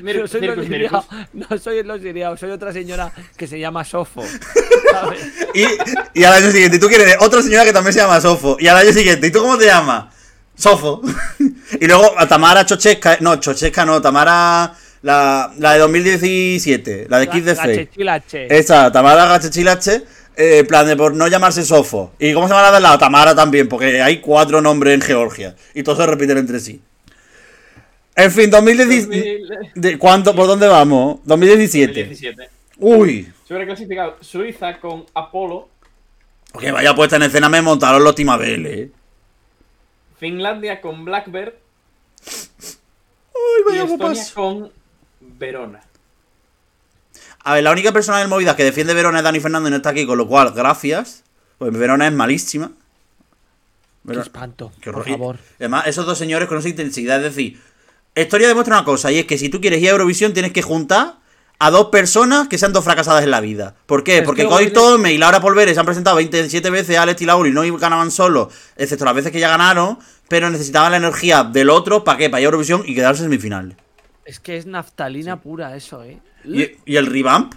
Mir- 0.00 0.20
No 0.20 0.26
soy, 0.26 0.40
Mircus. 0.40 1.04
no 1.34 1.58
soy 1.58 1.82
los 1.82 2.00
iriados, 2.02 2.40
soy 2.40 2.50
otra 2.50 2.72
señora 2.72 3.12
que 3.36 3.46
se 3.46 3.58
llama 3.58 3.84
Sofo. 3.84 4.24
¿sabes? 4.90 5.20
Y, 5.54 5.66
y 6.20 6.24
al 6.24 6.32
año 6.32 6.50
siguiente, 6.50 6.78
y 6.78 6.80
tú 6.80 6.88
quieres 6.88 7.16
otra 7.20 7.42
señora 7.42 7.64
que 7.64 7.72
también 7.72 7.92
se 7.92 8.00
llama 8.00 8.20
Sofo. 8.20 8.56
Y 8.58 8.66
al 8.66 8.76
año 8.78 8.92
siguiente, 8.92 9.26
¿y 9.26 9.30
tú 9.30 9.40
cómo 9.40 9.56
te 9.58 9.66
llamas? 9.66 10.06
Sofo. 10.56 11.02
y 11.80 11.86
luego 11.86 12.12
a 12.18 12.26
Tamara 12.26 12.64
Chochesca, 12.64 13.18
no, 13.20 13.36
Chochesca 13.36 13.84
no, 13.84 14.00
Tamara, 14.00 14.74
la, 15.02 15.52
la 15.58 15.72
de 15.74 15.78
2017, 15.80 17.06
la 17.10 17.18
de 17.18 17.28
Kids 17.28 17.44
de 17.44 17.54
Fe. 17.56 17.90
Esa, 18.48 18.90
Tamara 18.90 19.26
Gachechilache, 19.26 20.02
eh, 20.36 20.58
en 20.58 20.66
plan 20.66 20.86
de 20.86 20.96
por 20.96 21.14
no 21.14 21.26
llamarse 21.28 21.64
Sofo. 21.64 22.12
¿Y 22.18 22.32
cómo 22.34 22.46
se 22.48 22.54
llama 22.54 22.68
la 22.70 22.74
de 22.76 22.80
lado? 22.80 22.98
Tamara 22.98 23.34
también, 23.34 23.68
porque 23.68 24.00
hay 24.02 24.20
cuatro 24.20 24.60
nombres 24.60 24.94
en 24.94 25.00
Georgia. 25.00 25.54
Y 25.74 25.82
todos 25.82 25.98
se 25.98 26.06
repiten 26.06 26.38
entre 26.38 26.60
sí. 26.60 26.80
En 28.16 28.30
fin, 28.30 28.50
2017. 28.50 29.38
2000, 29.40 29.70
¿De 29.74 29.98
¿Cuánto? 29.98 30.34
¿Por 30.34 30.46
dónde 30.46 30.68
vamos? 30.68 31.18
2017. 31.24 31.92
2017. 32.06 32.50
Uy. 32.78 33.32
Se 33.46 33.52
hubiera 33.54 33.66
clasificado 33.66 34.16
Suiza 34.20 34.78
con 34.80 35.04
Apolo, 35.14 35.68
Que 36.58 36.70
vaya 36.72 36.94
puesta 36.94 37.16
en 37.16 37.22
escena 37.22 37.48
me 37.48 37.60
montaron 37.62 38.02
los 38.02 38.14
Timabel, 38.14 38.66
eh. 38.66 38.90
Finlandia 40.18 40.80
con 40.80 41.04
Blackbird 41.04 41.54
Ay, 42.26 43.60
y 43.60 43.64
vaya 43.64 43.82
Estonia 43.82 43.96
guapas. 44.06 44.30
con 44.32 44.72
Verona. 45.20 45.80
A 47.44 47.54
ver, 47.54 47.62
la 47.62 47.72
única 47.72 47.92
persona 47.92 48.22
en 48.22 48.28
Movidas 48.28 48.56
que 48.56 48.64
defiende 48.64 48.94
Verona 48.94 49.18
es 49.18 49.24
Dani 49.24 49.38
Fernández 49.40 49.68
y 49.68 49.70
no 49.70 49.76
está 49.76 49.90
aquí, 49.90 50.06
con 50.06 50.16
lo 50.18 50.26
cual, 50.26 50.52
gracias. 50.52 51.24
Pues 51.58 51.72
Verona 51.76 52.06
es 52.06 52.12
malísima. 52.12 52.68
Qué 52.68 54.08
Verona- 54.08 54.22
espanto, 54.24 54.72
Qué 54.80 54.90
por 54.90 55.06
favor. 55.08 55.36
Además, 55.58 55.86
esos 55.86 56.06
dos 56.06 56.18
señores 56.18 56.48
con 56.48 56.58
esa 56.58 56.68
intensidad, 56.68 57.18
es 57.18 57.34
decir, 57.34 57.60
historia 58.16 58.48
demuestra 58.48 58.76
una 58.76 58.84
cosa, 58.84 59.12
y 59.12 59.18
es 59.18 59.26
que 59.26 59.38
si 59.38 59.48
tú 59.48 59.60
quieres 59.60 59.80
ir 59.82 59.88
a 59.88 59.92
Eurovisión 59.92 60.32
tienes 60.32 60.52
que 60.52 60.62
juntar 60.62 61.16
a 61.58 61.70
dos 61.70 61.86
personas 61.86 62.48
que 62.48 62.58
sean 62.58 62.72
dos 62.72 62.84
fracasadas 62.84 63.22
en 63.24 63.30
la 63.30 63.40
vida. 63.40 63.74
¿Por 63.86 64.02
qué? 64.04 64.18
Es 64.18 64.24
Porque 64.24 64.44
Goyle- 64.46 64.72
Tome 64.72 65.12
y 65.12 65.18
Laura 65.18 65.40
Polvere 65.40 65.72
se 65.72 65.80
han 65.80 65.86
presentado 65.86 66.16
27 66.16 66.68
veces 66.70 66.96
a 66.98 67.02
Alex 67.02 67.22
y 67.22 67.26
Laura 67.26 67.48
y 67.48 67.52
no 67.52 67.78
ganaban 67.78 68.10
solo, 68.10 68.50
excepto 68.76 69.04
las 69.04 69.14
veces 69.14 69.32
que 69.32 69.38
ya 69.40 69.48
ganaron, 69.48 69.98
pero 70.28 70.50
necesitaban 70.50 70.90
la 70.90 70.96
energía 70.98 71.44
del 71.44 71.70
otro, 71.70 72.04
¿para 72.04 72.18
qué? 72.18 72.28
Para 72.30 72.40
ir 72.40 72.46
a 72.46 72.48
Eurovisión 72.48 72.82
y 72.86 72.94
quedarse 72.94 73.22
en 73.22 73.26
semifinales. 73.30 73.76
Es 74.24 74.40
que 74.40 74.56
es 74.56 74.66
naftalina 74.66 75.40
pura 75.40 75.76
eso, 75.76 76.02
eh. 76.02 76.18
Y, 76.44 76.70
y 76.86 76.96
el 76.96 77.06
revamp, 77.06 77.54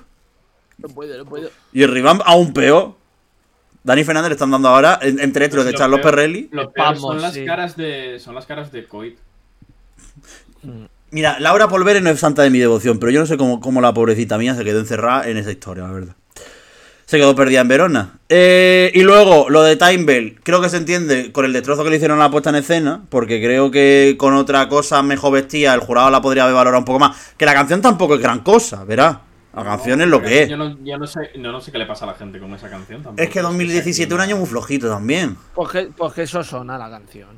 No 0.77 0.89
puedo, 0.89 1.17
no 1.17 1.25
puedo. 1.25 1.49
y 1.73 1.84
el 1.84 1.91
revamp 1.91 2.21
aún 2.25 2.53
peor. 2.53 2.95
Dani 3.84 4.03
Fernández 4.03 4.30
le 4.30 4.34
están 4.34 4.51
dando 4.51 4.67
ahora, 4.67 4.99
en- 5.01 5.19
entre 5.21 5.45
estos 5.45 5.63
de 5.63 5.71
Lo 5.71 5.77
Charlos 5.77 5.99
peor- 6.01 6.12
Perrelli. 6.15 6.49
Lo 6.51 6.71
peor 6.71 6.97
son 6.97 7.21
las 7.21 7.34
sí. 7.34 7.45
caras 7.45 7.77
de. 7.77 8.19
Son 8.19 8.36
las 8.36 8.45
caras 8.45 8.71
de 8.71 8.86
Coit. 8.86 9.17
Mira, 11.12 11.39
Laura 11.39 11.69
Polvere 11.69 12.01
no 12.01 12.10
es 12.10 12.19
santa 12.19 12.41
de 12.43 12.49
mi 12.49 12.60
devoción, 12.60 12.99
pero 12.99 13.12
yo 13.12 13.19
no 13.21 13.25
sé 13.25 13.38
cómo, 13.38 13.62
cómo 13.62 13.80
la 13.80 13.93
pobrecita 13.93 14.38
mía 14.38 14.56
se 14.56 14.65
quedó 14.65 14.80
encerrada 14.80 15.30
en 15.30 15.38
esa 15.38 15.51
historia, 15.51 15.84
la 15.84 15.91
verdad. 15.93 16.15
Se 17.07 17.17
quedó 17.17 17.35
perdida 17.35 17.61
en 17.61 17.69
Verona. 17.69 18.19
Eh, 18.27 18.91
y 18.93 19.01
luego, 19.01 19.49
lo 19.49 19.63
de 19.63 19.77
Time 19.77 20.03
Bell, 20.03 20.39
creo 20.43 20.60
que 20.60 20.67
se 20.67 20.75
entiende 20.75 21.31
con 21.31 21.45
el 21.45 21.53
destrozo 21.53 21.85
que 21.85 21.89
le 21.89 21.95
hicieron 21.95 22.19
a 22.19 22.23
la 22.23 22.29
puesta 22.29 22.49
en 22.49 22.58
escena, 22.58 23.05
porque 23.08 23.41
creo 23.41 23.71
que 23.71 24.15
con 24.19 24.33
otra 24.33 24.67
cosa 24.67 25.01
mejor 25.01 25.31
vestida 25.31 25.73
el 25.73 25.79
jurado 25.79 26.10
la 26.10 26.21
podría 26.21 26.43
haber 26.43 26.55
valorado 26.55 26.79
un 26.79 26.85
poco 26.85 26.99
más. 26.99 27.33
Que 27.37 27.45
la 27.45 27.53
canción 27.53 27.81
tampoco 27.81 28.15
es 28.15 28.19
gran 28.19 28.41
cosa, 28.41 28.83
verá. 28.83 29.21
La 29.55 29.63
canción 29.63 30.01
es 30.01 30.08
lo 30.10 30.21
que 30.21 30.43
es. 30.43 30.49
Yo 30.49 30.58
no, 30.58 30.77
yo 30.83 30.97
no 30.97 31.08
sé, 31.08 31.31
no, 31.37 31.53
no 31.53 31.62
sé 31.62 31.71
qué 31.71 31.77
le 31.77 31.85
pasa 31.85 32.03
a 32.03 32.10
la 32.10 32.15
gente 32.15 32.39
con 32.39 32.53
esa 32.53 32.69
canción 32.69 33.01
tampoco. 33.01 33.23
Es 33.23 33.29
que 33.29 33.41
2017 33.41 34.13
es 34.13 34.13
un 34.13 34.21
año 34.21 34.35
muy 34.35 34.45
flojito 34.45 34.89
también. 34.89 35.37
Pues 35.55 35.69
que, 35.69 35.89
pues 35.95 36.17
eso 36.17 36.43
sona 36.43 36.77
la 36.77 36.89
canción. 36.89 37.29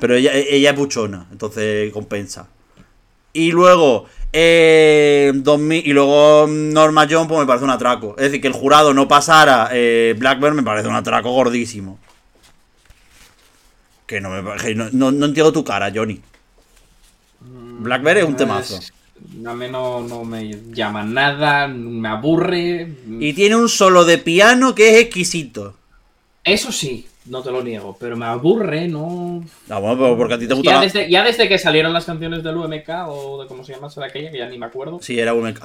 Pero 0.00 0.16
ella, 0.16 0.32
ella 0.34 0.70
es 0.70 0.76
buchona, 0.76 1.28
entonces 1.30 1.92
compensa. 1.92 2.48
Y 3.32 3.52
luego, 3.52 4.06
eh, 4.32 5.32
2000, 5.34 5.86
y 5.86 5.92
luego 5.92 6.46
Norma 6.48 7.06
John, 7.10 7.28
pues 7.28 7.40
me 7.40 7.46
parece 7.46 7.64
un 7.64 7.70
atraco. 7.70 8.14
Es 8.16 8.24
decir, 8.24 8.40
que 8.40 8.48
el 8.48 8.54
jurado 8.54 8.94
no 8.94 9.06
pasara 9.08 9.68
eh, 9.72 10.14
me 10.18 10.62
parece 10.62 10.88
un 10.88 10.94
atraco 10.94 11.30
gordísimo. 11.32 11.98
Que 14.06 14.20
no 14.20 14.30
me 14.30 14.42
parece. 14.42 14.74
No, 14.74 14.88
no- 14.92 15.12
no 15.12 15.26
entiendo 15.26 15.52
tu 15.52 15.64
cara, 15.64 15.90
Johnny. 15.94 16.20
Blackbird 17.40 18.18
es 18.18 18.24
un 18.24 18.36
temazo. 18.36 18.78
A 19.46 19.54
mí 19.54 19.66
no, 19.70 20.00
no 20.00 20.24
me 20.24 20.50
llama 20.72 21.02
nada, 21.04 21.68
me 21.68 22.08
aburre. 22.08 22.92
Y 23.20 23.32
tiene 23.34 23.56
un 23.56 23.68
solo 23.68 24.04
de 24.04 24.18
piano 24.18 24.74
que 24.74 24.90
es 24.90 24.96
exquisito. 25.04 25.76
Eso 26.44 26.72
sí, 26.72 27.06
no 27.26 27.42
te 27.42 27.50
lo 27.50 27.62
niego, 27.62 27.96
pero 28.00 28.16
me 28.16 28.26
aburre, 28.26 28.88
no. 28.88 29.44
Ah, 29.70 29.78
bueno, 29.78 29.96
pero 29.98 30.16
porque 30.16 30.34
a 30.34 30.38
ti 30.38 30.48
te 30.48 30.54
gusta 30.54 30.70
Ya 30.70 30.76
la- 30.76 30.82
desde, 30.82 31.10
ya 31.10 31.22
desde 31.22 31.48
que 31.48 31.58
salieron 31.58 31.92
las 31.92 32.04
canciones 32.04 32.42
del 32.42 32.56
UMK 32.56 32.88
o 33.08 33.42
de 33.42 33.48
cómo 33.48 33.64
se 33.64 33.72
llama 33.74 33.88
esa 33.88 34.00
de 34.00 34.06
aquella, 34.08 34.30
que 34.30 34.38
ya 34.38 34.48
ni 34.48 34.58
me 34.58 34.66
acuerdo. 34.66 34.98
Sí, 35.02 35.18
era 35.18 35.32
UMK. 35.34 35.60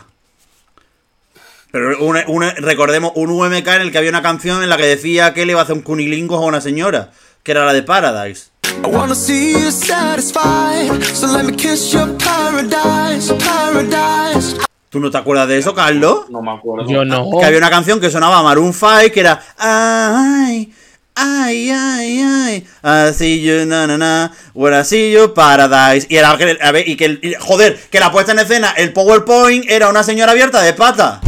Pero 1.71 1.99
un, 2.05 2.17
un- 2.27 2.43
recordemos 2.57 3.11
un 3.15 3.29
UMK 3.29 3.67
en 3.67 3.81
el 3.81 3.91
que 3.91 3.97
había 3.97 4.09
una 4.09 4.21
canción 4.21 4.63
en 4.63 4.69
la 4.69 4.77
que 4.77 4.85
decía 4.85 5.33
que 5.33 5.45
le 5.45 5.51
iba 5.51 5.59
a 5.59 5.63
hacer 5.63 5.75
un 5.75 5.81
cunilingus 5.81 6.37
a 6.37 6.41
una 6.41 6.61
señora, 6.61 7.11
que 7.43 7.51
era 7.51 7.65
la 7.65 7.73
de 7.73 7.83
Paradise. 7.83 8.49
I 8.83 8.87
wanna 8.89 9.15
see 9.15 9.53
you 9.53 9.71
satisfied, 9.71 11.01
so 11.13 11.27
let 11.35 11.43
me 11.43 11.53
kiss 11.55 11.91
your 11.91 12.07
paradise, 12.17 13.33
paradise. 13.33 14.55
¿Tú 14.89 14.99
no 15.01 15.11
te 15.11 15.17
acuerdas 15.17 15.47
de 15.49 15.57
eso, 15.57 15.73
Carlos? 15.75 16.29
No 16.29 16.41
me 16.41 16.51
acuerdo. 16.51 16.89
Yo 16.89 17.03
no. 17.03 17.29
Que 17.39 17.45
había 17.45 17.57
una 17.57 17.69
canción 17.69 17.99
que 17.99 18.09
sonaba 18.09 18.41
Maroon 18.43 18.73
5 18.73 19.11
que 19.13 19.19
era 19.19 19.41
Ay, 19.57 20.71
ay, 21.17 21.69
ay, 21.71 22.21
ay. 22.21 22.67
I 23.09 23.13
see 23.13 23.41
you, 23.41 23.65
na, 23.65 23.87
na, 23.87 23.97
na. 23.97 24.31
When 24.53 24.73
I 24.73 24.83
see 24.83 25.11
you, 25.11 25.33
paradise. 25.33 26.05
Y 26.09 26.15
era 26.15 26.37
que, 26.37 26.57
a 26.61 26.71
ver, 26.71 26.87
y 26.87 26.95
que, 26.95 27.05
el- 27.05 27.19
y- 27.23 27.33
joder, 27.39 27.77
que 27.89 27.99
la 27.99 28.11
puesta 28.11 28.31
en 28.31 28.39
escena, 28.39 28.71
el 28.77 28.93
PowerPoint 28.93 29.65
era 29.69 29.89
una 29.89 30.03
señora 30.03 30.31
abierta 30.31 30.61
de 30.61 30.73
pata 30.73 31.19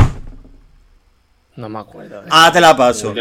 No 1.55 1.67
me 1.69 1.79
acuerdo. 1.79 2.23
Ah, 2.29 2.49
te 2.53 2.61
la 2.61 2.75
paso. 2.77 3.13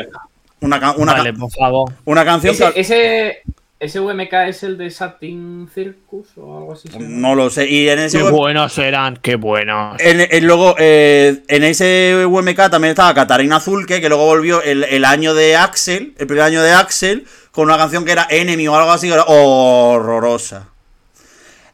Una, 0.61 0.93
una, 0.93 1.13
vale, 1.15 1.33
por 1.35 1.51
favor. 1.51 1.93
una 2.05 2.25
canción 2.25 2.53
Ese, 2.55 2.73
que... 2.73 2.81
ese, 2.81 3.43
ese 3.81 4.01
UMK 4.01 4.33
es 4.49 4.63
el 4.65 4.77
de 4.77 4.91
Satin 4.91 5.69
Circus 5.73 6.27
o 6.37 6.59
algo 6.59 6.73
así. 6.73 6.89
No 6.99 7.35
lo 7.35 7.49
sé, 7.51 7.69
y 7.69 7.89
en 7.89 8.01
ese... 8.01 8.19
Qué 8.19 8.25
buenos 8.31 8.77
eran, 8.79 9.17
qué 9.19 9.37
buenos. 9.37 10.01
En, 10.01 10.21
en- 10.21 10.47
luego, 10.47 10.75
eh, 10.79 11.43
en 11.49 11.63
ese 11.65 12.25
UMK 12.27 12.71
también 12.71 12.91
estaba 12.91 13.15
Catarina 13.15 13.61
Zulke, 13.61 14.01
que 14.01 14.09
luego 14.09 14.27
volvió 14.27 14.63
el, 14.63 14.85
el 14.85 15.05
año 15.05 15.33
de 15.35 15.55
Axel, 15.57 16.15
el 16.19 16.27
primer 16.27 16.45
año 16.45 16.63
de 16.63 16.73
Axel, 16.73 17.27
con 17.53 17.65
una 17.67 17.77
canción 17.79 18.05
que 18.05 18.13
era 18.13 18.27
Enemy 18.29 18.67
o 18.69 18.75
algo 18.75 18.91
así, 18.91 19.07
que 19.09 19.15
era 19.15 19.25
horrorosa. 19.25 20.69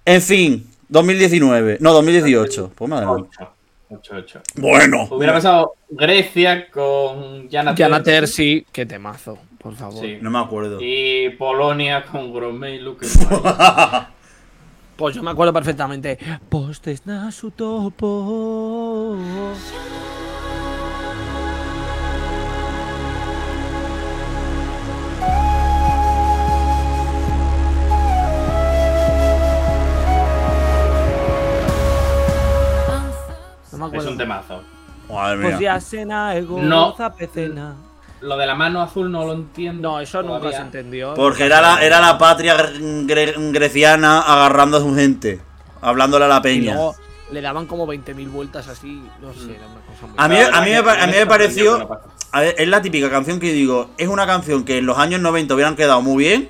En 0.05 0.21
fin, 0.21 0.67
2019, 0.89 1.79
no, 1.81 1.93
2018. 1.95 2.73
Pues 2.75 2.91
madre 2.91 3.07
mía. 3.07 3.15
8. 3.39 3.51
8, 3.91 4.13
8. 4.17 4.41
Bueno, 4.57 5.09
Hubiera 5.11 5.33
pasado 5.33 5.75
Grecia 5.89 6.69
con 6.71 7.49
Jana 7.51 8.03
Terzi, 8.03 8.67
qué 8.73 8.85
temazo, 8.87 9.39
por 9.65 9.75
favor. 9.75 10.01
Sí. 10.05 10.19
no 10.21 10.31
me 10.31 10.39
acuerdo. 10.39 10.79
Y 10.81 11.31
Polonia 11.31 12.05
con 12.05 12.33
Gromé 12.33 12.77
y 12.77 12.81
Luke. 12.81 13.07
Pues 14.97 15.17
yo 15.17 15.25
me 15.25 15.33
acuerdo 15.33 15.53
perfectamente. 15.53 16.17
Postes 16.49 17.05
na 17.05 17.33
su 17.33 17.51
topo. 17.51 19.19
No 33.73 33.79
me 33.79 33.85
es 33.87 33.93
acuerdo. 33.93 34.11
un 34.13 34.19
temazo. 34.19 34.63
Madre 35.11 35.43
Pues 35.43 35.59
ya 35.61 35.81
cena 35.81 36.35
ego, 36.37 36.61
No. 36.63 36.95
zapecena. 36.97 37.75
Lo 38.21 38.37
de 38.37 38.47
la 38.47 38.55
mano 38.55 38.81
azul 38.83 39.11
no 39.11 39.25
lo 39.27 39.33
entiendo. 39.35 39.91
No, 39.93 40.01
eso 40.01 40.23
nunca 40.23 40.39
todavía. 40.39 40.59
se 40.59 40.65
entendió. 40.65 41.15
Porque 41.15 41.45
era 41.45 41.61
la, 41.61 41.85
era 41.85 42.01
la 42.01 42.17
patria 42.17 42.57
gre- 42.57 43.07
gre- 43.07 43.53
greciana 43.53 44.21
agarrando 44.21 44.79
a 44.79 44.81
su 44.81 44.95
gente, 44.95 45.41
hablándole 45.83 46.25
a 46.25 46.29
la 46.29 46.39
Y 46.39 46.43
peña. 46.43 46.75
luego 46.75 46.97
le 47.31 47.41
daban 47.41 47.67
como 47.67 47.87
20.000 47.87 48.31
vueltas 48.31 48.69
así. 48.69 49.03
No 49.21 49.33
sé, 49.35 49.57
era 49.57 49.67
una 49.67 49.81
cosa 49.87 50.07
muy. 50.07 50.15
A 50.17 50.29
mí, 50.29 50.37
a 50.37 50.61
mí, 50.63 50.71
me, 50.71 50.91
a 51.03 51.07
mí 51.07 51.13
me 51.13 51.27
pareció. 51.27 51.89
a 52.33 52.41
ver, 52.41 52.55
es 52.59 52.69
la 52.69 52.81
típica 52.81 53.11
canción 53.11 53.39
que 53.41 53.53
digo. 53.53 53.91
Es 53.99 54.09
una 54.09 54.27
canción 54.27 54.65
que 54.65 54.79
en 54.79 54.87
los 54.87 54.97
años 54.99 55.21
90 55.21 55.55
hubieran 55.55 55.77
quedado 55.77 56.01
muy 56.03 56.25
bien. 56.25 56.49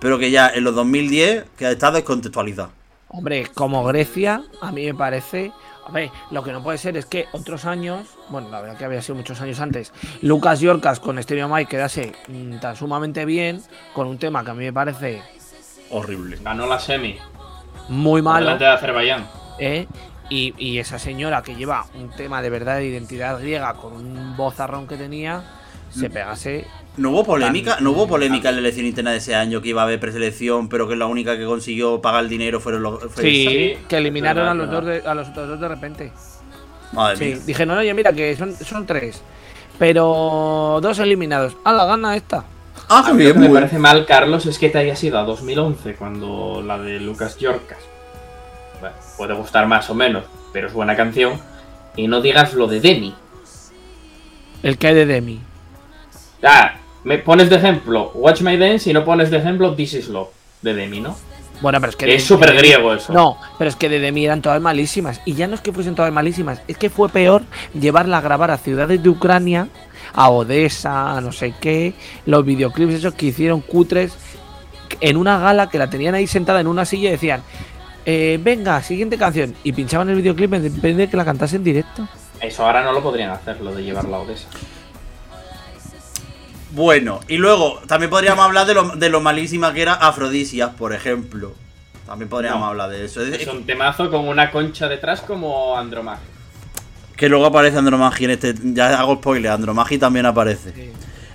Pero 0.00 0.18
que 0.18 0.30
ya 0.30 0.48
en 0.48 0.64
los 0.64 0.74
2010 0.74 1.44
que 1.58 1.70
está 1.72 1.90
descontextualizada. 1.90 2.70
Hombre, 3.08 3.48
como 3.52 3.84
Grecia, 3.84 4.42
a 4.62 4.72
mí 4.72 4.86
me 4.86 4.94
parece. 4.94 5.52
A 5.86 5.90
ver, 5.92 6.10
lo 6.30 6.42
que 6.42 6.52
no 6.52 6.62
puede 6.62 6.78
ser 6.78 6.96
es 6.96 7.04
que 7.04 7.26
otros 7.32 7.64
años, 7.66 8.06
bueno, 8.30 8.48
la 8.50 8.60
verdad 8.60 8.76
que 8.78 8.84
había 8.84 9.02
sido 9.02 9.16
muchos 9.16 9.40
años 9.40 9.60
antes, 9.60 9.92
Lucas 10.22 10.60
Yorkas 10.60 11.00
con 11.00 11.20
Stereo 11.22 11.48
Mike 11.48 11.68
quedase 11.70 12.12
mm, 12.28 12.58
tan 12.60 12.76
sumamente 12.76 13.24
bien 13.24 13.60
con 13.92 14.06
un 14.06 14.18
tema 14.18 14.44
que 14.44 14.50
a 14.50 14.54
mí 14.54 14.64
me 14.64 14.72
parece 14.72 15.22
Horrible. 15.90 16.38
Ganó 16.42 16.66
la 16.66 16.78
semi. 16.78 17.16
muy 17.88 18.22
malo. 18.22 18.44
Delante 18.46 18.64
de 18.64 18.70
Azerbaiyán. 18.70 19.28
¿eh? 19.58 19.86
Y, 20.28 20.54
y 20.58 20.78
esa 20.78 20.98
señora 21.00 21.42
que 21.42 21.56
lleva 21.56 21.84
un 21.94 22.10
tema 22.10 22.40
de 22.40 22.50
verdad 22.50 22.76
de 22.76 22.86
identidad 22.86 23.40
griega 23.40 23.74
con 23.74 23.94
un 23.94 24.36
vozarrón 24.36 24.86
que 24.86 24.96
tenía, 24.96 25.42
se 25.90 26.08
Mm. 26.08 26.12
pegase. 26.12 26.66
¿No 26.96 27.10
hubo 27.10 27.24
polémica? 27.24 27.78
¿No 27.80 27.90
hubo 27.90 28.06
polémica 28.06 28.50
en 28.50 28.54
la 28.56 28.60
elección 28.60 28.86
interna 28.86 29.10
de 29.10 29.16
ese 29.16 29.34
año 29.34 29.60
que 29.60 29.70
iba 29.70 29.80
a 29.82 29.84
haber 29.86 29.98
preselección, 29.98 30.68
pero 30.68 30.86
que 30.86 30.94
la 30.94 31.06
única 31.06 31.36
que 31.36 31.44
consiguió 31.46 32.00
pagar 32.00 32.22
el 32.22 32.28
dinero 32.28 32.60
fueron 32.60 32.82
los. 32.84 33.00
fue 33.12 33.22
Sí, 33.24 33.70
esa? 33.72 33.88
que 33.88 33.96
eliminaron 33.96 34.46
a 34.46 34.54
los, 34.54 34.70
dos 34.70 34.84
de- 34.84 35.02
a 35.04 35.14
los 35.14 35.28
otros 35.30 35.48
dos 35.48 35.60
de 35.60 35.66
repente. 35.68 36.12
Madre 36.92 37.16
Sí, 37.16 37.24
mía. 37.24 37.38
dijeron, 37.46 37.78
oye, 37.78 37.94
mira, 37.94 38.12
que 38.12 38.36
son, 38.36 38.54
son 38.54 38.86
tres. 38.86 39.20
Pero 39.78 40.78
dos 40.82 40.98
eliminados. 40.98 41.56
A 41.64 41.72
la 41.72 41.84
gana 41.86 42.16
esta. 42.16 42.44
Ah, 42.88 43.04
A 43.06 43.12
mí 43.12 43.24
lo 43.24 43.30
bien, 43.30 43.32
que 43.34 43.48
me 43.48 43.54
parece 43.54 43.78
mal, 43.78 44.04
Carlos, 44.04 44.46
es 44.46 44.58
que 44.58 44.68
te 44.68 44.78
hayas 44.78 45.02
ido 45.04 45.18
a 45.18 45.22
2011 45.22 45.94
cuando 45.94 46.62
la 46.64 46.78
de 46.78 46.98
Lucas 47.00 47.36
Yorkas. 47.38 47.78
Bueno, 48.80 48.96
puede 49.16 49.34
gustar 49.34 49.66
más 49.66 49.88
o 49.90 49.94
menos, 49.94 50.24
pero 50.52 50.66
es 50.66 50.72
buena 50.72 50.96
canción. 50.96 51.40
Y 51.96 52.08
no 52.08 52.20
digas 52.20 52.54
lo 52.54 52.66
de 52.66 52.80
Demi. 52.80 53.14
El 54.62 54.76
que 54.78 54.88
hay 54.88 54.94
de 54.94 55.06
Demi. 55.06 55.40
Ah, 56.42 56.74
me 57.04 57.18
pones 57.18 57.48
de 57.50 57.56
ejemplo 57.56 58.10
Watch 58.14 58.42
My 58.42 58.56
Dance 58.56 58.90
y 58.90 58.92
no 58.92 59.04
pones 59.04 59.30
de 59.30 59.38
ejemplo 59.38 59.74
This 59.74 59.94
Is 59.94 60.08
Love 60.08 60.28
de 60.62 60.74
Demi, 60.74 61.00
¿no? 61.00 61.16
Bueno, 61.60 61.78
pero 61.80 61.90
es 61.90 61.96
que. 61.96 62.14
Es 62.14 62.24
súper 62.24 62.54
griego 62.54 62.94
eso. 62.94 63.12
No, 63.12 63.38
pero 63.58 63.68
es 63.68 63.76
que 63.76 63.88
de 63.88 63.98
Demi 64.00 64.24
eran 64.24 64.42
todas 64.42 64.60
malísimas. 64.60 65.20
Y 65.24 65.34
ya 65.34 65.46
no 65.46 65.54
es 65.54 65.60
que 65.60 65.72
fuesen 65.72 65.94
todas 65.94 66.12
malísimas, 66.12 66.62
es 66.68 66.76
que 66.76 66.90
fue 66.90 67.08
peor 67.08 67.42
llevarla 67.78 68.18
a 68.18 68.20
grabar 68.20 68.50
a 68.50 68.56
ciudades 68.58 69.02
de 69.02 69.08
Ucrania, 69.08 69.68
a 70.12 70.30
Odessa, 70.30 71.16
a 71.16 71.20
no 71.20 71.32
sé 71.32 71.54
qué. 71.60 71.94
Los 72.26 72.44
videoclips 72.44 72.94
esos 72.94 73.14
que 73.14 73.26
hicieron 73.26 73.60
cutres 73.60 74.14
en 75.00 75.16
una 75.16 75.38
gala 75.38 75.68
que 75.68 75.78
la 75.78 75.88
tenían 75.88 76.14
ahí 76.14 76.26
sentada 76.26 76.60
en 76.60 76.66
una 76.66 76.84
silla 76.84 77.08
y 77.08 77.12
decían. 77.12 77.42
eh, 78.06 78.38
venga, 78.42 78.82
siguiente 78.82 79.16
canción. 79.18 79.54
Y 79.62 79.72
pinchaban 79.72 80.08
el 80.08 80.16
videoclip 80.16 80.52
en 80.54 80.80
vez 80.80 80.96
de 80.96 81.08
que 81.08 81.16
la 81.16 81.24
cantase 81.24 81.56
en 81.56 81.64
directo. 81.64 82.08
Eso 82.40 82.64
ahora 82.64 82.82
no 82.82 82.92
lo 82.92 83.02
podrían 83.02 83.30
hacer, 83.30 83.60
lo 83.60 83.72
de 83.74 83.82
llevar 83.82 84.06
la 84.06 84.18
Odessa. 84.18 84.48
Bueno, 86.72 87.20
y 87.28 87.36
luego 87.36 87.80
también 87.86 88.10
podríamos 88.10 88.44
hablar 88.44 88.66
de 88.66 88.74
lo, 88.74 88.88
de 88.90 89.08
lo 89.10 89.20
malísima 89.20 89.72
que 89.74 89.82
era 89.82 89.94
Afrodisias, 89.94 90.70
por 90.74 90.92
ejemplo. 90.92 91.52
También 92.06 92.28
podríamos 92.28 92.60
No. 92.60 92.66
hablar 92.66 92.90
de 92.90 93.04
eso. 93.04 93.22
Es- 93.22 93.46
un 93.48 93.64
temazo 93.64 94.10
con 94.10 94.28
una 94.28 94.50
concha 94.50 94.88
detrás 94.88 95.20
como 95.20 95.76
Andromaque. 95.76 96.22
Que 97.16 97.28
luego 97.28 97.46
aparece 97.46 97.76
Andromagi 97.78 98.24
en 98.24 98.30
este. 98.30 98.54
Ya 98.62 98.98
hago 98.98 99.16
spoiler, 99.16 99.50
Andromagi 99.52 99.98
también 99.98 100.26
aparece. 100.26 100.72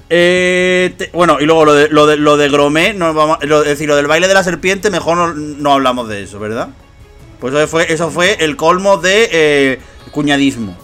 Eh, 0.10 0.94
te- 0.98 1.10
bueno, 1.14 1.38
y 1.40 1.46
luego 1.46 1.66
lo 1.66 1.74
de, 1.74 1.90
lo 1.90 2.06
de, 2.08 2.16
lo 2.18 2.38
de 2.38 2.50
Gromé, 2.50 2.94
no 2.94 3.14
vamos, 3.14 3.38
lo, 3.42 3.62
es 3.62 3.70
decir, 3.70 3.88
lo 3.88 3.96
del 3.96 4.08
baile 4.08 4.28
de 4.28 4.34
la 4.34 4.44
serpiente, 4.44 4.90
mejor 4.92 5.18
no, 5.18 5.34
no 5.34 5.74
hablamos 5.74 6.08
de 6.08 6.24
eso, 6.24 6.40
¿verdad? 6.40 6.70
Pues 7.40 7.54
eso 7.54 7.68
fue, 7.68 7.92
eso 7.92 8.10
fue 8.12 8.38
el 8.44 8.56
colmo 8.56 8.98
de 8.98 9.30
eh, 9.32 9.80
cuñadismo. 10.12 10.76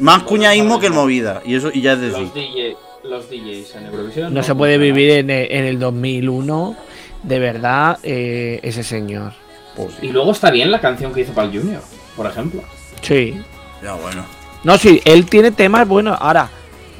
Más 0.00 0.22
cuñadismo 0.22 0.78
que 0.80 0.86
el 0.86 0.92
movida. 0.92 1.42
Y 1.44 1.54
eso 1.56 1.70
y 1.72 1.80
ya 1.82 1.92
es 1.94 2.00
decir. 2.00 2.22
Los, 2.22 2.34
DJ, 2.34 2.76
los 3.04 3.28
DJs 3.30 3.74
en 3.76 3.86
Eurovisión. 3.86 4.34
No 4.34 4.42
se 4.42 4.54
puede 4.54 4.78
vivir 4.78 5.10
en 5.10 5.30
el, 5.30 5.50
en 5.50 5.64
el 5.64 5.78
2001, 5.78 6.76
de 7.22 7.38
verdad, 7.38 7.98
eh, 8.02 8.60
ese 8.62 8.82
señor. 8.82 9.32
Pues 9.76 9.94
Y 10.02 10.08
luego 10.08 10.32
está 10.32 10.50
bien 10.50 10.70
la 10.70 10.80
canción 10.80 11.12
que 11.14 11.20
hizo 11.20 11.32
para 11.32 11.48
el 11.48 11.58
Junior, 11.58 11.82
por 12.16 12.26
ejemplo. 12.26 12.62
Sí. 13.02 13.40
ya 13.82 13.94
bueno. 13.94 14.24
No, 14.64 14.76
sí, 14.76 15.00
él 15.04 15.26
tiene 15.26 15.50
temas 15.52 15.86
buenos. 15.86 16.18
Ahora, 16.20 16.48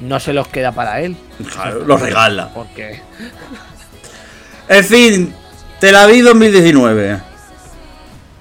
no 0.00 0.20
se 0.20 0.32
los 0.32 0.46
queda 0.48 0.70
para 0.72 1.00
él. 1.00 1.16
Claro, 1.52 1.84
lo 1.84 1.96
regala. 1.96 2.52
Porque. 2.54 3.00
En 4.68 4.84
fin, 4.84 5.34
Tel 5.80 5.94
Aviv 5.96 6.24
2019. 6.24 7.18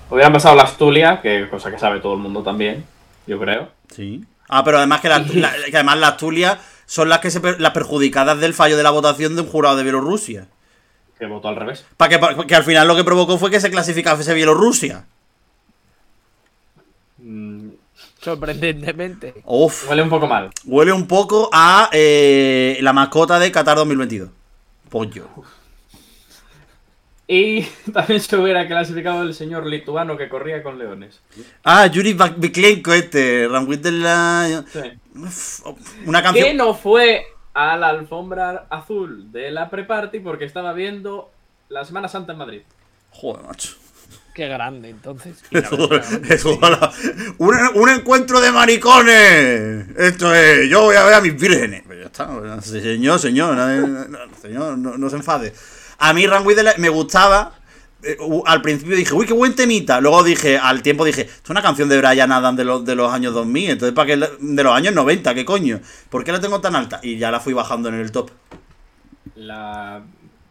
Hubieran 0.10 0.34
pasado 0.34 0.56
la 0.56 0.64
Astulia, 0.64 1.22
que 1.22 1.48
cosa 1.50 1.72
que 1.72 1.80
sabe 1.80 2.00
todo 2.00 2.14
el 2.16 2.20
mundo 2.20 2.44
también, 2.44 2.84
yo 3.26 3.40
creo. 3.40 3.70
Sí. 3.96 4.24
Ah, 4.50 4.62
pero 4.64 4.78
además 4.78 5.00
que, 5.02 5.10
la- 5.10 5.20
la- 5.34 5.54
que 5.70 5.76
además 5.76 5.98
las 6.00 6.18
Tulias 6.18 6.58
son 6.88 7.10
las 7.10 7.20
que 7.20 7.30
se 7.30 7.40
per- 7.40 7.62
las 7.62 7.74
perjudicadas 7.74 8.40
del 8.40 8.56
fallo 8.56 8.76
de 8.78 8.82
la 8.84 8.90
votación 8.90 9.36
de 9.36 9.42
un 9.44 9.48
jurado 9.48 9.76
de 9.76 9.84
Bielorrusia. 9.84 10.48
Que 11.20 11.28
votó 11.28 11.48
al 11.50 11.56
revés. 11.58 11.86
Para 11.98 12.10
que, 12.10 12.18
pa- 12.20 12.48
que 12.48 12.56
al 12.56 12.64
final 12.64 12.88
lo 12.88 12.96
que 12.96 13.04
provocó 13.04 13.38
fue 13.38 13.52
que 13.52 13.60
se 13.60 13.70
clasificase 13.70 14.34
Bielorrusia. 14.34 15.06
Mm, 17.20 17.70
Sorprendentemente. 18.22 19.34
Uf, 19.46 19.90
huele 19.90 20.02
un 20.04 20.10
poco 20.10 20.28
mal. 20.28 20.50
huele 20.66 20.92
un 20.92 21.08
poco 21.08 21.50
a 21.54 21.90
eh, 21.94 22.78
la 22.82 22.94
mascota 22.94 23.40
de 23.40 23.52
Qatar 23.52 23.78
2022. 23.78 24.30
Pollo. 24.90 25.28
Y 27.28 27.62
también 27.94 28.22
se 28.22 28.38
hubiera 28.38 28.68
clasificado 28.68 29.24
el 29.24 29.34
señor 29.34 29.66
lituano 29.66 30.16
que 30.18 30.30
corría 30.30 30.64
con 30.64 30.78
leones. 30.80 31.20
Ah, 31.64 31.88
Yuri 31.88 32.18
Viklenko 32.38 32.94
este, 32.94 33.48
Ramwit 33.50 33.82
de 33.82 33.92
la... 33.92 34.64
Sí. 34.72 34.80
Una 36.06 36.20
Que 36.20 36.24
canción... 36.24 36.58
no 36.58 36.74
fue 36.74 37.26
a 37.54 37.76
la 37.78 37.90
alfombra 37.90 38.68
azul 38.70 39.32
de 39.32 39.52
la 39.52 39.70
pre-party 39.70 40.20
porque 40.20 40.46
estaba 40.46 40.74
viendo 40.74 41.32
la 41.70 41.84
Semana 41.86 42.08
Santa 42.08 42.34
en 42.34 42.38
Madrid. 42.38 42.62
Joder, 43.12 43.46
macho. 43.46 43.76
Qué 44.34 44.48
grande, 44.48 44.90
entonces. 44.92 45.44
Eso- 45.52 46.60
un, 47.40 47.56
un 47.76 47.90
encuentro 47.90 48.40
de 48.40 48.52
maricones. 48.52 49.88
Esto 49.98 50.34
es, 50.36 50.70
yo 50.70 50.84
voy 50.84 50.96
a 50.96 51.04
ver 51.04 51.14
a 51.16 51.22
mis 51.22 51.36
vírgenes. 51.36 51.84
Pero 51.88 52.02
ya 52.02 52.06
está, 52.06 52.26
bueno, 52.26 52.62
señor, 52.62 53.20
señor, 53.20 53.56
no, 53.56 54.08
no, 54.08 54.18
señor, 54.40 54.78
no, 54.78 54.98
no 54.98 55.10
se 55.10 55.16
enfade. 55.16 55.54
A 55.98 56.14
mí 56.14 56.28
Run 56.28 56.46
With 56.46 56.56
the 56.56 56.64
Light 56.64 56.78
me 56.78 56.90
gustaba. 56.90 57.54
Eh, 58.12 58.18
al 58.46 58.62
principio 58.62 58.96
dije, 58.96 59.14
uy, 59.14 59.26
qué 59.26 59.34
buen 59.34 59.56
temita. 59.56 60.00
Luego 60.02 60.24
dije, 60.24 60.58
al 60.58 60.82
tiempo 60.82 61.04
dije, 61.06 61.22
esto 61.22 61.42
es 61.46 61.50
una 61.50 61.62
canción 61.62 61.90
de 61.90 61.98
Brian 61.98 62.32
Adams 62.32 62.58
de 62.58 62.64
los, 62.66 62.86
de 62.86 62.96
los 62.96 63.12
años 63.12 63.34
2000. 63.34 63.72
Entonces, 63.72 63.94
¿para 63.96 64.06
qué? 64.08 64.18
la- 64.18 64.30
De 64.40 64.64
los 64.64 64.74
años 64.74 64.94
90, 64.94 65.34
¿qué 65.34 65.46
coño? 65.46 65.80
¿Por 66.10 66.24
qué 66.24 66.32
la 66.32 66.40
tengo 66.40 66.62
tan 66.62 66.76
alta? 66.76 67.00
Y 67.04 67.18
ya 67.18 67.32
la 67.32 67.40
fui 67.40 67.54
bajando 67.54 67.90
en 67.90 67.96
el 67.96 68.12
top. 68.12 68.32
La... 69.36 70.02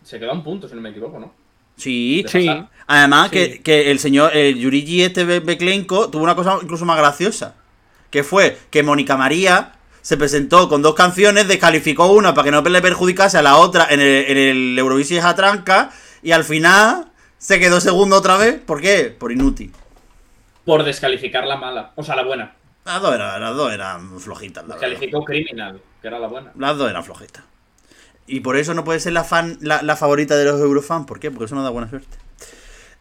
Se 0.02 0.18
quedó 0.18 0.30
a 0.30 0.34
un 0.34 0.44
punto, 0.44 0.68
si 0.68 0.74
no 0.74 0.80
me 0.80 0.90
equivoco, 0.90 1.18
¿no? 1.18 1.32
Sí, 1.76 2.24
Sí. 2.28 2.48
Además, 2.86 3.30
Sí. 3.30 3.36
que, 3.36 3.62
que 3.62 3.90
el 3.90 3.98
señor 3.98 4.34
el 4.36 4.56
Yurigi 4.58 5.02
este 5.02 5.24
Be- 5.24 5.40
Beklenko 5.40 6.08
tuvo 6.10 6.22
una 6.22 6.34
cosa 6.36 6.58
incluso 6.62 6.84
más 6.84 6.96
graciosa. 6.96 7.54
Que 8.10 8.22
fue 8.22 8.56
que 8.70 8.82
Mónica 8.82 9.16
María 9.16 9.72
se 10.00 10.16
presentó 10.16 10.68
con 10.68 10.80
dos 10.82 10.94
canciones, 10.94 11.48
descalificó 11.48 12.06
una 12.12 12.32
para 12.32 12.44
que 12.44 12.50
no 12.52 12.62
le 12.62 12.80
perjudicase 12.80 13.38
a 13.38 13.42
la 13.42 13.56
otra 13.56 13.88
en 13.90 14.00
el, 14.00 14.24
en 14.28 14.38
el 14.38 14.78
Eurovision 14.78 15.20
Jatranca 15.20 15.90
y 16.22 16.30
al 16.30 16.44
final 16.44 17.08
se 17.38 17.58
quedó 17.60 17.80
segundo 17.80 18.16
otra 18.16 18.36
vez. 18.36 18.60
¿Por 18.60 18.80
qué? 18.80 19.14
Por 19.16 19.32
inútil. 19.32 19.72
Por 20.64 20.82
descalificar 20.84 21.46
la 21.46 21.56
mala. 21.56 21.92
O 21.96 22.02
sea, 22.02 22.16
la 22.16 22.24
buena. 22.24 22.54
Las 22.84 23.02
dos 23.02 23.14
eran, 23.14 23.40
las 23.40 23.56
dos 23.56 23.72
eran 23.72 24.20
flojitas, 24.20 24.66
la 24.68 24.76
Criminal, 25.24 25.80
que 26.00 26.08
era 26.08 26.18
la 26.18 26.28
buena. 26.28 26.52
Las 26.56 26.76
dos 26.78 26.88
eran 26.88 27.04
flojitas. 27.04 27.42
Y 28.28 28.40
por 28.40 28.56
eso 28.56 28.74
no 28.74 28.84
puede 28.84 28.98
ser 29.00 29.12
la 29.12 29.24
fan 29.24 29.58
la, 29.60 29.82
la 29.82 29.96
favorita 29.96 30.36
de 30.36 30.44
los 30.44 30.60
Eurofans. 30.60 31.06
¿Por 31.06 31.18
qué? 31.20 31.30
Porque 31.30 31.44
eso 31.46 31.54
no 31.54 31.62
da 31.62 31.70
buena 31.70 31.88
suerte. 31.88 32.16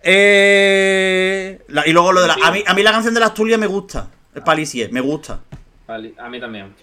Eh, 0.08 1.62
la- 1.68 1.88
y 1.88 1.92
luego 1.92 2.12
lo 2.14 2.22
de 2.22 2.28
la. 2.28 2.36
A 2.44 2.52
mí, 2.52 2.64
a 2.66 2.74
mí 2.74 2.84
la 2.84 2.92
canción 2.92 3.14
de 3.14 3.20
la 3.20 3.28
Asturias 3.28 3.60
me 3.60 3.68
gusta. 3.68 4.08
Es 4.34 4.42
Palicie, 4.42 4.90
me 4.90 5.02
gusta. 5.02 5.40
A 5.88 6.30
mí 6.30 6.40
también. 6.40 6.74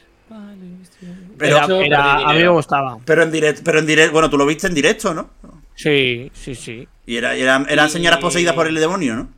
Pero, 1.39 1.57
era- 1.59 1.85
era- 1.85 2.15
a 2.29 2.33
mí 2.33 2.41
me 2.41 2.49
gustaba. 2.49 2.99
pero 3.05 3.23
en 3.23 3.31
directo, 3.31 3.63
pero 3.65 3.79
en 3.81 3.87
directo, 3.87 4.13
bueno, 4.13 4.31
tú 4.31 4.39
lo 4.39 4.47
viste 4.47 4.67
en 4.67 4.75
directo, 4.75 5.13
¿no? 5.13 5.31
Sí, 5.75 6.31
sí, 6.35 6.55
sí. 6.55 6.89
Y 7.07 7.17
era, 7.17 7.37
y 7.37 7.43
eran, 7.43 7.67
eran 7.69 7.89
Y- 7.89 7.91
señoras 7.91 8.21
poseídas 8.21 8.55
por 8.55 8.67
el 8.67 8.75
demonio, 8.77 9.15
¿no? 9.17 9.29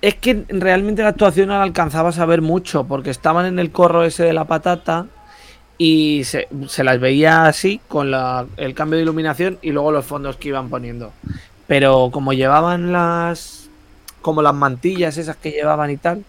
Es 0.00 0.14
que 0.16 0.44
realmente 0.48 1.02
la 1.02 1.08
actuación 1.10 1.48
no 1.48 1.54
la 1.54 1.62
alcanzabas 1.62 2.18
a 2.18 2.26
ver 2.26 2.42
mucho, 2.42 2.84
porque 2.84 3.10
estaban 3.10 3.46
en 3.46 3.58
el 3.58 3.70
corro 3.70 4.04
ese 4.04 4.22
de 4.24 4.34
la 4.34 4.44
patata 4.44 5.06
y 5.78 6.22
se, 6.24 6.46
se 6.68 6.84
las 6.84 7.00
veía 7.00 7.46
así, 7.46 7.80
con 7.88 8.10
la- 8.10 8.46
el 8.58 8.74
cambio 8.74 8.96
de 8.98 9.02
iluminación 9.02 9.58
y 9.62 9.70
luego 9.70 9.92
los 9.92 10.04
fondos 10.04 10.36
que 10.36 10.48
iban 10.48 10.68
poniendo. 10.68 11.12
Pero 11.66 12.10
como 12.12 12.32
llevaban 12.32 12.92
las. 12.92 13.62
como 14.20 14.40
las 14.42 14.54
mantillas 14.54 15.18
esas 15.18 15.36
que 15.36 15.50
llevaban 15.50 15.90
y 15.90 15.96
tal. 15.98 16.24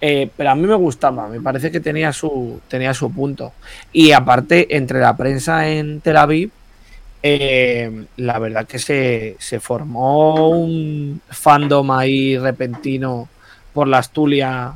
eh, 0.00 0.30
pero 0.36 0.50
a 0.50 0.54
mí 0.54 0.66
me 0.66 0.74
gustaba, 0.76 1.28
me 1.28 1.40
parece 1.40 1.72
que 1.72 1.80
tenía 1.80 2.12
su, 2.12 2.60
tenía 2.68 2.94
su 2.94 3.12
punto. 3.12 3.52
Y 3.92 4.12
aparte, 4.12 4.76
entre 4.76 5.00
la 5.00 5.16
prensa 5.16 5.68
en 5.68 6.00
Tel 6.00 6.16
Aviv, 6.16 6.50
eh, 7.22 8.04
la 8.16 8.38
verdad 8.38 8.66
que 8.66 8.78
se, 8.78 9.36
se 9.38 9.60
formó 9.60 10.50
un 10.50 11.20
fandom 11.28 11.90
ahí 11.90 12.38
repentino 12.38 13.28
por 13.72 13.88
la 13.88 13.98
Astulia 13.98 14.74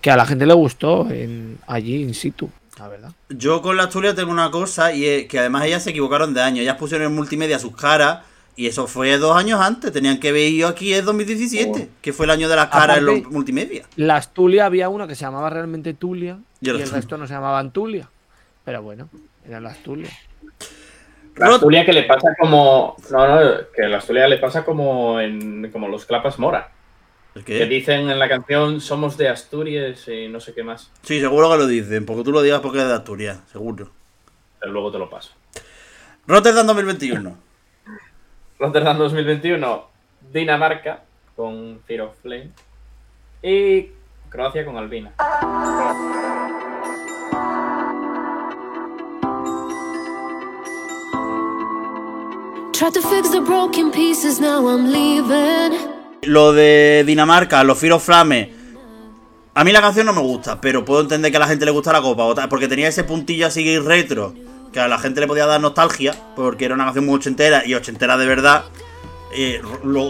que 0.00 0.10
a 0.10 0.16
la 0.16 0.26
gente 0.26 0.46
le 0.46 0.54
gustó 0.54 1.10
en, 1.10 1.58
allí 1.66 2.02
in 2.02 2.14
situ, 2.14 2.48
la 2.78 2.88
verdad. 2.88 3.12
Yo 3.28 3.60
con 3.62 3.76
la 3.76 3.84
Asturias 3.84 4.14
tengo 4.14 4.30
una 4.30 4.50
cosa 4.50 4.92
y 4.92 5.04
es 5.04 5.26
que 5.26 5.38
además 5.40 5.64
ellas 5.66 5.82
se 5.82 5.90
equivocaron 5.90 6.32
de 6.34 6.40
año. 6.42 6.62
Ellas 6.62 6.76
pusieron 6.76 7.08
en 7.08 7.14
multimedia 7.16 7.58
sus 7.58 7.74
caras 7.76 8.20
y 8.54 8.66
eso 8.66 8.86
fue 8.86 9.18
dos 9.18 9.36
años 9.36 9.60
antes. 9.60 9.92
Tenían 9.92 10.20
que 10.20 10.30
ver 10.32 10.52
yo 10.52 10.68
aquí 10.68 10.92
es 10.94 11.04
2017, 11.04 11.88
que 12.00 12.12
fue 12.12 12.26
el 12.26 12.30
año 12.30 12.48
de 12.48 12.56
las 12.56 12.68
caras 12.68 12.98
en 12.98 13.06
los 13.06 13.22
multimedia. 13.24 13.84
La 13.96 14.16
Astulia 14.16 14.66
había 14.66 14.88
una 14.88 15.06
que 15.08 15.16
se 15.16 15.22
llamaba 15.24 15.50
realmente 15.50 15.94
Tulia 15.94 16.38
Y 16.60 16.66
y 16.66 16.70
el 16.70 16.88
resto- 16.88 17.18
no 17.18 17.26
se 17.26 17.34
llamaban 17.34 17.72
Tulia. 17.72 18.08
Pero 18.64 18.82
bueno, 18.82 19.08
era 19.46 19.60
la 19.60 19.70
Astulia. 19.70 20.10
La 21.38 21.48
Astulia 21.54 21.84
que 21.84 21.92
le 21.92 22.02
pasa 22.04 22.34
como. 22.38 22.96
No, 23.10 23.26
no, 23.28 23.50
que 23.74 23.82
la 23.82 23.98
Astulia 23.98 24.26
le 24.28 24.38
pasa 24.38 24.64
como 24.64 25.20
en. 25.20 25.70
como 25.70 25.88
los 25.88 26.04
clapas 26.04 26.38
mora. 26.38 26.70
¿El 27.34 27.44
Que 27.44 27.58
qué? 27.58 27.66
dicen 27.66 28.10
en 28.10 28.18
la 28.18 28.28
canción 28.28 28.80
somos 28.80 29.16
de 29.16 29.28
Asturias 29.28 30.08
y 30.08 30.28
no 30.28 30.40
sé 30.40 30.54
qué 30.54 30.62
más. 30.64 30.90
Sí, 31.02 31.20
seguro 31.20 31.50
que 31.50 31.56
lo 31.58 31.66
dicen, 31.66 32.04
porque 32.06 32.24
tú 32.24 32.32
lo 32.32 32.42
digas 32.42 32.60
porque 32.60 32.78
es 32.80 32.88
de 32.88 32.94
Asturias, 32.94 33.38
seguro. 33.52 33.90
Pero 34.58 34.72
luego 34.72 34.90
te 34.90 34.98
lo 34.98 35.08
paso. 35.08 35.32
Rotterdam 36.26 36.66
2021. 36.66 37.36
Rotterdam 38.58 38.98
2021, 38.98 39.88
Dinamarca 40.32 41.02
con 41.36 41.80
Fear 41.86 42.00
of 42.02 42.16
Flame. 42.20 42.50
Y 43.42 43.90
Croacia 44.30 44.64
con 44.64 44.76
Albina. 44.76 45.12
Lo 56.22 56.52
de 56.52 57.02
Dinamarca, 57.04 57.64
los 57.64 57.76
Fear 57.76 57.94
of 57.94 58.04
Flame. 58.04 58.52
A 59.54 59.64
mí 59.64 59.72
la 59.72 59.80
canción 59.80 60.06
no 60.06 60.12
me 60.12 60.20
gusta, 60.20 60.60
pero 60.60 60.84
puedo 60.84 61.00
entender 61.00 61.32
que 61.32 61.38
a 61.38 61.40
la 61.40 61.48
gente 61.48 61.64
le 61.64 61.72
gusta 61.72 61.92
la 61.92 62.00
copa, 62.00 62.48
porque 62.48 62.68
tenía 62.68 62.86
ese 62.86 63.02
puntillo 63.02 63.48
así 63.48 63.80
retro, 63.80 64.32
que 64.72 64.78
a 64.78 64.86
la 64.86 65.00
gente 65.00 65.20
le 65.20 65.26
podía 65.26 65.46
dar 65.46 65.60
nostalgia, 65.60 66.14
porque 66.36 66.66
era 66.66 66.74
una 66.76 66.84
canción 66.84 67.04
muy 67.06 67.16
ochentera 67.16 67.66
y 67.66 67.74
ochentera 67.74 68.16
de 68.16 68.26
verdad. 68.26 68.66
eh, 69.34 69.60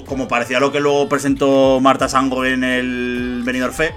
como 0.06 0.28
parecía 0.28 0.60
lo 0.60 0.70
que 0.70 0.80
luego 0.80 1.08
presentó 1.08 1.80
Marta 1.80 2.06
Sango 2.06 2.44
en 2.44 2.64
el 2.64 3.40
Benidorm 3.46 3.72
Fest, 3.72 3.94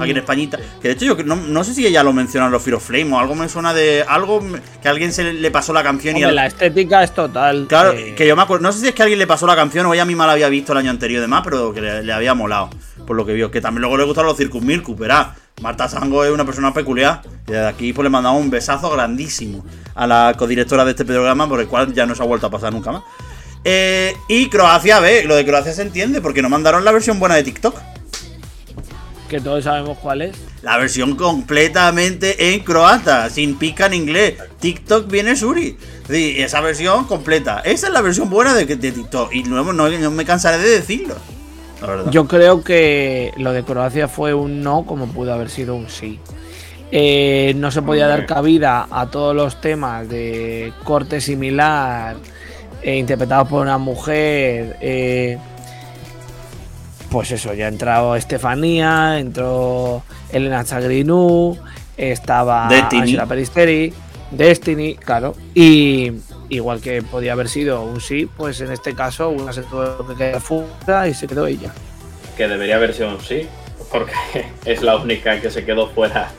aquí 0.00 0.10
en 0.10 0.16
Españita. 0.18 0.58
Que 0.80 0.88
de 0.88 0.94
hecho 0.94 1.04
yo 1.04 1.22
no, 1.24 1.36
no 1.36 1.64
sé 1.64 1.74
si 1.74 1.86
ella 1.86 2.02
lo 2.02 2.12
menciona 2.12 2.46
en 2.46 2.52
los 2.52 2.62
Fear 2.62 2.76
of 2.76 2.86
Flame 2.86 3.12
o 3.14 3.18
algo 3.18 3.34
me 3.34 3.48
suena 3.48 3.72
de. 3.74 4.04
algo 4.08 4.40
que 4.82 4.88
a 4.88 4.90
alguien 4.90 5.12
se 5.12 5.32
le 5.32 5.50
pasó 5.50 5.72
la 5.72 5.82
canción 5.82 6.16
y 6.16 6.22
al- 6.24 6.34
la 6.34 6.46
estética 6.46 7.02
es 7.02 7.12
total. 7.14 7.66
Claro, 7.68 7.92
eh, 7.92 8.14
que 8.16 8.26
yo 8.26 8.36
me 8.36 8.42
acuerdo. 8.42 8.62
No 8.62 8.72
sé 8.72 8.80
si 8.80 8.88
es 8.88 8.94
que 8.94 9.02
a 9.02 9.04
alguien 9.04 9.18
le 9.18 9.26
pasó 9.26 9.46
la 9.46 9.56
canción 9.56 9.86
o 9.86 9.94
ella 9.94 10.04
misma 10.04 10.26
la 10.26 10.32
había 10.32 10.48
visto 10.48 10.72
el 10.72 10.78
año 10.78 10.90
anterior 10.90 11.18
y 11.18 11.22
demás, 11.22 11.42
pero 11.44 11.72
que 11.72 11.80
le, 11.80 12.02
le 12.02 12.12
había 12.12 12.34
molado. 12.34 12.70
Por 13.06 13.16
lo 13.16 13.24
que 13.26 13.32
vio. 13.32 13.50
Que 13.50 13.60
también 13.60 13.80
luego 13.82 13.96
le 13.96 14.04
gustaron 14.04 14.28
los 14.28 14.36
Circus 14.36 14.62
Mircus, 14.62 14.98
verá. 14.98 15.34
Marta 15.62 15.88
Sango 15.88 16.24
es 16.24 16.30
una 16.30 16.44
persona 16.44 16.72
peculiar. 16.72 17.22
Y 17.48 17.52
desde 17.52 17.66
aquí 17.66 17.92
pues 17.92 18.04
le 18.04 18.10
mandamos 18.10 18.40
un 18.40 18.50
besazo 18.50 18.90
grandísimo 18.90 19.64
a 19.94 20.06
la 20.06 20.34
codirectora 20.38 20.84
de 20.84 20.92
este 20.92 21.04
programa, 21.04 21.48
por 21.48 21.60
el 21.60 21.66
cual 21.66 21.92
ya 21.92 22.06
no 22.06 22.14
se 22.14 22.22
ha 22.22 22.26
vuelto 22.26 22.46
a 22.46 22.50
pasar 22.50 22.72
nunca 22.72 22.92
más. 22.92 23.02
Eh, 23.64 24.14
y 24.28 24.48
Croacia, 24.48 25.00
ve, 25.00 25.24
lo 25.24 25.34
de 25.34 25.44
Croacia 25.44 25.72
se 25.72 25.82
entiende, 25.82 26.20
porque 26.20 26.42
nos 26.42 26.50
mandaron 26.50 26.84
la 26.84 26.92
versión 26.92 27.18
buena 27.18 27.34
de 27.34 27.42
TikTok. 27.42 27.74
Que 29.28 29.40
todos 29.40 29.64
sabemos 29.64 29.98
cuál 29.98 30.22
es. 30.22 30.36
La 30.62 30.76
versión 30.76 31.14
completamente 31.14 32.54
en 32.54 32.60
croata, 32.60 33.30
sin 33.30 33.56
pica 33.56 33.86
en 33.86 33.94
inglés. 33.94 34.34
TikTok 34.60 35.08
viene 35.08 35.36
Suri. 35.36 35.76
Sí, 36.08 36.36
esa 36.38 36.60
versión 36.60 37.04
completa. 37.04 37.60
Esa 37.60 37.86
es 37.88 37.92
la 37.92 38.00
versión 38.00 38.28
buena 38.30 38.54
de, 38.54 38.64
de 38.64 38.92
TikTok. 38.92 39.32
Y 39.34 39.44
no, 39.44 39.62
no, 39.72 39.88
no 39.88 40.10
me 40.10 40.24
cansaré 40.24 40.58
de 40.58 40.70
decirlo. 40.70 41.14
La 41.80 41.86
verdad. 41.86 42.10
Yo 42.10 42.26
creo 42.26 42.64
que 42.64 43.32
lo 43.36 43.52
de 43.52 43.62
Croacia 43.62 44.08
fue 44.08 44.34
un 44.34 44.62
no, 44.62 44.84
como 44.84 45.06
pudo 45.06 45.32
haber 45.32 45.50
sido 45.50 45.76
un 45.76 45.88
sí. 45.88 46.18
Eh, 46.90 47.52
no 47.56 47.70
se 47.70 47.82
podía 47.82 48.08
dar 48.08 48.24
cabida 48.26 48.88
a 48.90 49.06
todos 49.10 49.36
los 49.36 49.60
temas 49.60 50.08
de 50.08 50.72
corte 50.84 51.20
similar, 51.20 52.16
eh, 52.82 52.96
interpretados 52.96 53.48
por 53.48 53.62
una 53.62 53.78
mujer. 53.78 54.76
eh, 54.80 55.38
pues 57.10 57.30
eso, 57.30 57.54
ya 57.54 57.66
ha 57.66 57.68
entrado 57.68 58.16
Estefanía, 58.16 59.18
entró 59.18 60.02
Elena 60.30 60.64
Chagrinú, 60.64 61.58
estaba 61.96 62.68
Destiny. 62.68 63.02
Angela 63.02 63.26
Peristeri, 63.26 63.92
Destiny, 64.30 64.94
claro. 64.96 65.34
Y 65.54 66.12
igual 66.48 66.80
que 66.80 67.02
podía 67.02 67.32
haber 67.32 67.48
sido 67.48 67.82
un 67.82 68.00
sí, 68.00 68.28
pues 68.36 68.60
en 68.60 68.72
este 68.72 68.94
caso 68.94 69.30
una 69.30 69.52
se 69.52 69.62
tuvo 69.62 70.06
que 70.06 70.14
quedar 70.14 70.40
fuera 70.40 71.08
y 71.08 71.14
se 71.14 71.26
quedó 71.26 71.46
ella. 71.46 71.72
Que 72.36 72.46
debería 72.48 72.76
haber 72.76 72.94
sido 72.94 73.10
un 73.10 73.20
sí, 73.20 73.46
porque 73.90 74.12
es 74.64 74.82
la 74.82 74.96
única 74.96 75.40
que 75.40 75.50
se 75.50 75.64
quedó 75.64 75.88
fuera 75.88 76.30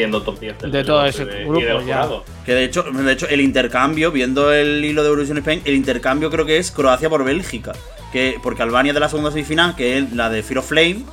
siendo 0.00 0.22
top 0.22 0.40
10 0.40 0.58
del 0.60 0.72
De 0.72 0.82
todo 0.82 1.04
ese 1.04 1.22
y 1.22 1.26
de- 1.26 1.44
grupo, 1.44 1.60
y 1.60 1.86
ya. 1.86 2.08
Que 2.46 2.54
de 2.54 2.64
hecho, 2.64 2.82
de 2.84 3.12
hecho, 3.12 3.28
el 3.28 3.42
intercambio, 3.42 4.10
viendo 4.10 4.50
el 4.52 4.82
hilo 4.82 5.02
de 5.02 5.10
Eurovision 5.10 5.36
Spain, 5.38 5.60
el 5.66 5.74
intercambio 5.74 6.30
creo 6.30 6.46
que 6.46 6.56
es 6.56 6.70
Croacia 6.70 7.10
por 7.10 7.22
Bélgica. 7.22 7.72
Que, 8.12 8.38
porque 8.42 8.62
Albania 8.62 8.90
es 8.90 8.94
de 8.94 9.00
la 9.00 9.08
segunda 9.10 9.30
semifinal, 9.30 9.76
que 9.76 9.98
es 9.98 10.12
la 10.14 10.30
de 10.30 10.42
Fear 10.42 10.58
of 10.60 10.68
Flame. 10.68 11.04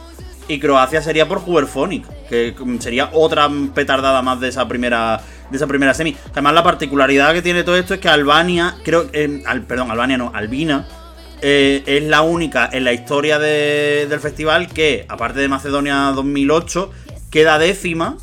y 0.48 0.60
Croacia 0.60 1.02
sería 1.02 1.28
por 1.28 1.42
Huberphonic, 1.46 2.06
que 2.30 2.56
mm, 2.58 2.80
sería 2.80 3.10
otra 3.12 3.50
petardada 3.76 4.22
más 4.22 4.40
de 4.40 4.48
esa 4.48 4.66
primera 4.68 5.20
de 5.52 5.58
esa 5.58 5.68
primera 5.68 5.94
semi. 5.94 6.16
Además 6.32 6.54
la 6.54 6.64
particularidad 6.64 7.34
que 7.34 7.42
tiene 7.42 7.64
todo 7.66 7.76
esto 7.76 7.94
es 7.96 8.00
que 8.00 8.08
Albania, 8.08 8.76
creo 8.86 9.10
eh, 9.12 9.44
al, 9.46 9.64
perdón, 9.64 9.92
Albania 9.92 10.18
no, 10.18 10.32
Albina 10.34 10.88
eh, 11.42 11.84
es 11.86 12.04
la 12.04 12.22
única 12.22 12.70
en 12.72 12.84
la 12.86 12.94
historia 12.94 13.38
de- 13.40 14.08
del 14.10 14.20
festival 14.22 14.68
que, 14.70 15.06
aparte 15.10 15.40
de 15.42 15.48
Macedonia 15.50 16.12
2008, 16.16 16.92
queda 17.30 17.60
décima. 17.60 18.18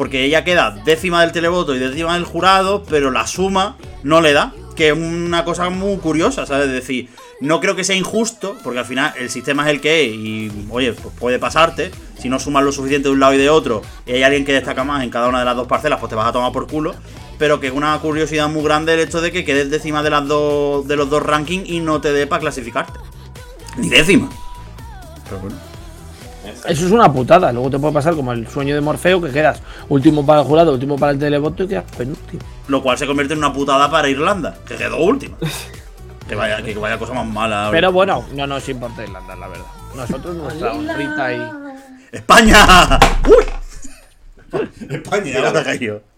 Porque 0.00 0.24
ella 0.24 0.44
queda 0.44 0.70
décima 0.70 1.20
del 1.20 1.30
televoto 1.30 1.74
y 1.74 1.78
décima 1.78 2.14
del 2.14 2.24
jurado, 2.24 2.84
pero 2.88 3.10
la 3.10 3.26
suma 3.26 3.76
no 4.02 4.22
le 4.22 4.32
da. 4.32 4.54
Que 4.74 4.88
es 4.88 4.94
una 4.94 5.44
cosa 5.44 5.68
muy 5.68 5.98
curiosa, 5.98 6.46
¿sabes? 6.46 6.68
Es 6.68 6.72
decir, 6.72 7.10
no 7.42 7.60
creo 7.60 7.76
que 7.76 7.84
sea 7.84 7.96
injusto, 7.96 8.56
porque 8.64 8.78
al 8.78 8.86
final 8.86 9.12
el 9.18 9.28
sistema 9.28 9.64
es 9.64 9.74
el 9.74 9.82
que 9.82 10.06
es 10.06 10.14
y, 10.14 10.66
oye, 10.70 10.94
pues 10.94 11.14
puede 11.18 11.38
pasarte. 11.38 11.90
Si 12.18 12.30
no 12.30 12.38
sumas 12.38 12.64
lo 12.64 12.72
suficiente 12.72 13.08
de 13.08 13.12
un 13.12 13.20
lado 13.20 13.34
y 13.34 13.36
de 13.36 13.50
otro, 13.50 13.82
y 14.06 14.12
hay 14.12 14.22
alguien 14.22 14.46
que 14.46 14.54
destaca 14.54 14.84
más 14.84 15.04
en 15.04 15.10
cada 15.10 15.28
una 15.28 15.40
de 15.40 15.44
las 15.44 15.54
dos 15.54 15.66
parcelas, 15.66 16.00
pues 16.00 16.08
te 16.08 16.16
vas 16.16 16.28
a 16.28 16.32
tomar 16.32 16.50
por 16.50 16.66
culo. 16.66 16.94
Pero 17.38 17.60
que 17.60 17.66
es 17.66 17.74
una 17.74 17.98
curiosidad 17.98 18.48
muy 18.48 18.64
grande 18.64 18.94
el 18.94 19.00
hecho 19.00 19.20
de 19.20 19.30
que 19.32 19.44
quedes 19.44 19.68
décima 19.68 20.02
de, 20.02 20.08
las 20.08 20.26
dos, 20.26 20.88
de 20.88 20.96
los 20.96 21.10
dos 21.10 21.22
rankings 21.22 21.68
y 21.68 21.80
no 21.80 22.00
te 22.00 22.10
dé 22.10 22.26
para 22.26 22.40
clasificarte. 22.40 22.98
Ni 23.76 23.90
décima. 23.90 24.30
Pero 25.24 25.40
bueno. 25.40 25.69
Eso 26.66 26.86
es 26.86 26.92
una 26.92 27.12
putada. 27.12 27.52
Luego 27.52 27.70
te 27.70 27.78
puede 27.78 27.94
pasar 27.94 28.14
como 28.14 28.32
el 28.32 28.46
sueño 28.48 28.74
de 28.74 28.80
Morfeo, 28.80 29.20
que 29.20 29.30
quedas 29.30 29.60
último 29.88 30.24
para 30.24 30.40
el 30.40 30.46
jurado, 30.46 30.72
último 30.72 30.96
para 30.96 31.12
el 31.12 31.18
televoto 31.18 31.64
y 31.64 31.68
quedas 31.68 31.84
penúltimo. 31.96 32.42
Lo 32.68 32.82
cual 32.82 32.98
se 32.98 33.06
convierte 33.06 33.34
en 33.34 33.38
una 33.38 33.52
putada 33.52 33.90
para 33.90 34.08
Irlanda, 34.08 34.56
que 34.66 34.76
quedó 34.76 34.98
última. 34.98 35.36
que, 36.28 36.34
vaya, 36.34 36.62
que 36.62 36.74
vaya 36.74 36.98
cosa 36.98 37.14
más 37.14 37.26
mala. 37.26 37.68
Pero 37.70 37.92
bueno, 37.92 38.24
no 38.34 38.46
nos 38.46 38.68
importa 38.68 39.02
Irlanda, 39.02 39.36
la 39.36 39.48
verdad. 39.48 39.66
Nosotros 39.94 40.36
nuestra 40.36 40.72
honrita 40.72 41.32
y. 41.32 41.50
¡España! 42.12 42.98
¡Uy! 43.26 43.44
España, 44.90 45.48
ha 45.48 45.64
caído. 45.64 46.02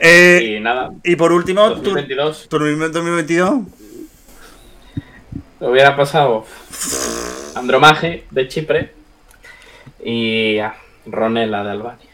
Eh, 0.00 0.56
Y 0.58 0.60
nada, 0.60 0.90
y 1.02 1.16
por 1.16 1.32
último, 1.32 1.72
tu, 1.72 1.94
2022 1.94 2.48
tu 2.48 2.58
2022. 2.58 3.62
Hubiera 5.60 5.96
pasado 5.96 6.44
Andromaje 7.54 8.24
de 8.30 8.48
Chipre 8.48 8.92
y 10.04 10.58
ah, 10.58 10.74
Ronela 11.06 11.62
de 11.64 11.70
Albania. 11.70 12.06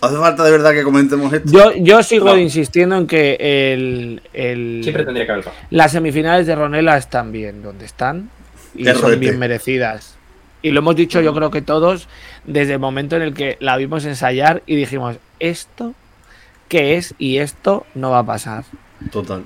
Hace 0.00 0.16
falta 0.16 0.42
de 0.42 0.50
verdad 0.50 0.72
que 0.72 0.82
comentemos 0.82 1.32
esto. 1.32 1.50
Yo, 1.52 1.72
yo 1.76 2.02
sigo 2.02 2.26
No. 2.26 2.36
insistiendo 2.38 2.96
en 2.96 3.06
que 3.06 3.36
el, 3.40 4.22
el- 4.32 4.80
Chipre 4.82 5.04
tendría 5.04 5.26
que 5.26 5.32
haber 5.32 5.44
pasado. 5.44 5.64
las 5.70 5.92
semifinales 5.92 6.46
de 6.46 6.54
Ronela 6.56 6.96
están 6.96 7.30
bien 7.30 7.62
donde 7.62 7.84
están 7.84 8.28
y 8.74 8.84
Qué 8.84 8.92
son 8.94 9.02
roete. 9.02 9.16
bien 9.18 9.38
merecidas. 9.38 10.16
Y 10.62 10.70
lo 10.70 10.78
hemos 10.80 10.96
dicho 10.96 11.20
yo 11.20 11.34
creo 11.34 11.50
que 11.50 11.62
todos 11.62 12.08
desde 12.44 12.72
el 12.74 12.78
momento 12.78 13.16
en 13.16 13.22
el 13.22 13.34
que 13.34 13.56
la 13.60 13.76
vimos 13.76 14.04
ensayar 14.04 14.62
y 14.66 14.74
dijimos, 14.76 15.16
esto 15.40 15.94
qué 16.68 16.96
es 16.96 17.14
y 17.18 17.38
esto 17.38 17.86
no 17.94 18.10
va 18.10 18.20
a 18.20 18.26
pasar. 18.26 18.64
Total. 19.12 19.44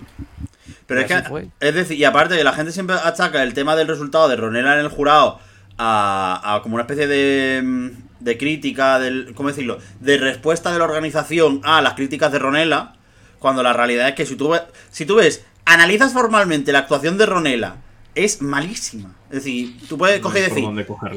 Pero 0.87 1.01
es 1.01 1.07
que, 1.07 1.23
fue. 1.23 1.49
es 1.61 1.75
decir, 1.75 1.99
y 1.99 2.05
aparte 2.05 2.37
que 2.37 2.45
la 2.45 2.53
gente 2.53 2.73
siempre 2.73 2.97
achaca 2.97 3.43
el 3.43 3.55
tema 3.55 3.77
del 3.77 3.89
resultado 3.89 4.29
de 4.29 4.37
Ronela 4.37 4.75
en 4.75 4.81
el 4.81 4.89
jurado 4.89 5.39
a, 5.79 6.55
a 6.55 6.62
como 6.62 6.75
una 6.75 6.83
especie 6.83 7.07
de, 7.07 7.62
mm, 7.62 7.91
de 8.21 8.39
crítica, 8.39 8.99
del, 8.99 9.33
¿cómo 9.35 9.49
decirlo? 9.49 9.79
De 10.01 10.19
respuesta 10.19 10.73
de 10.73 10.79
la 10.79 10.85
organización 10.85 11.61
a 11.64 11.81
las 11.81 11.95
críticas 11.95 12.33
de 12.33 12.39
Ronela, 12.39 12.95
cuando 13.39 13.62
la 13.62 13.73
realidad 13.73 14.09
es 14.09 14.14
que 14.14 14.27
si 14.27 14.37
tú, 14.37 14.51
ves, 14.51 14.62
si 14.91 15.07
tú 15.07 15.17
ves, 15.17 15.45
analizas 15.64 16.12
formalmente 16.12 16.73
la 16.73 16.81
actuación 16.81 17.19
de 17.19 17.27
Ronela, 17.27 17.77
es 18.17 18.43
malísima. 18.43 19.14
Es 19.31 19.45
decir, 19.45 19.77
tú 19.89 19.97
puedes 19.99 20.21
coger 20.21 20.43
y 20.43 20.45
decir, 20.49 20.64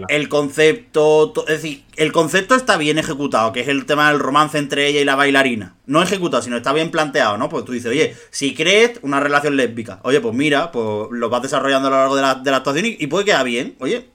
el 0.10 0.30
concepto, 0.30 1.32
to- 1.32 1.48
es 1.48 1.62
decir, 1.62 1.84
el 1.96 2.12
concepto 2.12 2.56
está 2.56 2.78
bien 2.78 2.98
ejecutado, 3.00 3.52
que 3.54 3.62
es 3.62 3.68
el 3.68 3.86
tema 3.86 4.10
del 4.12 4.20
romance 4.20 4.58
entre 4.58 4.88
ella 4.88 5.00
y 5.02 5.06
la 5.06 5.16
bailarina. 5.16 5.76
No 5.86 6.02
ejecutado, 6.04 6.44
sino 6.44 6.58
está 6.58 6.74
bien 6.74 6.92
planteado, 6.92 7.38
¿no? 7.38 7.50
Pues 7.50 7.66
tú 7.66 7.72
dices, 7.72 7.90
oye, 7.92 8.16
si 8.30 8.54
crees 8.54 9.00
una 9.02 9.20
relación 9.20 9.56
lésbica, 9.58 10.00
oye, 10.04 10.22
pues 10.22 10.36
mira, 10.36 10.72
pues 10.72 11.08
lo 11.12 11.30
vas 11.30 11.42
desarrollando 11.42 11.88
a 11.88 11.92
lo 11.92 11.98
largo 11.98 12.16
de 12.16 12.22
la, 12.22 12.36
de 12.36 12.52
la 12.52 12.58
actuación 12.58 12.86
y, 12.86 12.98
y 13.00 13.08
puede 13.08 13.26
quedar 13.26 13.46
bien, 13.46 13.76
oye. 13.80 14.10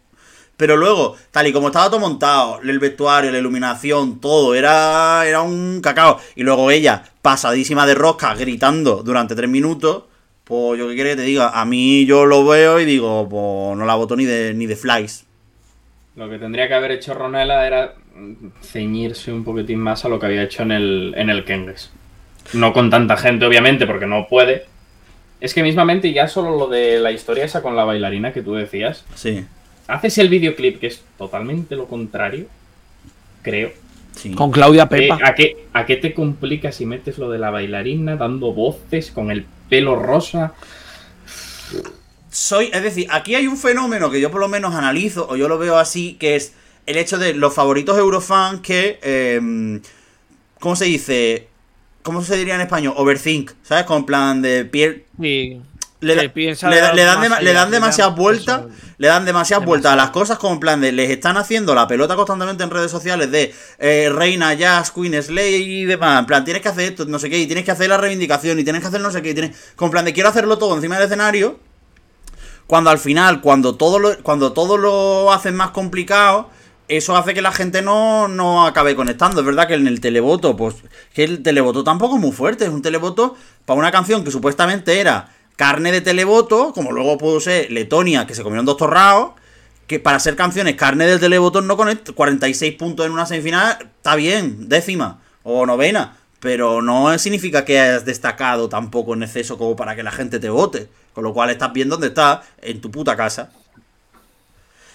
Pero 0.57 0.76
luego, 0.76 1.16
tal 1.32 1.49
y 1.49 1.53
como 1.53 1.66
estaba 1.66 1.89
todo 1.91 1.99
montado, 1.99 2.61
el 2.62 2.78
vestuario, 2.78 3.32
la 3.32 3.39
iluminación, 3.39 4.20
todo, 4.20 4.55
era, 4.55 5.26
era 5.26 5.43
un 5.43 5.80
cacao. 5.82 6.20
Y 6.37 6.45
luego 6.45 6.70
ella, 6.70 7.03
pasadísima 7.22 7.87
de 7.87 7.97
rosca, 7.97 8.35
gritando 8.37 9.03
durante 9.03 9.35
tres 9.35 9.51
minutos, 9.51 10.05
pues 10.45 10.78
yo 10.78 10.88
qué 10.88 10.95
quiere 10.95 11.11
que 11.11 11.16
te 11.16 11.22
diga, 11.22 11.51
a 11.59 11.64
mí 11.64 12.05
yo 12.07 12.26
lo 12.26 12.45
veo 12.47 12.78
y 12.80 12.84
digo, 12.84 13.28
pues 13.28 13.78
no 13.78 13.84
la 13.86 13.95
voto 13.95 14.14
ni 14.16 14.24
de, 14.24 14.55
ni 14.55 14.66
de 14.66 14.76
flies. 14.76 15.26
Lo 16.16 16.28
que 16.28 16.38
tendría 16.38 16.68
que 16.68 16.74
haber 16.74 16.92
hecho 16.92 17.14
Ronela 17.14 17.66
era 17.66 17.95
ceñirse 18.62 19.32
un 19.32 19.42
poquitín 19.42 19.78
más 19.80 20.05
a 20.05 20.09
lo 20.09 20.20
que 20.20 20.26
había 20.26 20.42
hecho 20.45 20.62
en 20.62 20.70
el, 20.72 21.14
en 21.16 21.30
el 21.30 21.45
Kenges. 21.45 21.90
No 22.53 22.72
con 22.72 22.90
tanta 22.90 23.16
gente, 23.16 23.47
obviamente, 23.47 23.86
porque 23.86 24.07
no 24.07 24.28
puede. 24.28 24.66
Es 25.40 25.55
que 25.55 25.62
mismamente 25.62 26.12
ya 26.12 26.28
solo 26.28 26.57
lo 26.57 26.68
de 26.68 27.01
la 27.01 27.11
historia 27.11 27.45
esa 27.45 27.62
con 27.62 27.74
la 27.74 27.84
bailarina 27.84 28.32
que 28.32 28.42
tú 28.42 28.55
decías. 28.55 29.05
Sí, 29.14 29.45
Haces 29.86 30.16
el 30.18 30.28
videoclip, 30.28 30.78
que 30.80 30.86
es 30.86 31.03
totalmente 31.18 31.74
lo 31.76 31.86
contrario, 31.86 32.47
creo. 33.42 33.70
sí. 34.12 34.30
Con 34.32 34.51
Claudia 34.51 34.88
Pepa. 34.88 35.18
¿a, 35.22 35.34
qué, 35.34 35.57
¿A 35.72 35.84
qué 35.84 35.97
te 35.97 36.14
complicas 36.14 36.76
si 36.76 36.86
metes 36.86 37.18
lo 37.18 37.30
de 37.30 37.38
la 37.38 37.51
bailarina 37.51 38.16
dando 38.16 38.53
voces 38.53 39.11
con 39.11 39.30
el 39.30 39.45
pelo 39.75 39.97
rosa? 39.97 40.53
Soy, 42.31 42.70
es 42.72 42.83
decir, 42.83 43.07
aquí 43.11 43.35
hay 43.35 43.47
un 43.47 43.57
fenómeno 43.57 44.11
que 44.11 44.20
yo 44.20 44.31
por 44.31 44.41
lo 44.41 44.49
menos 44.49 44.75
analizo, 44.75 45.27
o 45.29 45.37
yo 45.37 45.49
lo 45.49 45.57
veo 45.59 45.79
así, 45.79 46.14
que 46.18 46.35
es 46.37 46.53
el 46.87 46.97
hecho 46.97 47.18
de 47.18 47.35
los 47.35 47.55
favoritos 47.55 47.97
eurofans 47.99 48.61
que. 48.61 48.99
eh, 49.03 49.81
¿Cómo 50.61 50.77
se 50.77 50.87
dice? 50.87 51.49
¿Cómo 52.03 52.22
se 52.22 52.37
diría 52.37 52.55
en 52.57 52.61
español? 52.62 52.95
Overthink, 52.97 53.53
¿sabes? 53.62 53.85
Con 53.85 54.05
plan 54.07 54.43
de 54.43 54.64
piel. 54.64 55.05
Le, 56.70 56.77
da- 56.81 56.93
dan, 57.05 57.20
le 57.45 57.53
dan 57.53 57.70
demasiadas 57.70 58.14
vueltas. 58.16 58.62
Le 59.05 59.11
dan 59.11 59.26
demasiadas 59.26 59.66
vueltas 59.66 59.92
a 59.92 59.96
las 59.96 60.09
cosas 60.09 60.38
como 60.38 60.55
en 60.55 60.61
plan 60.61 60.80
de 60.80 60.90
les 60.90 61.11
están 61.11 61.36
haciendo 61.36 61.74
la 61.74 61.86
pelota 61.86 62.16
constantemente 62.16 62.64
en 62.64 62.70
redes 62.70 62.90
sociales 62.90 63.30
de 63.30 63.55
eh, 63.78 64.11
Reina, 64.11 64.55
Jazz, 64.55 64.90
Queen, 64.92 65.22
Slay 65.22 65.57
y 65.57 65.84
demás. 65.84 66.20
En 66.20 66.24
plan, 66.24 66.42
tienes 66.42 66.62
que 66.62 66.70
hacer 66.70 66.92
esto, 66.92 67.05
no 67.05 67.18
sé 67.18 67.28
qué, 67.28 67.38
y 67.38 67.44
tienes 67.44 67.66
que 67.66 67.70
hacer 67.70 67.90
la 67.90 67.98
reivindicación, 67.98 68.59
y 68.59 68.64
tienes 68.64 68.80
que 68.80 68.88
hacer 68.88 69.02
no 69.02 69.11
sé 69.11 69.20
qué, 69.20 69.32
y 69.32 69.34
tienes. 69.34 69.72
Con 69.76 69.90
plan 69.90 70.07
de 70.07 70.14
quiero 70.14 70.30
hacerlo 70.30 70.57
todo 70.57 70.74
encima 70.74 70.94
del 70.94 71.05
escenario. 71.05 71.59
Cuando 72.66 72.88
al 72.88 72.98
final, 72.98 73.42
cuando 73.42 73.74
todo 73.74 73.98
lo, 73.98 74.16
cuando 74.22 74.55
todo 74.55 74.78
lo 74.78 75.30
hacen 75.34 75.55
más 75.55 75.72
complicado, 75.72 76.48
eso 76.88 77.14
hace 77.14 77.34
que 77.34 77.42
la 77.42 77.52
gente 77.52 77.82
no, 77.82 78.26
no 78.28 78.66
acabe 78.66 78.96
conectando. 78.96 79.40
Es 79.40 79.46
verdad 79.46 79.68
que 79.68 79.74
en 79.74 79.86
el 79.86 80.00
televoto, 80.00 80.57
pues, 80.57 80.76
que 81.12 81.24
el 81.24 81.42
televoto 81.42 81.84
tampoco 81.84 82.14
es 82.14 82.22
muy 82.22 82.32
fuerte. 82.32 82.64
Es 82.64 82.70
un 82.70 82.80
televoto 82.80 83.36
para 83.66 83.78
una 83.78 83.92
canción 83.92 84.24
que 84.24 84.30
supuestamente 84.30 84.98
era 84.98 85.34
carne 85.57 85.92
de 85.92 86.00
televoto, 86.00 86.72
como 86.72 86.92
luego 86.92 87.18
pudo 87.18 87.40
ser 87.40 87.70
Letonia, 87.70 88.26
que 88.26 88.34
se 88.34 88.42
comieron 88.42 88.66
dos 88.66 88.76
torrados. 88.76 89.32
Que 89.86 90.00
para 90.00 90.18
ser 90.18 90.34
canciones 90.34 90.76
carne 90.76 91.07
del 91.07 91.20
televoto 91.20 91.61
no 91.61 91.76
conecta. 91.76 92.12
46 92.12 92.74
puntos 92.76 93.05
en 93.05 93.12
una 93.12 93.26
semifinal, 93.26 93.76
está 93.80 94.16
bien, 94.16 94.68
décima 94.68 95.20
o 95.42 95.66
novena. 95.66 96.16
Pero 96.40 96.80
no 96.82 97.16
significa 97.18 97.64
que 97.66 97.78
hayas 97.78 98.05
destacado 98.07 98.68
tampoco 98.70 99.12
en 99.14 99.22
exceso 99.22 99.59
como 99.59 99.76
para 99.76 99.94
que 99.94 100.02
la 100.02 100.11
gente 100.11 100.38
te 100.38 100.48
vote. 100.48 100.88
Con 101.12 101.22
lo 101.24 101.34
cual 101.34 101.50
estás 101.50 101.72
bien 101.72 101.88
donde 101.90 102.07
estás, 102.09 102.40
en 102.62 102.80
tu 102.80 102.90
puta 102.90 103.14
casa. 103.14 103.50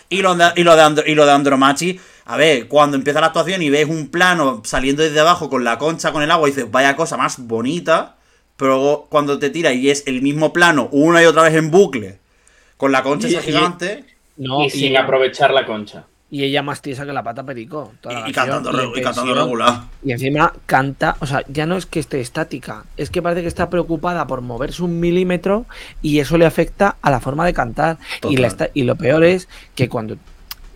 Y 0.10 0.22
lo, 0.24 0.34
de, 0.36 0.51
y, 0.55 0.64
lo 0.64 0.76
de 0.76 0.82
Andro- 0.82 1.03
y 1.05 1.14
lo 1.14 1.26
de 1.26 1.32
Andromachi, 1.34 1.99
a 2.26 2.36
ver, 2.36 2.68
cuando 2.68 2.97
empieza 2.97 3.22
la 3.22 3.28
actuación 3.28 3.62
y 3.62 3.70
ves 3.70 3.88
un 3.88 4.10
plano 4.10 4.64
saliendo 4.66 5.03
desde 5.03 5.20
abajo 5.20 5.49
con 5.51 5.64
la 5.64 5.78
concha, 5.78 6.12
con 6.12 6.24
el 6.24 6.32
agua, 6.32 6.47
y 6.49 6.51
dices, 6.51 6.70
vaya 6.72 6.95
cosa 6.95 7.16
más 7.16 7.38
bonita. 7.38 8.16
Pero 8.60 8.74
luego 8.76 9.07
cuando 9.10 9.39
te 9.39 9.49
tira 9.49 9.72
y 9.74 9.89
es 9.89 10.03
el 10.05 10.22
mismo 10.22 10.51
plano 10.53 10.89
una 10.91 11.24
y 11.24 11.26
otra 11.26 11.43
vez 11.43 11.55
en 11.55 11.72
bucle, 11.72 12.20
con 12.78 12.91
la 12.91 13.01
concha 13.03 13.28
Y- 13.30 13.32
esa 13.36 13.41
y- 13.41 13.45
gigante, 13.45 14.03
No, 14.36 14.64
y 14.66 14.70
sin 14.70 14.95
aprovechar 14.97 15.51
la 15.51 15.66
concha. 15.66 16.03
y 16.32 16.43
ella 16.43 16.62
más 16.62 16.82
tiesa 16.82 17.05
que 17.05 17.14
la 17.14 17.24
pata 17.24 17.43
perico. 17.43 17.93
toda 18.01 18.20
la 18.22 18.30
y, 18.30 18.32
cantando, 18.34 18.70
y 18.72 19.34
regular. 19.34 19.84
Y 20.03 20.12
encima 20.12 20.53
canta, 20.66 21.16
o 21.22 21.26
sea, 21.26 21.43
ya 21.47 21.66
no 21.66 21.76
es 21.78 21.86
que 21.86 21.99
esté 22.01 22.20
estática, 22.20 22.84
es 22.97 23.10
que 23.10 23.22
parece 23.22 23.41
que 23.41 23.47
está 23.47 23.70
preocupada 23.70 24.28
por 24.28 24.41
moverse 24.41 24.84
un 24.84 24.99
milímetro 24.99 25.66
y 26.01 26.20
eso 26.20 26.38
le 26.38 26.45
afecta 26.45 26.97
a 27.01 27.10
la 27.10 27.20
forma 27.22 27.45
de 27.45 27.53
cantar. 27.53 27.97
Y, 28.30 28.36
la 28.38 28.47
está- 28.47 28.70
y 28.74 28.84
lo 28.84 28.95
peor 28.97 29.24
es 29.24 29.47
que 29.76 29.88
cuando, 29.89 30.18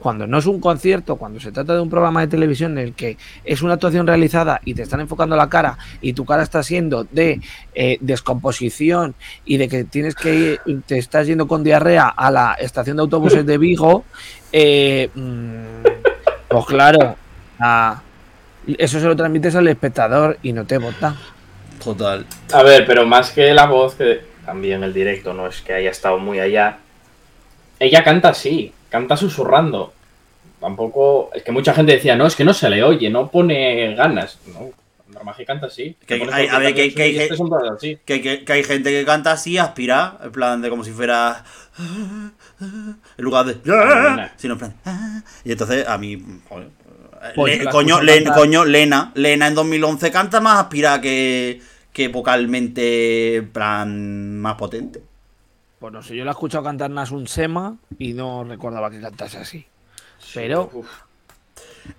cuando 0.04 0.28
no 0.28 0.38
es 0.38 0.46
un 0.46 0.60
concierto, 0.60 1.16
cuando 1.16 1.40
se 1.40 1.52
trata 1.54 1.74
de 1.74 1.80
un 1.82 1.90
programa 1.90 2.20
de 2.22 2.28
televisión 2.28 2.74
en 2.78 2.84
el 2.90 2.94
que 2.94 3.18
es 3.46 3.62
una 3.62 3.76
actuación 3.76 4.06
realizada 4.06 4.60
y 4.66 4.74
te 4.74 4.82
están 4.84 5.00
enfocando 5.00 5.36
la 5.38 5.48
cara 5.50 5.78
y 6.02 6.12
tu 6.12 6.26
cara 6.26 6.44
está 6.44 6.62
siendo 6.62 7.06
de 7.06 7.40
eh, 7.74 7.98
descomposición 8.02 9.16
y 9.46 9.56
de 9.58 9.70
que 9.70 9.86
tienes 9.86 10.14
que 10.14 10.60
ir- 10.66 10.84
te 10.86 10.98
estás 10.98 11.26
yendo 11.26 11.48
con 11.48 11.64
diarrea 11.64 12.10
a 12.10 12.30
la 12.30 12.54
estación 12.60 12.98
de 12.98 13.02
autobuses 13.02 13.46
de 13.46 13.58
Vigo, 13.58 14.04
eh, 14.52 15.10
mm, 15.16 15.88
pues 16.50 16.66
claro, 16.66 17.16
ah, 17.60 18.02
eso 18.78 19.00
se 19.00 19.06
lo 19.08 19.16
transmites 19.16 19.56
al 19.56 19.68
espectador 19.70 20.38
y 20.44 20.52
no 20.52 20.66
te 20.66 20.78
vota. 20.78 21.16
Total. 21.84 22.26
A 22.54 22.62
ver, 22.62 22.86
pero 22.86 23.06
más 23.06 23.32
que 23.32 23.54
la 23.54 23.66
voz, 23.68 23.96
que 23.96 24.22
también 24.46 24.84
el 24.84 24.94
directo 24.94 25.34
no 25.34 25.48
es 25.48 25.62
que 25.62 25.74
haya 25.74 25.90
estado 25.92 26.18
muy 26.20 26.40
allá. 26.40 26.78
Ella 27.80 28.04
canta 28.04 28.30
así, 28.30 28.72
canta 28.94 29.18
susurrando. 29.18 29.92
Tampoco. 30.62 31.32
Es 31.34 31.42
que 31.44 31.52
mucha 31.52 31.74
gente 31.74 31.94
decía, 31.94 32.16
no, 32.16 32.28
es 32.28 32.36
que 32.36 32.46
no 32.46 32.54
se 32.54 32.70
le 32.70 32.84
oye, 32.84 33.10
no 33.10 33.30
pone 33.32 33.94
ganas. 33.96 34.38
No, 34.54 34.70
Normaji 35.12 35.46
canta 35.46 35.66
así. 35.66 35.98
Que- 36.06 36.26
hay- 36.32 36.48
a 36.48 36.60
ver, 36.60 36.74
que- 36.76 36.94
que 36.94 37.02
hay 37.02 37.18
así. 37.76 37.98
Que, 38.06 38.44
hay 38.48 38.64
gente 38.64 38.92
que 38.92 39.04
canta 39.04 39.32
así, 39.32 39.58
aspira, 39.58 40.18
en 40.24 40.32
plan 40.32 40.62
de 40.62 40.70
como 40.70 40.84
si 40.84 40.92
fuera. 40.92 41.44
En 42.60 43.04
lugar 43.18 43.46
de. 43.48 43.58
Sino 44.38 44.54
en 44.54 44.60
plan. 44.60 44.76
Y 45.44 45.52
entonces 45.52 45.88
a 45.88 45.98
mí. 45.98 46.24
joder, 46.48 46.68
Pues 47.36 47.58
le- 47.60 47.70
coño, 47.70 48.00
coño, 48.34 48.64
Lena. 48.66 49.12
Lena 49.16 49.48
en 49.48 49.56
2011 49.56 50.12
canta 50.12 50.40
más 50.40 50.60
aspira 50.60 51.02
que, 51.02 51.62
que 51.92 52.08
vocalmente, 52.10 53.38
en 53.38 53.50
plan, 53.50 54.40
más 54.40 54.56
potente. 54.56 55.02
Pues 55.84 55.92
no 55.92 56.02
sé, 56.02 56.16
yo 56.16 56.24
la 56.24 56.32
he 56.32 56.36
escuchado 56.36 56.64
cantar 56.64 56.90
Nasun 56.90 57.28
Sema 57.28 57.76
y 58.00 58.14
no 58.14 58.46
recordaba 58.46 58.90
que 58.90 59.02
cantase 59.02 59.38
así. 59.38 59.66
Pero 60.34 60.70
Uf. 60.72 60.88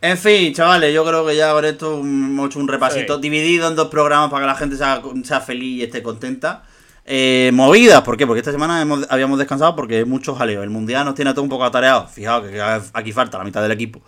En 0.00 0.16
fin, 0.16 0.54
chavales, 0.54 0.94
yo 0.94 1.04
creo 1.04 1.26
que 1.26 1.36
ya 1.36 1.52
con 1.52 1.66
esto 1.66 1.98
hemos 2.00 2.46
hecho 2.46 2.60
un 2.60 2.66
repasito 2.66 3.16
Sí. 3.16 3.20
dividido 3.20 3.68
en 3.68 3.76
dos 3.76 3.88
programas 3.88 4.30
para 4.30 4.44
que 4.44 4.46
la 4.46 4.54
gente 4.54 4.76
sea, 4.78 5.02
sea 5.24 5.42
feliz 5.42 5.80
y 5.80 5.82
esté 5.82 6.02
contenta. 6.02 6.62
Eh, 7.04 7.50
movidas, 7.52 8.00
¿por 8.00 8.16
qué? 8.16 8.26
Porque 8.26 8.38
esta 8.40 8.52
semana 8.52 8.80
hemos- 8.80 9.06
habíamos 9.10 9.38
descansado 9.38 9.76
porque 9.76 9.98
hay 9.98 10.04
mucho 10.06 10.34
jaleo. 10.34 10.62
El 10.62 10.70
mundial 10.70 11.04
nos 11.04 11.14
tiene 11.14 11.32
a 11.32 11.34
todo 11.34 11.42
un 11.42 11.50
poco 11.50 11.64
atareados. 11.66 12.10
Fijaos 12.10 12.48
que 12.48 12.62
aquí 12.94 13.12
falta 13.12 13.36
la 13.36 13.44
mitad 13.44 13.60
del 13.60 13.72
equipo. 13.72 14.00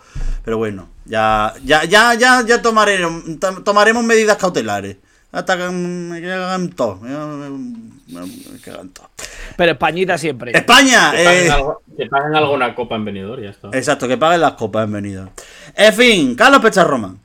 Pero 0.43 0.57
bueno, 0.57 0.89
ya, 1.05 1.53
ya, 1.63 1.83
ya, 1.83 2.15
ya, 2.15 2.43
ya 2.43 2.63
tomaremos, 2.63 3.23
to- 3.39 3.61
tomaremos 3.61 4.03
medidas 4.03 4.37
cautelares. 4.37 4.97
Hasta 5.37 5.55
que 5.57 5.69
me 5.69 6.19
cagan 6.21 6.69
todos. 6.71 6.99
Me, 7.01 7.09
me- 7.09 8.25
me 8.25 8.59
cagan 8.59 8.89
todos. 8.89 9.09
pero 9.55 9.73
Españita 9.73 10.17
siempre. 10.17 10.51
España, 10.55 11.11
Que 11.11 11.23
paguen, 11.23 11.47
eh, 11.47 11.51
algo- 11.51 11.81
que 11.95 12.05
paguen 12.07 12.35
alguna 12.35 12.73
copa 12.73 12.95
en 12.95 13.05
venidor, 13.05 13.41
ya 13.41 13.49
está. 13.51 13.67
exacto, 13.73 14.07
que 14.07 14.17
paguen 14.17 14.41
las 14.41 14.53
copas, 14.53 14.87
bienvenido. 14.87 15.29
En 15.75 15.93
fin, 15.93 16.35
Carlos 16.35 16.61
Pecharroma. 16.61 17.15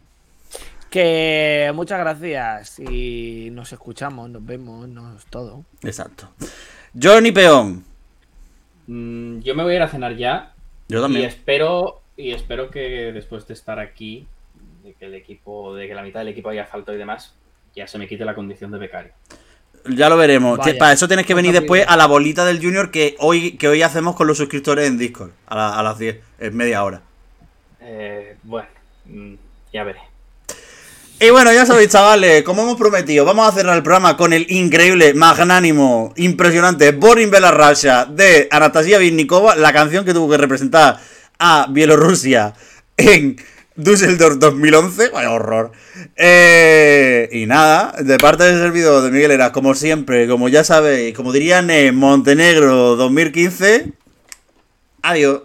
Que 0.90 1.72
muchas 1.74 1.98
gracias 2.00 2.78
y 2.80 3.48
nos 3.52 3.72
escuchamos, 3.72 4.28
nos 4.28 4.44
vemos, 4.44 4.86
nos 4.88 5.24
todo. 5.26 5.64
Exacto. 5.82 6.28
Johnny 7.00 7.32
Peón. 7.32 7.82
Mm, 8.88 9.38
yo 9.40 9.54
me 9.54 9.62
voy 9.62 9.72
a 9.72 9.76
ir 9.76 9.82
a 9.82 9.88
cenar 9.88 10.16
ya. 10.16 10.52
Yo 10.88 10.98
Y 10.98 11.02
también. 11.02 11.24
espero, 11.24 12.02
y 12.18 12.32
espero 12.32 12.70
que 12.70 13.10
después 13.12 13.46
de 13.46 13.54
estar 13.54 13.78
aquí, 13.78 14.26
de 14.84 14.92
que 14.92 15.06
el 15.06 15.14
equipo, 15.14 15.74
de 15.74 15.88
que 15.88 15.94
la 15.94 16.02
mitad 16.02 16.20
del 16.20 16.28
equipo 16.28 16.50
haya 16.50 16.66
faltado 16.66 16.94
y 16.94 16.98
demás, 16.98 17.32
ya 17.74 17.86
se 17.86 17.98
me 17.98 18.06
quite 18.08 18.24
la 18.24 18.34
condición 18.34 18.70
de 18.70 18.78
becario. 18.78 19.12
Ya 19.88 20.08
lo 20.08 20.16
veremos. 20.16 20.58
Vaya. 20.58 20.78
Para 20.78 20.92
eso 20.92 21.08
tienes 21.08 21.26
que 21.26 21.34
venir 21.34 21.52
después 21.52 21.84
a 21.88 21.96
la 21.96 22.06
bolita 22.06 22.44
del 22.44 22.60
Junior 22.62 22.90
que 22.90 23.16
hoy, 23.18 23.52
que 23.56 23.66
hoy 23.68 23.82
hacemos 23.82 24.14
con 24.14 24.26
los 24.28 24.38
suscriptores 24.38 24.86
en 24.86 24.96
Discord. 24.98 25.30
A, 25.46 25.56
la- 25.56 25.78
a 25.78 25.82
las 25.82 25.98
10, 25.98 26.18
en 26.38 26.56
media 26.56 26.84
hora. 26.84 27.02
Eh, 27.80 28.36
bueno, 28.44 28.68
mm, 29.06 29.34
ya 29.72 29.82
veré. 29.84 29.98
Y 31.18 31.30
bueno, 31.30 31.52
ya 31.52 31.64
sabéis, 31.66 31.88
chavales, 31.90 32.42
como 32.42 32.62
hemos 32.62 32.76
prometido, 32.76 33.24
vamos 33.24 33.48
a 33.48 33.52
cerrar 33.52 33.76
el 33.76 33.82
programa 33.84 34.16
con 34.16 34.32
el 34.32 34.44
increíble, 34.50 35.14
magnánimo, 35.14 36.12
impresionante 36.16 36.90
Borin 36.92 37.30
Belarusha 37.30 38.06
de 38.06 38.48
Anastasia 38.50 38.98
Vinnikova, 38.98 39.54
la 39.54 39.72
canción 39.72 40.04
que 40.04 40.14
tuvo 40.14 40.28
que 40.30 40.36
representar 40.36 40.98
a 41.38 41.66
Bielorrusia 41.70 42.54
en 42.96 43.36
Düsseldorf 43.76 44.38
2011. 44.38 45.10
Vaya 45.10 45.30
horror. 45.32 45.72
Eh, 46.16 47.28
y 47.32 47.46
nada, 47.46 47.94
de 48.02 48.18
parte 48.18 48.44
del 48.44 48.58
servidor 48.58 49.02
de 49.02 49.10
Miguel 49.10 49.30
Eras, 49.30 49.50
como 49.50 49.74
siempre, 49.74 50.28
como 50.28 50.48
ya 50.48 50.64
sabéis, 50.64 51.14
como 51.14 51.32
dirían 51.32 51.70
en 51.70 51.96
Montenegro 51.96 52.96
2015, 52.96 53.92
adiós. 55.02 55.42